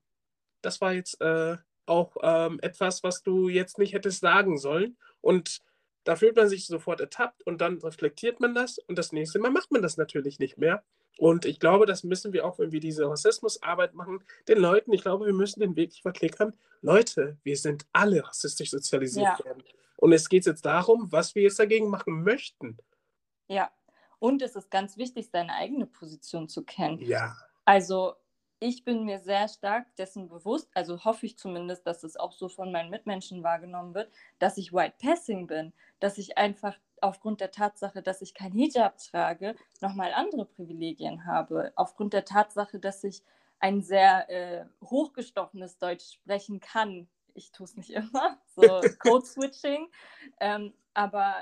das 0.63 0.81
war 0.81 0.93
jetzt 0.93 1.21
äh, 1.21 1.57
auch 1.87 2.17
ähm, 2.23 2.59
etwas, 2.63 3.03
was 3.03 3.23
du 3.23 3.49
jetzt 3.49 3.79
nicht 3.79 3.93
hättest 3.93 4.21
sagen 4.21 4.59
sollen. 4.59 4.97
Und 5.21 5.61
da 6.05 6.17
fühlt 6.17 6.37
man 6.37 6.49
sich 6.49 6.67
sofort 6.67 7.01
ertappt 7.01 7.43
und 7.47 7.61
dann 7.61 7.79
reflektiert 7.79 8.41
man 8.41 8.55
das 8.55 8.79
und 8.79 8.99
das 8.99 9.13
nächste 9.13 9.39
Mal 9.39 9.51
macht 9.51 9.71
man 9.71 9.83
das 9.83 9.97
natürlich 9.97 10.39
nicht 10.39 10.57
mehr. 10.57 10.83
Und 11.19 11.45
ich 11.45 11.61
glaube, 11.61 11.85
das 11.85 12.03
müssen 12.03 12.33
wir 12.33 12.47
auch, 12.47 12.59
wenn 12.59 12.73
wir 12.73 12.81
diese 12.81 13.09
Rassismusarbeit 13.09 13.95
machen, 13.95 14.25
den 14.49 14.59
Leuten, 14.59 14.93
ich 14.93 15.03
glaube, 15.03 15.27
wir 15.27 15.35
müssen 15.35 15.61
den 15.61 15.77
wirklich 15.77 16.01
verklickern. 16.01 16.55
Leute, 16.81 17.37
wir 17.43 17.57
sind 17.57 17.85
alle 17.93 18.27
rassistisch 18.27 18.71
sozialisiert 18.71 19.39
ja. 19.39 19.45
worden. 19.45 19.63
Und 19.97 20.13
es 20.13 20.31
geht 20.31 20.47
jetzt 20.47 20.65
darum, 20.65 21.13
was 21.13 21.35
wir 21.35 21.43
jetzt 21.43 21.59
dagegen 21.59 21.89
machen 21.89 22.23
möchten. 22.23 22.79
Ja, 23.49 23.71
und 24.21 24.43
es 24.43 24.55
ist 24.55 24.71
ganz 24.71 24.97
wichtig, 24.97 25.31
seine 25.31 25.55
eigene 25.55 25.87
Position 25.87 26.49
zu 26.49 26.65
kennen. 26.65 27.01
Ja. 27.01 27.37
Also 27.65 28.15
ich 28.61 28.85
bin 28.85 29.05
mir 29.05 29.19
sehr 29.19 29.49
stark 29.49 29.87
dessen 29.97 30.29
bewusst, 30.29 30.71
also 30.75 31.03
hoffe 31.05 31.25
ich 31.27 31.39
zumindest, 31.39 31.87
dass 31.87 32.05
es 32.05 32.17
auch 32.17 32.33
so 32.33 32.49
von 32.49 32.71
meinen 32.71 32.91
Mitmenschen 32.91 33.43
wahrgenommen 33.43 33.95
wird, 33.95 34.13
dass 34.39 34.59
ich 34.59 34.73
White 34.73 34.97
Passing 35.01 35.47
bin, 35.47 35.73
dass 35.99 36.19
ich 36.19 36.37
einfach 36.37 36.79
aufgrund 37.01 37.41
der 37.41 37.51
Tatsache, 37.51 38.03
dass 38.03 38.21
ich 38.21 38.35
kein 38.35 38.53
Hijab 38.53 38.99
trage, 38.99 39.57
nochmal 39.81 40.13
andere 40.13 40.45
Privilegien 40.45 41.25
habe, 41.25 41.73
aufgrund 41.75 42.13
der 42.13 42.27
Tatsache, 42.27 42.79
dass 42.79 43.03
ich 43.03 43.23
ein 43.61 43.83
sehr 43.83 44.29
äh, 44.29 44.67
hochgestochenes 44.85 45.79
Deutsch 45.79 46.13
sprechen 46.13 46.61
kann. 46.61 47.09
Ich 47.33 47.53
tue 47.53 47.65
es 47.65 47.77
nicht 47.77 47.91
immer, 47.91 48.39
so 48.55 48.63
Code-Switching, 48.99 49.89
ähm, 50.41 50.75
aber 50.93 51.35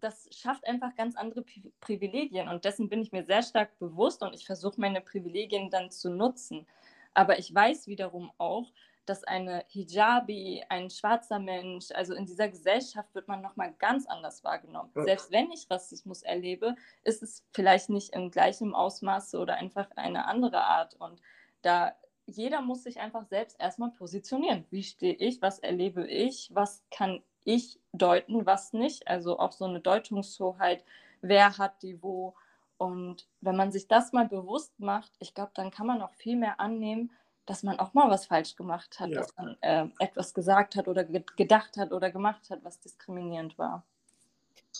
das 0.00 0.28
schafft 0.32 0.66
einfach 0.66 0.94
ganz 0.94 1.16
andere 1.16 1.44
Privilegien 1.80 2.48
und 2.48 2.64
dessen 2.64 2.88
bin 2.88 3.02
ich 3.02 3.12
mir 3.12 3.24
sehr 3.24 3.42
stark 3.42 3.78
bewusst 3.78 4.22
und 4.22 4.34
ich 4.34 4.46
versuche 4.46 4.80
meine 4.80 5.00
Privilegien 5.00 5.70
dann 5.70 5.90
zu 5.90 6.10
nutzen. 6.10 6.66
Aber 7.14 7.38
ich 7.38 7.54
weiß 7.54 7.86
wiederum 7.86 8.30
auch, 8.38 8.70
dass 9.06 9.24
eine 9.24 9.64
Hijabi, 9.68 10.64
ein 10.68 10.90
schwarzer 10.90 11.38
Mensch, 11.38 11.90
also 11.92 12.14
in 12.14 12.26
dieser 12.26 12.48
Gesellschaft 12.48 13.14
wird 13.14 13.28
man 13.28 13.40
nochmal 13.40 13.72
ganz 13.78 14.06
anders 14.06 14.42
wahrgenommen. 14.44 14.90
Ja. 14.96 15.04
Selbst 15.04 15.30
wenn 15.30 15.50
ich 15.52 15.70
Rassismus 15.70 16.22
erlebe, 16.22 16.74
ist 17.04 17.22
es 17.22 17.44
vielleicht 17.52 17.88
nicht 17.88 18.14
im 18.14 18.30
gleichen 18.30 18.74
Ausmaße 18.74 19.38
oder 19.38 19.54
einfach 19.54 19.88
eine 19.96 20.26
andere 20.26 20.62
Art. 20.62 20.94
Und 20.94 21.20
da 21.62 21.94
jeder 22.26 22.60
muss 22.60 22.82
sich 22.82 22.98
einfach 22.98 23.24
selbst 23.26 23.58
erstmal 23.60 23.92
positionieren. 23.92 24.66
Wie 24.70 24.82
stehe 24.82 25.14
ich? 25.14 25.40
Was 25.40 25.60
erlebe 25.60 26.06
ich? 26.06 26.50
Was 26.52 26.84
kann 26.90 27.22
ich 27.46 27.80
deuten, 27.92 28.44
was 28.44 28.72
nicht. 28.72 29.08
Also 29.08 29.38
auch 29.38 29.52
so 29.52 29.64
eine 29.64 29.80
Deutungshoheit, 29.80 30.84
wer 31.22 31.56
hat 31.56 31.82
die 31.82 32.02
wo. 32.02 32.34
Und 32.76 33.26
wenn 33.40 33.56
man 33.56 33.72
sich 33.72 33.88
das 33.88 34.12
mal 34.12 34.28
bewusst 34.28 34.78
macht, 34.78 35.12
ich 35.18 35.32
glaube, 35.32 35.52
dann 35.54 35.70
kann 35.70 35.86
man 35.86 36.02
auch 36.02 36.12
viel 36.12 36.36
mehr 36.36 36.60
annehmen, 36.60 37.10
dass 37.46 37.62
man 37.62 37.78
auch 37.78 37.94
mal 37.94 38.10
was 38.10 38.26
falsch 38.26 38.56
gemacht 38.56 38.98
hat, 38.98 39.10
ja. 39.10 39.20
dass 39.20 39.34
man 39.36 39.56
äh, 39.60 39.86
etwas 40.00 40.34
gesagt 40.34 40.74
hat 40.76 40.88
oder 40.88 41.04
ge 41.04 41.22
gedacht 41.36 41.76
hat 41.76 41.92
oder 41.92 42.10
gemacht 42.10 42.50
hat, 42.50 42.64
was 42.64 42.80
diskriminierend 42.80 43.56
war. 43.56 43.86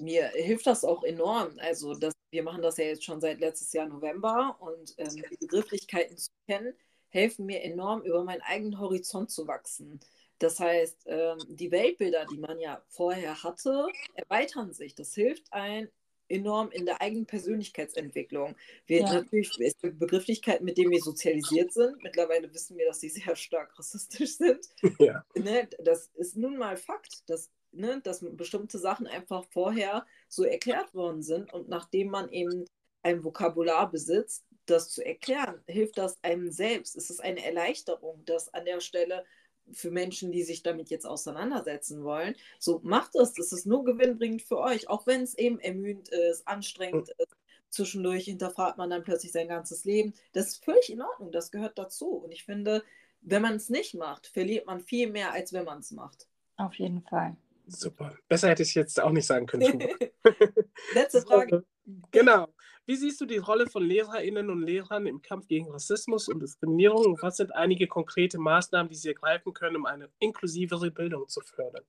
Mir 0.01 0.27
hilft 0.29 0.67
das 0.67 0.85
auch 0.85 1.05
enorm. 1.05 1.53
Also 1.59 1.95
das, 1.95 2.12
wir 2.31 2.43
machen 2.43 2.61
das 2.61 2.77
ja 2.77 2.85
jetzt 2.85 3.05
schon 3.05 3.21
seit 3.21 3.41
letztes 3.41 3.73
Jahr 3.73 3.87
November 3.87 4.57
und 4.59 4.95
ähm, 4.99 5.23
die 5.31 5.37
Begrifflichkeiten 5.39 6.19
zu 6.19 6.31
kennen, 6.47 6.75
helfen 7.09 7.47
mir 7.47 7.62
enorm, 7.62 8.03
über 8.03 8.25
meinen 8.25 8.43
eigenen 8.43 8.79
Horizont 8.79 9.31
zu 9.31 9.47
wachsen. 9.47 10.01
Das 10.39 10.61
heißt, 10.61 11.05
ähm, 11.07 11.39
die 11.49 11.70
Weltbilder, 11.70 12.26
die 12.30 12.39
man 12.39 12.59
ja 12.59 12.82
vorher 12.89 13.43
hatte, 13.43 13.87
erweitern 14.14 14.72
sich. 14.72 14.95
Das 14.95 15.14
hilft 15.14 15.53
ein 15.53 15.89
enorm 16.28 16.70
in 16.70 16.87
der 16.87 17.01
eigenen 17.01 17.26
Persönlichkeitsentwicklung. 17.26 18.57
Wir 18.87 19.01
ja. 19.01 19.12
natürlich 19.12 19.51
es 19.61 19.78
gibt 19.78 19.99
Begrifflichkeiten, 19.99 20.64
mit 20.64 20.76
denen 20.78 20.91
wir 20.91 21.01
sozialisiert 21.01 21.72
sind. 21.72 22.03
Mittlerweile 22.03 22.53
wissen 22.53 22.76
wir, 22.76 22.87
dass 22.87 23.01
sie 23.01 23.09
sehr 23.09 23.37
stark 23.37 23.78
rassistisch 23.78 24.37
sind. 24.37 24.66
Ja. 24.99 25.24
Ne, 25.34 25.68
das 25.78 26.11
ist 26.14 26.37
nun 26.37 26.57
mal 26.57 26.76
Fakt, 26.76 27.28
dass, 27.28 27.51
ne, 27.72 28.01
dass 28.03 28.24
bestimmte 28.37 28.78
Sachen 28.78 29.07
einfach 29.07 29.45
vorher 29.51 30.07
so 30.28 30.45
erklärt 30.45 30.95
worden 30.95 31.22
sind 31.22 31.53
und 31.53 31.68
nachdem 31.68 32.09
man 32.09 32.30
eben 32.30 32.64
ein 33.03 33.22
Vokabular 33.22 33.91
besitzt, 33.91 34.45
das 34.64 34.91
zu 34.91 35.05
erklären, 35.05 35.62
hilft 35.66 35.99
das 35.99 36.18
einem 36.22 36.51
selbst. 36.51 36.97
Es 36.97 37.11
ist 37.11 37.20
eine 37.20 37.45
Erleichterung, 37.45 38.24
dass 38.24 38.53
an 38.53 38.64
der 38.64 38.80
Stelle 38.80 39.24
für 39.73 39.91
Menschen, 39.91 40.33
die 40.33 40.43
sich 40.43 40.62
damit 40.62 40.91
jetzt 40.91 41.07
auseinandersetzen 41.07 42.05
wollen. 42.05 42.35
So 42.59 42.81
macht 42.83 43.14
es, 43.17 43.33
das 43.33 43.53
ist 43.53 43.67
nur 43.67 43.85
gewinnbringend 43.85 44.43
für 44.43 44.59
euch, 44.59 44.89
auch 44.89 45.07
wenn 45.07 45.23
es 45.23 45.37
eben 45.37 45.59
ermüdend 45.61 46.09
ist, 46.09 46.47
anstrengend 46.47 47.11
ist. 47.19 47.37
Zwischendurch 47.71 48.25
hinterfragt 48.25 48.79
man 48.79 48.91
dann 48.91 49.03
plötzlich 49.03 49.33
sein 49.33 49.49
ganzes 49.49 49.85
Leben. 49.85 50.14
Das 50.33 50.47
ist 50.49 50.64
völlig 50.64 50.91
in 50.91 51.03
Ordnung, 51.03 51.33
das 51.33 51.51
gehört 51.51 51.79
dazu. 51.79 52.09
Und 52.11 52.33
ich 52.33 52.45
finde, 52.45 52.83
wenn 53.21 53.43
man 53.43 53.57
es 53.57 53.69
nicht 53.69 53.95
macht, 53.95 54.29
verliert 54.29 54.67
man 54.67 54.81
viel 54.81 55.11
mehr, 55.11 55.33
als 55.33 55.53
wenn 55.53 55.64
man 55.64 55.81
es 55.81 55.91
macht. 55.91 56.29
Auf 56.57 56.75
jeden 56.75 57.03
Fall. 57.03 57.37
Super. 57.67 58.17
Besser 58.29 58.49
hätte 58.49 58.62
ich 58.62 58.69
es 58.69 58.75
jetzt 58.75 59.01
auch 59.01 59.11
nicht 59.11 59.27
sagen 59.27 59.47
können. 59.47 59.83
Letzte 60.95 61.23
Frage. 61.23 61.64
Genau. 62.11 62.49
Wie 62.87 62.95
siehst 62.95 63.20
du 63.20 63.26
die 63.26 63.39
Rolle 63.39 63.66
von 63.66 63.84
Lehrerinnen 63.84 64.49
und 64.49 64.62
Lehrern 64.62 65.07
im 65.07 65.20
Kampf 65.20 65.49
gegen 65.49 65.70
Rassismus 65.70 66.28
und 66.28 66.41
Diskriminierung 66.41 67.05
und 67.05 67.22
was 67.22 67.37
sind 67.37 67.53
einige 67.53 67.89
konkrete 67.89 68.39
Maßnahmen, 68.39 68.89
die 68.89 68.95
sie 68.95 69.09
ergreifen 69.09 69.53
können, 69.53 69.76
um 69.76 69.87
eine 69.87 70.09
inklusivere 70.20 70.93
Bildung 70.93 71.26
zu 71.28 71.41
fördern? 71.41 71.84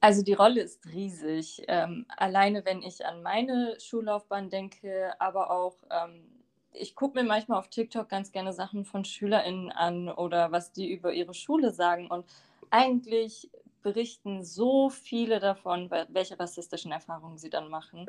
Also 0.00 0.22
die 0.22 0.34
Rolle 0.34 0.60
ist 0.60 0.84
riesig. 0.92 1.62
Ähm, 1.66 2.04
alleine 2.08 2.66
wenn 2.66 2.82
ich 2.82 3.06
an 3.06 3.22
meine 3.22 3.78
Schullaufbahn 3.80 4.50
denke, 4.50 5.18
aber 5.18 5.50
auch 5.50 5.78
ähm, 5.90 6.26
ich 6.74 6.94
gucke 6.94 7.18
mir 7.18 7.26
manchmal 7.26 7.58
auf 7.58 7.68
TikTok 7.68 8.08
ganz 8.08 8.32
gerne 8.32 8.52
Sachen 8.52 8.84
von 8.84 9.04
SchülerInnen 9.04 9.70
an 9.72 10.10
oder 10.10 10.52
was 10.52 10.72
die 10.72 10.92
über 10.92 11.12
ihre 11.12 11.32
Schule 11.32 11.72
sagen. 11.72 12.08
Und 12.08 12.26
eigentlich 12.70 13.50
berichten 13.82 14.44
so 14.44 14.90
viele 14.90 15.40
davon, 15.40 15.90
welche 15.90 16.38
rassistischen 16.38 16.92
Erfahrungen 16.92 17.38
sie 17.38 17.50
dann 17.50 17.68
machen. 17.68 18.06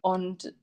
Und 0.00 0.54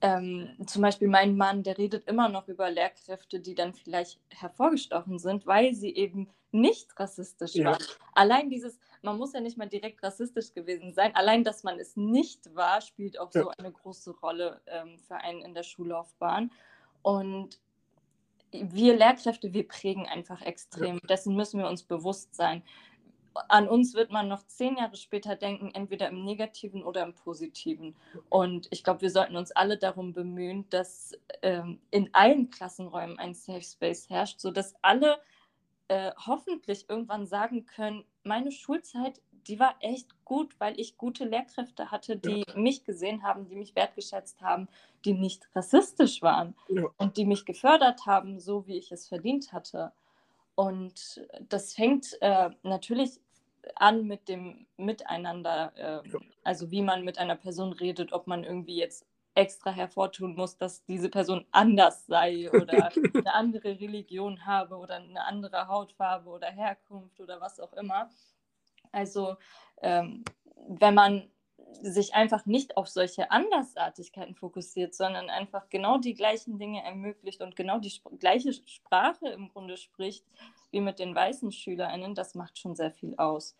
ähm, 0.00 0.56
zum 0.66 0.82
Beispiel 0.82 1.08
mein 1.08 1.36
Mann, 1.36 1.62
der 1.62 1.78
redet 1.78 2.06
immer 2.08 2.28
noch 2.28 2.48
über 2.48 2.70
Lehrkräfte, 2.70 3.40
die 3.40 3.54
dann 3.54 3.74
vielleicht 3.74 4.20
hervorgestochen 4.30 5.18
sind, 5.18 5.46
weil 5.46 5.74
sie 5.74 5.94
eben 5.94 6.28
nicht 6.52 6.98
rassistisch 6.98 7.54
ja. 7.56 7.72
waren. 7.72 7.84
Allein 8.14 8.48
dieses, 8.48 8.78
man 9.02 9.18
muss 9.18 9.32
ja 9.32 9.40
nicht 9.40 9.58
mal 9.58 9.68
direkt 9.68 10.02
rassistisch 10.02 10.54
gewesen 10.54 10.92
sein, 10.92 11.14
allein, 11.14 11.44
dass 11.44 11.62
man 11.62 11.78
es 11.78 11.96
nicht 11.96 12.54
war, 12.54 12.80
spielt 12.80 13.18
auch 13.18 13.32
ja. 13.34 13.42
so 13.42 13.50
eine 13.50 13.72
große 13.72 14.12
Rolle 14.20 14.60
ähm, 14.66 14.98
für 15.00 15.16
einen 15.16 15.42
in 15.42 15.54
der 15.54 15.64
Schullaufbahn. 15.64 16.52
Und 17.02 17.60
wir 18.52 18.96
Lehrkräfte, 18.96 19.52
wir 19.52 19.66
prägen 19.66 20.06
einfach 20.06 20.42
extrem. 20.42 20.96
Ja. 20.96 21.06
Dessen 21.08 21.34
müssen 21.34 21.58
wir 21.60 21.68
uns 21.68 21.82
bewusst 21.82 22.34
sein 22.34 22.62
an 23.48 23.68
uns 23.68 23.94
wird 23.94 24.10
man 24.10 24.28
noch 24.28 24.46
zehn 24.46 24.76
Jahre 24.76 24.96
später 24.96 25.36
denken, 25.36 25.70
entweder 25.74 26.08
im 26.08 26.24
Negativen 26.24 26.82
oder 26.82 27.02
im 27.02 27.14
Positiven. 27.14 27.96
Und 28.28 28.68
ich 28.70 28.84
glaube, 28.84 29.02
wir 29.02 29.10
sollten 29.10 29.36
uns 29.36 29.52
alle 29.52 29.78
darum 29.78 30.12
bemühen, 30.12 30.68
dass 30.70 31.12
ähm, 31.42 31.80
in 31.90 32.10
allen 32.12 32.50
Klassenräumen 32.50 33.18
ein 33.18 33.34
Safe 33.34 33.62
Space 33.62 34.08
herrscht, 34.08 34.40
sodass 34.40 34.74
alle 34.82 35.18
äh, 35.88 36.12
hoffentlich 36.26 36.88
irgendwann 36.88 37.26
sagen 37.26 37.66
können, 37.66 38.04
meine 38.22 38.52
Schulzeit, 38.52 39.20
die 39.46 39.58
war 39.58 39.76
echt 39.80 40.24
gut, 40.24 40.54
weil 40.60 40.78
ich 40.78 40.98
gute 40.98 41.24
Lehrkräfte 41.24 41.90
hatte, 41.90 42.16
die 42.16 42.44
ja. 42.46 42.56
mich 42.56 42.84
gesehen 42.84 43.22
haben, 43.22 43.48
die 43.48 43.56
mich 43.56 43.74
wertgeschätzt 43.74 44.42
haben, 44.42 44.68
die 45.04 45.14
nicht 45.14 45.48
rassistisch 45.54 46.20
waren 46.20 46.54
ja. 46.68 46.84
und 46.98 47.16
die 47.16 47.24
mich 47.24 47.46
gefördert 47.46 48.04
haben, 48.04 48.38
so 48.38 48.66
wie 48.66 48.76
ich 48.76 48.92
es 48.92 49.08
verdient 49.08 49.52
hatte. 49.52 49.92
Und 50.54 51.24
das 51.48 51.72
fängt 51.72 52.20
äh, 52.20 52.50
natürlich 52.62 53.20
an 53.76 54.06
mit 54.06 54.28
dem 54.28 54.66
Miteinander, 54.76 55.72
äh, 55.76 56.18
also 56.44 56.70
wie 56.70 56.82
man 56.82 57.04
mit 57.04 57.18
einer 57.18 57.36
Person 57.36 57.72
redet, 57.72 58.12
ob 58.12 58.26
man 58.26 58.44
irgendwie 58.44 58.76
jetzt 58.76 59.06
extra 59.34 59.70
hervortun 59.70 60.34
muss, 60.34 60.58
dass 60.58 60.84
diese 60.84 61.08
Person 61.08 61.46
anders 61.52 62.06
sei 62.06 62.50
oder 62.52 62.90
eine 63.14 63.34
andere 63.34 63.80
Religion 63.80 64.44
habe 64.44 64.76
oder 64.76 64.96
eine 64.96 65.24
andere 65.24 65.68
Hautfarbe 65.68 66.28
oder 66.28 66.48
Herkunft 66.48 67.20
oder 67.20 67.40
was 67.40 67.60
auch 67.60 67.72
immer. 67.74 68.10
Also 68.90 69.36
ähm, 69.82 70.24
wenn 70.68 70.94
man 70.94 71.30
sich 71.82 72.14
einfach 72.14 72.46
nicht 72.46 72.76
auf 72.76 72.88
solche 72.88 73.30
Andersartigkeiten 73.30 74.34
fokussiert, 74.34 74.94
sondern 74.94 75.30
einfach 75.30 75.68
genau 75.68 75.98
die 75.98 76.14
gleichen 76.14 76.58
Dinge 76.58 76.82
ermöglicht 76.84 77.40
und 77.40 77.56
genau 77.56 77.78
die 77.78 77.88
sp 77.94 78.10
gleiche 78.18 78.52
Sprache 78.52 79.28
im 79.28 79.48
Grunde 79.48 79.76
spricht 79.76 80.24
wie 80.70 80.80
mit 80.80 80.98
den 80.98 81.14
weißen 81.14 81.52
SchülerInnen, 81.52 82.14
das 82.14 82.34
macht 82.34 82.58
schon 82.58 82.74
sehr 82.74 82.92
viel 82.92 83.14
aus. 83.16 83.56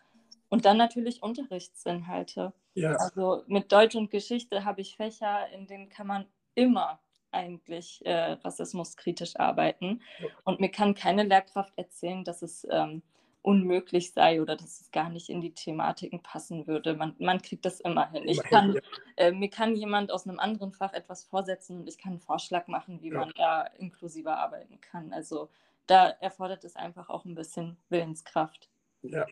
Und 0.48 0.64
dann 0.64 0.76
natürlich 0.76 1.22
Unterrichtsinhalte. 1.22 2.52
Ja. 2.74 2.92
Also 2.92 3.42
mit 3.46 3.70
Deutsch 3.70 3.96
und 3.96 4.10
Geschichte 4.10 4.64
habe 4.64 4.80
ich 4.80 4.96
Fächer, 4.96 5.48
in 5.50 5.66
denen 5.66 5.88
kann 5.88 6.06
man 6.06 6.26
immer 6.54 7.00
eigentlich 7.30 8.04
äh, 8.06 8.32
rassismuskritisch 8.32 9.36
arbeiten. 9.36 10.00
Und 10.44 10.60
mir 10.60 10.70
kann 10.70 10.94
keine 10.94 11.22
Lehrkraft 11.22 11.72
erzählen, 11.76 12.24
dass 12.24 12.42
es 12.42 12.66
ähm, 12.70 13.02
unmöglich 13.48 14.12
sei 14.12 14.42
oder 14.42 14.56
dass 14.56 14.82
es 14.82 14.90
gar 14.90 15.08
nicht 15.08 15.30
in 15.30 15.40
die 15.40 15.54
Thematiken 15.54 16.22
passen 16.22 16.66
würde. 16.66 16.92
Man, 16.94 17.14
man 17.18 17.40
kriegt 17.40 17.64
das 17.64 17.80
immer 17.80 18.10
hin. 18.10 18.28
Ich 18.28 18.42
kann, 18.42 18.78
äh, 19.16 19.32
mir 19.32 19.48
kann 19.48 19.74
jemand 19.74 20.12
aus 20.12 20.28
einem 20.28 20.38
anderen 20.38 20.72
Fach 20.72 20.92
etwas 20.92 21.24
vorsetzen 21.24 21.80
und 21.80 21.88
ich 21.88 21.96
kann 21.96 22.12
einen 22.12 22.20
Vorschlag 22.20 22.66
machen, 22.66 23.00
wie 23.00 23.08
ja. 23.08 23.20
man 23.20 23.32
da 23.38 23.62
inklusiver 23.78 24.36
arbeiten 24.36 24.78
kann. 24.82 25.14
Also 25.14 25.48
da 25.86 26.10
erfordert 26.20 26.62
es 26.64 26.76
einfach 26.76 27.08
auch 27.08 27.24
ein 27.24 27.34
bisschen 27.34 27.78
Willenskraft. 27.88 28.68
Ja. 29.00 29.24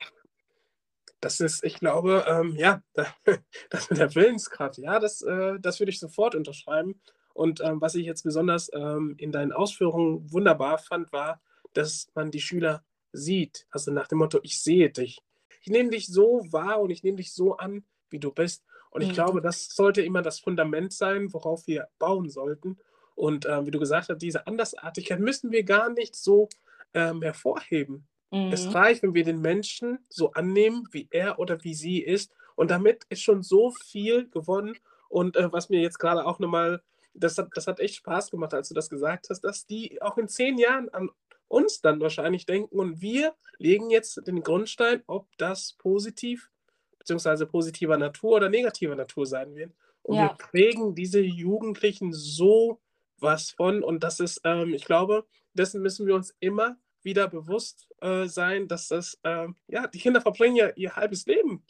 Das 1.20 1.40
ist, 1.40 1.62
ich 1.62 1.78
glaube, 1.78 2.24
ähm, 2.26 2.56
ja, 2.56 2.80
das 3.68 3.90
mit 3.90 3.98
der 3.98 4.14
Willenskraft, 4.14 4.78
ja, 4.78 4.98
das, 4.98 5.20
äh, 5.20 5.60
das 5.60 5.78
würde 5.78 5.90
ich 5.90 6.00
sofort 6.00 6.34
unterschreiben. 6.34 7.02
Und 7.34 7.60
ähm, 7.60 7.82
was 7.82 7.94
ich 7.94 8.06
jetzt 8.06 8.22
besonders 8.22 8.70
ähm, 8.72 9.14
in 9.18 9.30
deinen 9.30 9.52
Ausführungen 9.52 10.32
wunderbar 10.32 10.78
fand, 10.78 11.12
war, 11.12 11.42
dass 11.74 12.10
man 12.14 12.30
die 12.30 12.40
Schüler 12.40 12.82
sieht. 13.12 13.66
Also 13.70 13.90
nach 13.92 14.08
dem 14.08 14.18
Motto, 14.18 14.40
ich 14.42 14.60
sehe 14.62 14.90
dich. 14.90 15.22
Ich 15.62 15.68
nehme 15.68 15.90
dich 15.90 16.06
so 16.06 16.46
wahr 16.50 16.80
und 16.80 16.90
ich 16.90 17.02
nehme 17.02 17.16
dich 17.16 17.32
so 17.32 17.56
an, 17.56 17.84
wie 18.10 18.18
du 18.18 18.30
bist. 18.30 18.64
Und 18.90 19.02
ich 19.02 19.08
mhm. 19.08 19.14
glaube, 19.14 19.40
das 19.40 19.68
sollte 19.68 20.02
immer 20.02 20.22
das 20.22 20.40
Fundament 20.40 20.92
sein, 20.92 21.32
worauf 21.32 21.66
wir 21.66 21.88
bauen 21.98 22.30
sollten. 22.30 22.78
Und 23.14 23.46
äh, 23.46 23.66
wie 23.66 23.70
du 23.70 23.78
gesagt 23.78 24.08
hast, 24.08 24.18
diese 24.18 24.46
Andersartigkeit 24.46 25.20
müssen 25.20 25.50
wir 25.50 25.64
gar 25.64 25.90
nicht 25.90 26.14
so 26.14 26.48
ähm, 26.94 27.22
hervorheben. 27.22 28.06
Mhm. 28.30 28.52
Es 28.52 28.72
reicht, 28.74 29.02
wenn 29.02 29.14
wir 29.14 29.24
den 29.24 29.40
Menschen 29.40 29.98
so 30.08 30.32
annehmen, 30.32 30.88
wie 30.92 31.08
er 31.10 31.38
oder 31.38 31.62
wie 31.64 31.74
sie 31.74 31.98
ist. 31.98 32.32
Und 32.54 32.70
damit 32.70 33.04
ist 33.08 33.22
schon 33.22 33.42
so 33.42 33.70
viel 33.70 34.28
gewonnen. 34.30 34.76
Und 35.08 35.36
äh, 35.36 35.52
was 35.52 35.68
mir 35.68 35.80
jetzt 35.80 35.98
gerade 35.98 36.24
auch 36.24 36.38
nochmal, 36.38 36.82
das 37.14 37.38
hat, 37.38 37.48
das 37.54 37.66
hat 37.66 37.80
echt 37.80 37.96
Spaß 37.96 38.30
gemacht, 38.30 38.54
als 38.54 38.68
du 38.68 38.74
das 38.74 38.90
gesagt 38.90 39.28
hast, 39.30 39.40
dass 39.40 39.66
die 39.66 40.00
auch 40.02 40.18
in 40.18 40.28
zehn 40.28 40.58
Jahren 40.58 40.88
an 40.90 41.10
uns 41.48 41.80
dann 41.80 42.00
wahrscheinlich 42.00 42.46
denken 42.46 42.78
und 42.78 43.00
wir 43.00 43.34
legen 43.58 43.90
jetzt 43.90 44.26
den 44.26 44.42
Grundstein, 44.42 45.02
ob 45.06 45.28
das 45.38 45.74
positiv 45.78 46.50
beziehungsweise 46.98 47.46
positiver 47.46 47.96
Natur 47.96 48.36
oder 48.36 48.48
negativer 48.48 48.96
Natur 48.96 49.26
sein 49.26 49.54
wird. 49.54 49.72
Und 50.02 50.16
ja. 50.16 50.22
wir 50.22 50.36
prägen 50.36 50.94
diese 50.94 51.20
Jugendlichen 51.20 52.12
so 52.12 52.80
was 53.18 53.50
von 53.50 53.82
und 53.82 54.02
das 54.02 54.20
ist, 54.20 54.40
ähm, 54.44 54.74
ich 54.74 54.84
glaube, 54.84 55.24
dessen 55.54 55.80
müssen 55.82 56.06
wir 56.06 56.14
uns 56.14 56.34
immer 56.40 56.76
wieder 57.02 57.28
bewusst 57.28 57.88
äh, 58.00 58.26
sein, 58.26 58.68
dass 58.68 58.88
das, 58.88 59.18
äh, 59.22 59.46
ja, 59.68 59.86
die 59.86 59.98
Kinder 59.98 60.20
verbringen 60.20 60.56
ja 60.56 60.70
ihr 60.76 60.96
halbes 60.96 61.24
Leben 61.26 61.64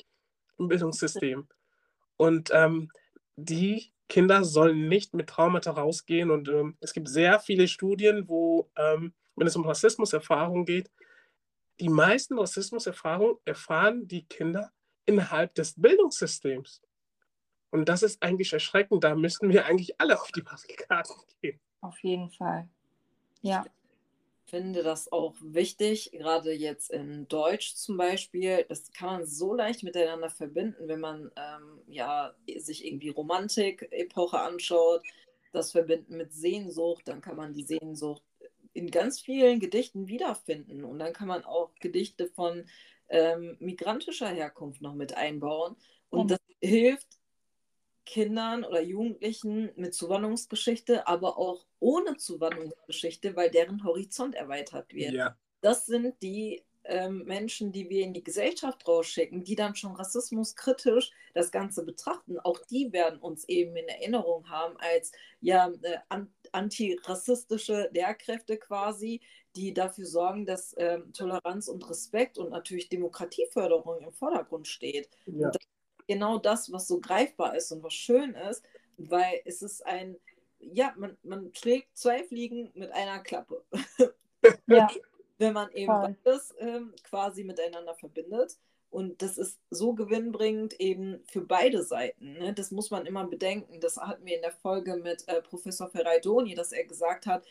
im 0.59 0.69
Bildungssystem. 0.69 1.47
Und 2.17 2.51
ähm, 2.53 2.91
die 3.37 3.93
Kinder 4.09 4.45
sollen 4.45 4.89
nicht 4.89 5.15
mit 5.15 5.29
Traumata 5.29 5.73
rausgehen. 5.73 6.31
Und 6.31 6.49
ähm, 6.49 6.77
es 6.81 6.93
gibt 6.93 7.09
sehr 7.09 7.39
viele 7.39 7.69
Studien, 7.69 8.29
wo 8.29 8.71
ähm, 8.77 9.13
wenn 9.37 9.47
es 9.47 9.57
um 9.57 9.67
Rassismuserfahrungen 9.67 10.65
geht, 10.65 10.91
die 11.81 11.89
meisten 11.89 12.39
Rassismuserfahrungen 12.39 13.37
erfahren 13.45 14.09
die 14.09 14.25
Kinder 14.25 14.73
innerhalb 15.05 15.55
des 15.55 15.75
Bildungssystems. 15.81 16.83
Und 17.71 17.89
das 17.89 18.03
ist 18.03 18.23
eigentlich 18.23 18.53
erschreckend. 18.53 19.05
Da 19.05 19.15
müssten 19.15 19.51
wir 19.51 19.67
eigentlich 19.67 20.01
alle 20.01 20.21
auf 20.21 20.33
die 20.33 20.41
Barrikaden 20.41 21.15
gehen. 21.43 21.61
Auf 21.81 21.99
jeden 22.01 22.31
Fall. 22.31 22.69
Ja. 23.43 23.65
Ich 24.47 24.51
finde 24.51 24.85
das 24.85 25.11
auch 25.11 25.35
wichtig, 25.41 26.13
gerade 26.13 26.53
jetzt 26.53 26.91
in 26.91 27.27
Deutsch 27.27 27.75
zum 27.75 27.97
Beispiel. 27.97 28.65
Das 28.69 28.93
kann 28.93 29.09
man 29.09 29.27
so 29.27 29.53
leicht 29.53 29.83
miteinander 29.83 30.31
verbinden, 30.31 30.87
wenn 30.87 31.01
man 31.01 31.33
ähm, 31.37 31.81
ja, 31.89 32.33
sich 32.57 32.87
irgendwie 32.87 33.09
Romantik-Epoche 33.09 34.39
anschaut. 34.39 35.03
Das 35.53 35.73
verbinden 35.73 36.17
mit 36.17 36.33
Sehnsucht, 36.33 37.09
dann 37.09 37.21
kann 37.21 37.37
man 37.37 37.53
die 37.53 37.65
Sehnsucht 37.65 38.23
in 38.77 38.91
ganz 38.91 39.21
vielen 39.21 39.59
Gedichten 39.59 40.07
wiederfinden. 40.07 40.85
Und 40.85 40.99
dann 40.99 41.13
kann 41.13 41.29
man 41.29 41.45
auch 41.45 41.75
Gedichte 41.81 42.29
von 42.29 42.67
ähm, 43.09 43.57
migrantischer 43.59 44.29
Herkunft 44.29 44.83
noch 44.83 44.95
mit 44.95 45.17
einbauen. 45.17 45.77
Und 46.11 46.25
mhm. 46.25 46.29
das 46.29 46.41
hilft 46.61 47.09
Kindern 48.05 48.65
oder 48.65 48.83
Jugendlichen 48.83 49.71
mit 49.77 49.95
Zuwanderungsgeschichte, 49.95 51.07
aber 51.09 51.39
auch 51.39 51.67
ohne 51.81 52.17
Zuwanderungsgeschichte, 52.17 53.35
weil 53.35 53.51
deren 53.51 53.83
Horizont 53.83 54.35
erweitert 54.35 54.93
wird. 54.93 55.13
Ja. 55.13 55.37
Das 55.61 55.87
sind 55.87 56.15
die 56.23 56.63
ähm, 56.89 57.25
Menschen, 57.25 57.73
die 57.73 57.89
wir 57.89 58.03
in 58.03 58.13
die 58.13 58.25
Gesellschaft 58.25 58.87
rausschicken, 58.87 59.45
die 59.45 59.55
dann 59.55 59.75
schon 59.75 59.95
rassismuskritisch 59.95 61.11
das 61.35 61.51
Ganze 61.51 61.85
betrachten. 61.85 62.39
Auch 62.41 62.61
die 62.71 62.93
werden 62.93 63.19
uns 63.19 63.49
eben 63.49 63.77
in 63.77 63.89
Erinnerung 63.89 64.49
haben 64.49 64.77
als 64.79 65.13
ja, 65.41 65.73
äh, 65.83 65.99
antirassistische 66.53 67.91
Lehrkräfte 67.93 68.57
quasi, 68.57 69.21
die 69.55 69.75
dafür 69.75 70.07
sorgen, 70.07 70.47
dass 70.47 70.75
ähm, 70.79 71.13
Toleranz 71.13 71.69
und 71.69 71.89
Respekt 71.89 72.39
und 72.39 72.51
natürlich 72.51 72.89
Demokratieförderung 72.89 74.01
im 74.01 74.13
Vordergrund 74.13 74.69
steht. 74.69 75.09
Ja. 75.27 75.51
Das 75.51 75.67
genau 76.07 76.39
das, 76.39 76.73
was 76.73 76.87
so 76.87 77.01
greifbar 77.01 77.57
ist 77.57 77.73
und 77.73 77.83
was 77.83 77.95
schön 77.95 78.35
ist, 78.35 78.65
weil 78.97 79.41
es 79.45 79.63
ist 79.63 79.85
ein, 79.87 80.17
ja, 80.59 80.95
man, 80.97 81.17
man 81.23 81.53
schlägt 81.55 81.97
zwei 81.97 82.25
Fliegen 82.25 82.71
mit 82.75 82.91
einer 82.93 83.21
Klappe. 83.21 83.65
Ja. 84.67 84.89
Wenn 85.39 85.53
man 85.53 85.71
eben 85.73 85.89
beides 85.89 86.55
ähm, 86.59 86.95
quasi 87.05 87.45
miteinander 87.45 87.95
verbindet. 87.95 88.59
Und 88.89 89.21
das 89.21 89.37
ist 89.37 89.61
so 89.69 89.95
gewinnbringend 89.95 90.81
eben 90.81 91.21
für 91.27 91.43
beide 91.43 91.83
Seiten. 91.83 92.35
Ne? 92.35 92.55
Das 92.55 92.71
muss 92.71 92.91
man 92.91 93.05
immer 93.05 93.27
bedenken. 93.27 93.81
Das 93.81 93.97
hatten 93.97 94.25
wir 94.25 94.37
in 94.37 94.43
der 94.43 94.53
Folge 94.53 94.97
mit 94.97 95.29
äh, 95.29 95.43
Professor 95.43 95.91
Ferraidoni, 95.91 96.55
dass 96.55 96.73
er 96.73 96.85
gesagt 96.85 97.27
hat, 97.27 97.45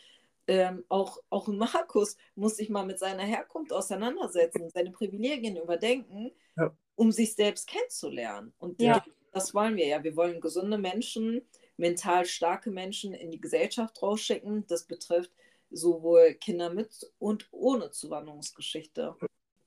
ähm, 0.48 0.84
auch, 0.88 1.18
auch 1.30 1.48
Markus 1.48 2.16
muss 2.34 2.56
sich 2.56 2.68
mal 2.68 2.86
mit 2.86 2.98
seiner 2.98 3.24
Herkunft 3.24 3.72
auseinandersetzen, 3.72 4.70
seine 4.74 4.90
Privilegien 4.90 5.56
überdenken, 5.56 6.32
ja. 6.56 6.72
um 6.94 7.12
sich 7.12 7.34
selbst 7.34 7.68
kennenzulernen. 7.68 8.52
Und 8.58 8.80
ja. 8.80 9.04
das 9.32 9.54
wollen 9.54 9.76
wir 9.76 9.86
ja. 9.86 10.02
Wir 10.04 10.16
wollen 10.16 10.40
gesunde 10.40 10.78
Menschen, 10.78 11.42
mental 11.76 12.24
starke 12.26 12.70
Menschen 12.70 13.12
in 13.12 13.30
die 13.30 13.40
Gesellschaft 13.40 14.00
rausschicken. 14.02 14.66
Das 14.68 14.84
betrifft 14.84 15.32
sowohl 15.70 16.34
Kinder 16.34 16.70
mit 16.70 17.10
und 17.18 17.48
ohne 17.50 17.90
Zuwanderungsgeschichte. 17.90 19.16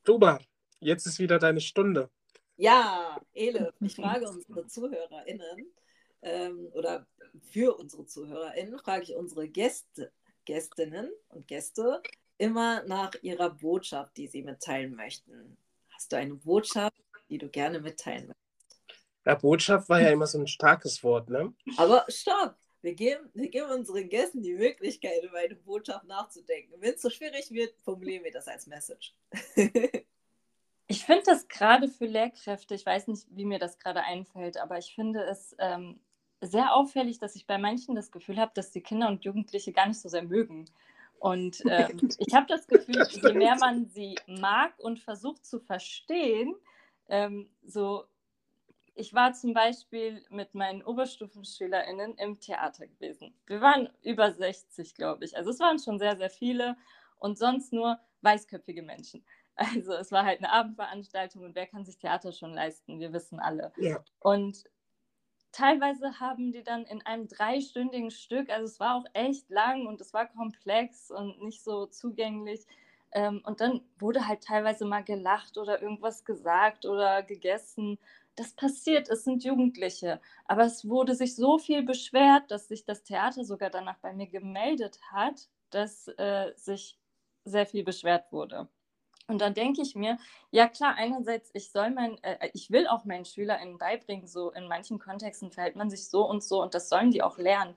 Super. 0.05 0.39
Jetzt 0.79 1.05
ist 1.05 1.19
wieder 1.19 1.39
deine 1.39 1.61
Stunde. 1.61 2.09
Ja, 2.57 3.19
Ele, 3.33 3.73
ich 3.79 3.95
frage 3.95 4.27
unsere 4.27 4.67
ZuhörerInnen 4.67 5.71
ähm, 6.21 6.67
oder 6.73 7.05
für 7.51 7.77
unsere 7.77 8.05
ZuhörerInnen 8.05 8.77
frage 8.79 9.03
ich 9.03 9.15
unsere 9.15 9.47
Gäste, 9.47 10.11
Gästinnen 10.45 11.09
und 11.29 11.47
Gäste 11.47 12.01
immer 12.37 12.83
nach 12.83 13.11
ihrer 13.21 13.49
Botschaft, 13.49 14.17
die 14.17 14.27
sie 14.27 14.41
mitteilen 14.41 14.95
möchten. 14.95 15.57
Hast 15.89 16.11
du 16.11 16.17
eine 16.17 16.35
Botschaft, 16.35 16.95
die 17.29 17.37
du 17.37 17.49
gerne 17.49 17.79
mitteilen 17.79 18.27
möchtest? 18.27 18.39
Ja, 19.25 19.35
Botschaft 19.35 19.89
war 19.89 20.01
ja 20.01 20.09
immer 20.09 20.27
so 20.27 20.39
ein 20.39 20.47
starkes 20.47 21.03
Wort, 21.03 21.29
ne? 21.29 21.53
Aber 21.77 22.05
stopp! 22.07 22.55
Wir 22.82 22.93
geben, 22.93 23.30
wir 23.34 23.49
geben 23.49 23.69
unseren 23.71 24.07
Gästen 24.07 24.41
die 24.41 24.53
Möglichkeit, 24.53 25.23
über 25.23 25.38
eine 25.38 25.55
Botschaft 25.55 26.05
nachzudenken. 26.05 26.75
Wenn 26.80 26.93
es 26.93 27.01
so 27.01 27.09
schwierig 27.09 27.51
wird, 27.51 27.75
formulieren 27.82 28.23
wir 28.23 28.32
das 28.32 28.47
als 28.47 28.67
Message. 28.67 29.13
Ich 30.91 31.05
finde 31.05 31.21
das 31.23 31.47
gerade 31.47 31.88
für 31.88 32.07
Lehrkräfte, 32.07 32.73
ich 32.73 32.84
weiß 32.84 33.09
nicht, 33.09 33.27
wie 33.30 33.45
mir 33.45 33.59
das 33.59 33.77
gerade 33.77 34.01
einfällt, 34.01 34.57
aber 34.57 34.80
ich 34.80 34.95
finde 34.95 35.21
es 35.21 35.55
ähm, 35.59 35.99
sehr 36.41 36.73
auffällig, 36.73 37.19
dass 37.19 37.36
ich 37.36 37.45
bei 37.45 37.59
manchen 37.59 37.93
das 37.93 38.11
Gefühl 38.11 38.39
habe, 38.39 38.51
dass 38.55 38.71
die 38.71 38.82
Kinder 38.82 39.07
und 39.07 39.23
Jugendliche 39.23 39.71
gar 39.71 39.88
nicht 39.88 39.99
so 39.99 40.09
sehr 40.09 40.23
mögen. 40.23 40.65
Und 41.19 41.61
ähm, 41.69 42.09
ich 42.17 42.34
habe 42.34 42.47
das 42.47 42.65
Gefühl, 42.65 43.05
je 43.07 43.34
mehr 43.34 43.55
man 43.57 43.86
sie 43.86 44.15
mag 44.25 44.73
und 44.80 44.99
versucht 44.99 45.45
zu 45.45 45.59
verstehen, 45.59 46.55
ähm, 47.07 47.49
so. 47.63 48.05
Ich 48.99 49.13
war 49.13 49.31
zum 49.31 49.53
Beispiel 49.53 50.25
mit 50.29 50.53
meinen 50.55 50.83
OberstufenschülerInnen 50.83 52.15
im 52.15 52.41
Theater 52.41 52.85
gewesen. 52.85 53.33
Wir 53.45 53.61
waren 53.61 53.87
über 54.01 54.33
60, 54.33 54.93
glaube 54.93 55.23
ich. 55.23 55.37
Also 55.37 55.51
es 55.51 55.59
waren 55.61 55.79
schon 55.79 55.99
sehr, 55.99 56.17
sehr 56.17 56.29
viele 56.29 56.75
und 57.17 57.37
sonst 57.37 57.71
nur 57.71 57.97
weißköpfige 58.21 58.83
Menschen. 58.83 59.25
Also 59.61 59.91
es 59.91 60.13
war 60.13 60.23
halt 60.23 60.37
eine 60.37 60.53
Abendveranstaltung 60.53 61.43
und 61.43 61.53
wer 61.53 61.67
kann 61.67 61.83
sich 61.83 61.97
Theater 61.97 62.31
schon 62.31 62.53
leisten? 62.53 63.01
Wir 63.01 63.11
wissen 63.11 63.41
alle. 63.41 63.73
Ja. 63.75 64.01
Und 64.21 64.63
teilweise 65.51 66.21
haben 66.21 66.53
die 66.53 66.63
dann 66.63 66.85
in 66.85 67.05
einem 67.05 67.27
dreistündigen 67.27 68.09
Stück, 68.09 68.49
also 68.49 68.63
es 68.63 68.79
war 68.79 68.95
auch 68.95 69.05
echt 69.11 69.49
lang 69.49 69.85
und 69.85 69.99
es 69.99 70.13
war 70.13 70.27
komplex 70.27 71.11
und 71.11 71.41
nicht 71.41 71.61
so 71.61 71.87
zugänglich. 71.87 72.65
Ähm, 73.11 73.41
und 73.43 73.59
dann 73.59 73.81
wurde 73.97 74.27
halt 74.27 74.43
teilweise 74.43 74.85
mal 74.85 75.03
gelacht 75.03 75.57
oder 75.57 75.81
irgendwas 75.81 76.23
gesagt 76.23 76.85
oder 76.85 77.23
gegessen. 77.23 77.97
Das 78.36 78.53
passiert, 78.53 79.09
es 79.09 79.23
sind 79.23 79.43
Jugendliche. 79.43 80.21
Aber 80.45 80.63
es 80.63 80.88
wurde 80.88 81.15
sich 81.15 81.36
so 81.36 81.57
viel 81.57 81.84
beschwert, 81.84 82.49
dass 82.51 82.67
sich 82.67 82.86
das 82.86 83.03
Theater 83.03 83.43
sogar 83.43 83.69
danach 83.69 83.97
bei 83.99 84.13
mir 84.13 84.27
gemeldet 84.27 84.99
hat, 85.11 85.49
dass 85.69 86.07
äh, 86.17 86.53
sich 86.55 86.97
sehr 87.45 87.65
viel 87.65 87.84
beschwert 87.84 88.32
wurde. 88.32 88.69
Und 89.27 89.41
dann 89.41 89.53
denke 89.53 89.82
ich 89.82 89.95
mir, 89.95 90.17
ja 90.49 90.67
klar, 90.67 90.95
einerseits, 90.95 91.51
ich 91.53 91.71
soll 91.71 91.91
mein, 91.91 92.21
äh, 92.23 92.49
ich 92.53 92.71
will 92.71 92.88
auch 92.88 93.05
meinen 93.05 93.25
SchülerInnen 93.25 93.77
beibringen, 93.77 94.25
so 94.25 94.51
in 94.51 94.67
manchen 94.67 94.97
Kontexten 94.97 95.51
verhält 95.51 95.75
man 95.75 95.89
sich 95.89 96.09
so 96.09 96.27
und 96.27 96.43
so 96.43 96.61
und 96.63 96.73
das 96.73 96.89
sollen 96.89 97.11
die 97.11 97.21
auch 97.21 97.38
lernen. 97.38 97.75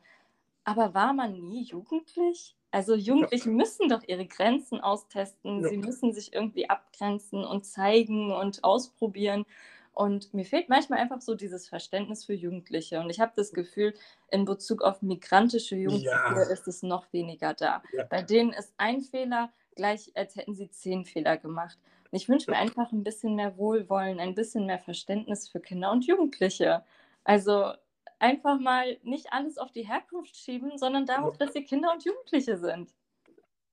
Aber 0.64 0.94
war 0.94 1.12
man 1.12 1.32
nie 1.32 1.64
jugendlich? 1.64 2.56
Also 2.70 2.94
Jugendliche 2.94 3.50
ja. 3.50 3.54
müssen 3.54 3.90
doch 3.90 4.02
ihre 4.06 4.26
Grenzen 4.26 4.80
austesten, 4.80 5.62
ja. 5.62 5.68
sie 5.68 5.76
müssen 5.76 6.14
sich 6.14 6.32
irgendwie 6.32 6.70
abgrenzen 6.70 7.44
und 7.44 7.66
zeigen 7.66 8.32
und 8.32 8.64
ausprobieren. 8.64 9.44
Und 9.92 10.32
mir 10.32 10.44
fehlt 10.44 10.68
manchmal 10.68 11.00
einfach 11.00 11.20
so 11.20 11.34
dieses 11.34 11.68
Verständnis 11.68 12.24
für 12.24 12.32
Jugendliche. 12.32 13.00
Und 13.00 13.10
ich 13.10 13.20
habe 13.20 13.32
das 13.36 13.52
Gefühl, 13.52 13.94
in 14.30 14.46
Bezug 14.46 14.82
auf 14.82 15.02
migrantische 15.02 15.76
Jugendliche 15.76 16.08
ja. 16.08 16.42
ist 16.50 16.66
es 16.66 16.82
noch 16.82 17.12
weniger 17.12 17.52
da. 17.52 17.82
Bei 18.08 18.22
denen 18.22 18.52
ist 18.52 18.72
ein 18.78 19.02
Fehler, 19.02 19.52
gleich, 19.74 20.10
als 20.14 20.36
hätten 20.36 20.54
sie 20.54 20.70
zehn 20.70 21.04
Fehler 21.04 21.36
gemacht. 21.36 21.78
Und 22.10 22.16
ich 22.16 22.28
wünsche 22.28 22.50
mir 22.50 22.56
einfach 22.56 22.90
ein 22.92 23.04
bisschen 23.04 23.34
mehr 23.34 23.56
Wohlwollen, 23.58 24.18
ein 24.18 24.34
bisschen 24.34 24.66
mehr 24.66 24.78
Verständnis 24.78 25.48
für 25.48 25.60
Kinder 25.60 25.92
und 25.92 26.06
Jugendliche. 26.06 26.84
Also 27.24 27.72
einfach 28.18 28.58
mal 28.58 28.98
nicht 29.02 29.32
alles 29.32 29.58
auf 29.58 29.72
die 29.72 29.86
Herkunft 29.86 30.36
schieben, 30.36 30.78
sondern 30.78 31.04
darauf, 31.04 31.36
dass 31.36 31.52
sie 31.52 31.64
Kinder 31.64 31.92
und 31.92 32.04
Jugendliche 32.04 32.56
sind. 32.56 32.94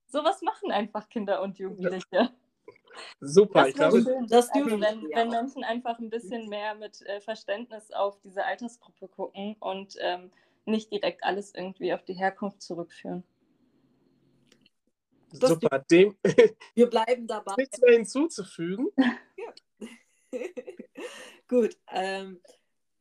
Sowas 0.07 0.41
machen 0.41 0.71
einfach 0.71 1.07
Kinder 1.07 1.41
und 1.41 1.59
Jugendliche. 1.59 2.05
Ja. 2.11 2.29
Super, 3.19 3.61
das 3.61 3.69
ich 3.69 3.75
glaube, 3.75 4.01
schön. 4.01 4.27
Das 4.27 4.49
also, 4.49 4.79
wenn, 4.79 5.09
wenn, 5.09 5.29
Menschen 5.29 5.63
einfach 5.63 5.99
ein 5.99 6.09
bisschen 6.09 6.47
mehr 6.49 6.75
mit 6.75 7.01
äh, 7.03 7.21
Verständnis 7.21 7.91
auf 7.91 8.19
diese 8.21 8.43
Altersgruppe 8.45 9.07
gucken 9.07 9.55
und 9.59 9.95
ähm, 9.99 10.31
nicht 10.65 10.91
direkt 10.91 11.23
alles 11.23 11.53
irgendwie 11.53 11.93
auf 11.93 12.03
die 12.03 12.13
Herkunft 12.13 12.61
zurückführen. 12.61 13.23
Super, 15.31 15.79
dem. 15.91 16.17
Wir 16.73 16.89
bleiben 16.89 17.27
dabei. 17.27 17.53
Nichts 17.57 17.79
mehr 17.81 17.93
hinzuzufügen. 17.93 18.87
Ja. 19.37 19.53
Gut, 21.47 21.77
ähm, 21.91 22.41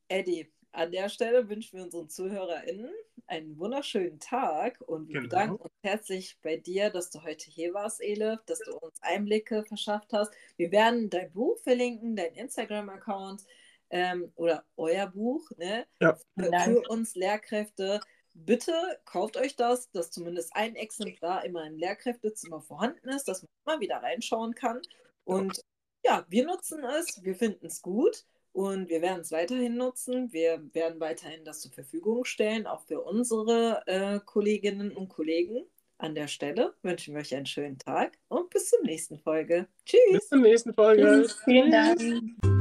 Eddie, 0.07 0.51
an 0.72 0.93
der 0.93 1.09
Stelle 1.09 1.49
wünschen 1.49 1.76
wir 1.76 1.84
unseren 1.84 2.09
ZuhörerInnen 2.09 2.93
einen 3.29 3.59
wunderschönen 3.59 4.18
Tag 4.18 4.81
und 4.81 5.09
wir 5.09 5.20
genau. 5.20 5.24
bedanken 5.24 5.57
uns 5.57 5.72
herzlich 5.83 6.39
bei 6.43 6.57
dir, 6.57 6.91
dass 6.91 7.11
du 7.11 7.22
heute 7.22 7.51
hier 7.51 7.74
warst, 7.74 8.01
Elif, 8.03 8.41
dass 8.47 8.59
du 8.61 8.76
uns 8.79 9.01
Einblicke 9.03 9.64
verschafft 9.64 10.12
hast. 10.12 10.33
Wir 10.57 10.72
werden 10.72 11.11
dein 11.11 11.31
Buch 11.33 11.59
verlinken, 11.59 12.16
dein 12.16 12.35
Instagram-Account 12.35 13.45
ähm, 13.91 14.33
oder 14.35 14.64
euer 14.76 15.07
Buch 15.07 15.51
ne? 15.57 15.87
Ja. 16.01 16.18
Für, 16.39 16.51
für 16.64 16.83
uns 16.89 17.14
Lehrkräfte 17.14 18.01
bitte 18.35 18.72
kauft 19.05 19.37
euch 19.37 19.57
das, 19.57 19.91
dass 19.91 20.11
zumindest 20.11 20.55
ein 20.55 20.74
Exemplar 20.76 21.45
immer 21.45 21.66
im 21.66 21.76
Lehrkräftezimmer 21.76 22.62
vorhanden 22.62 23.09
ist, 23.11 23.29
dass 23.29 23.43
man 23.43 23.49
immer 23.66 23.81
wieder 23.81 24.03
reinschauen 24.03 24.55
kann. 24.55 24.81
Und 25.24 25.61
ja, 26.05 26.24
wir 26.29 26.47
nutzen 26.47 26.83
es, 26.85 27.22
wir 27.22 27.35
finden 27.35 27.66
es 27.66 27.83
gut 27.83 28.24
und 28.53 28.88
wir 28.88 29.03
werden 29.03 29.20
es 29.20 29.32
weiterhin 29.32 29.76
nutzen. 29.76 30.32
Wir 30.32 30.62
werden 30.72 31.01
weiterhin 31.01 31.44
das 31.44 31.61
zur 31.61 31.72
Verfügung 31.72 32.24
stellen, 32.24 32.66
auch 32.66 32.82
für 32.82 33.01
unsere 33.01 33.82
äh, 33.86 34.20
Kolleginnen 34.24 34.92
und 34.92 35.09
Kollegen. 35.09 35.64
An 35.99 36.14
der 36.14 36.28
Stelle 36.28 36.74
wünschen 36.82 37.14
wir 37.14 37.20
euch 37.20 37.34
einen 37.34 37.46
schönen 37.46 37.78
Tag 37.78 38.18
und 38.28 38.51
bis 38.51 38.70
zur 38.70 38.82
nächsten 38.82 39.18
Folge. 39.18 39.66
Tschüss. 39.84 40.01
Bis 40.12 40.28
zur 40.28 40.38
nächsten 40.38 40.72
Folge. 40.72 41.03
Tschüss. 41.03 41.40
Vielen 41.44 41.70
Dank. 41.72 42.58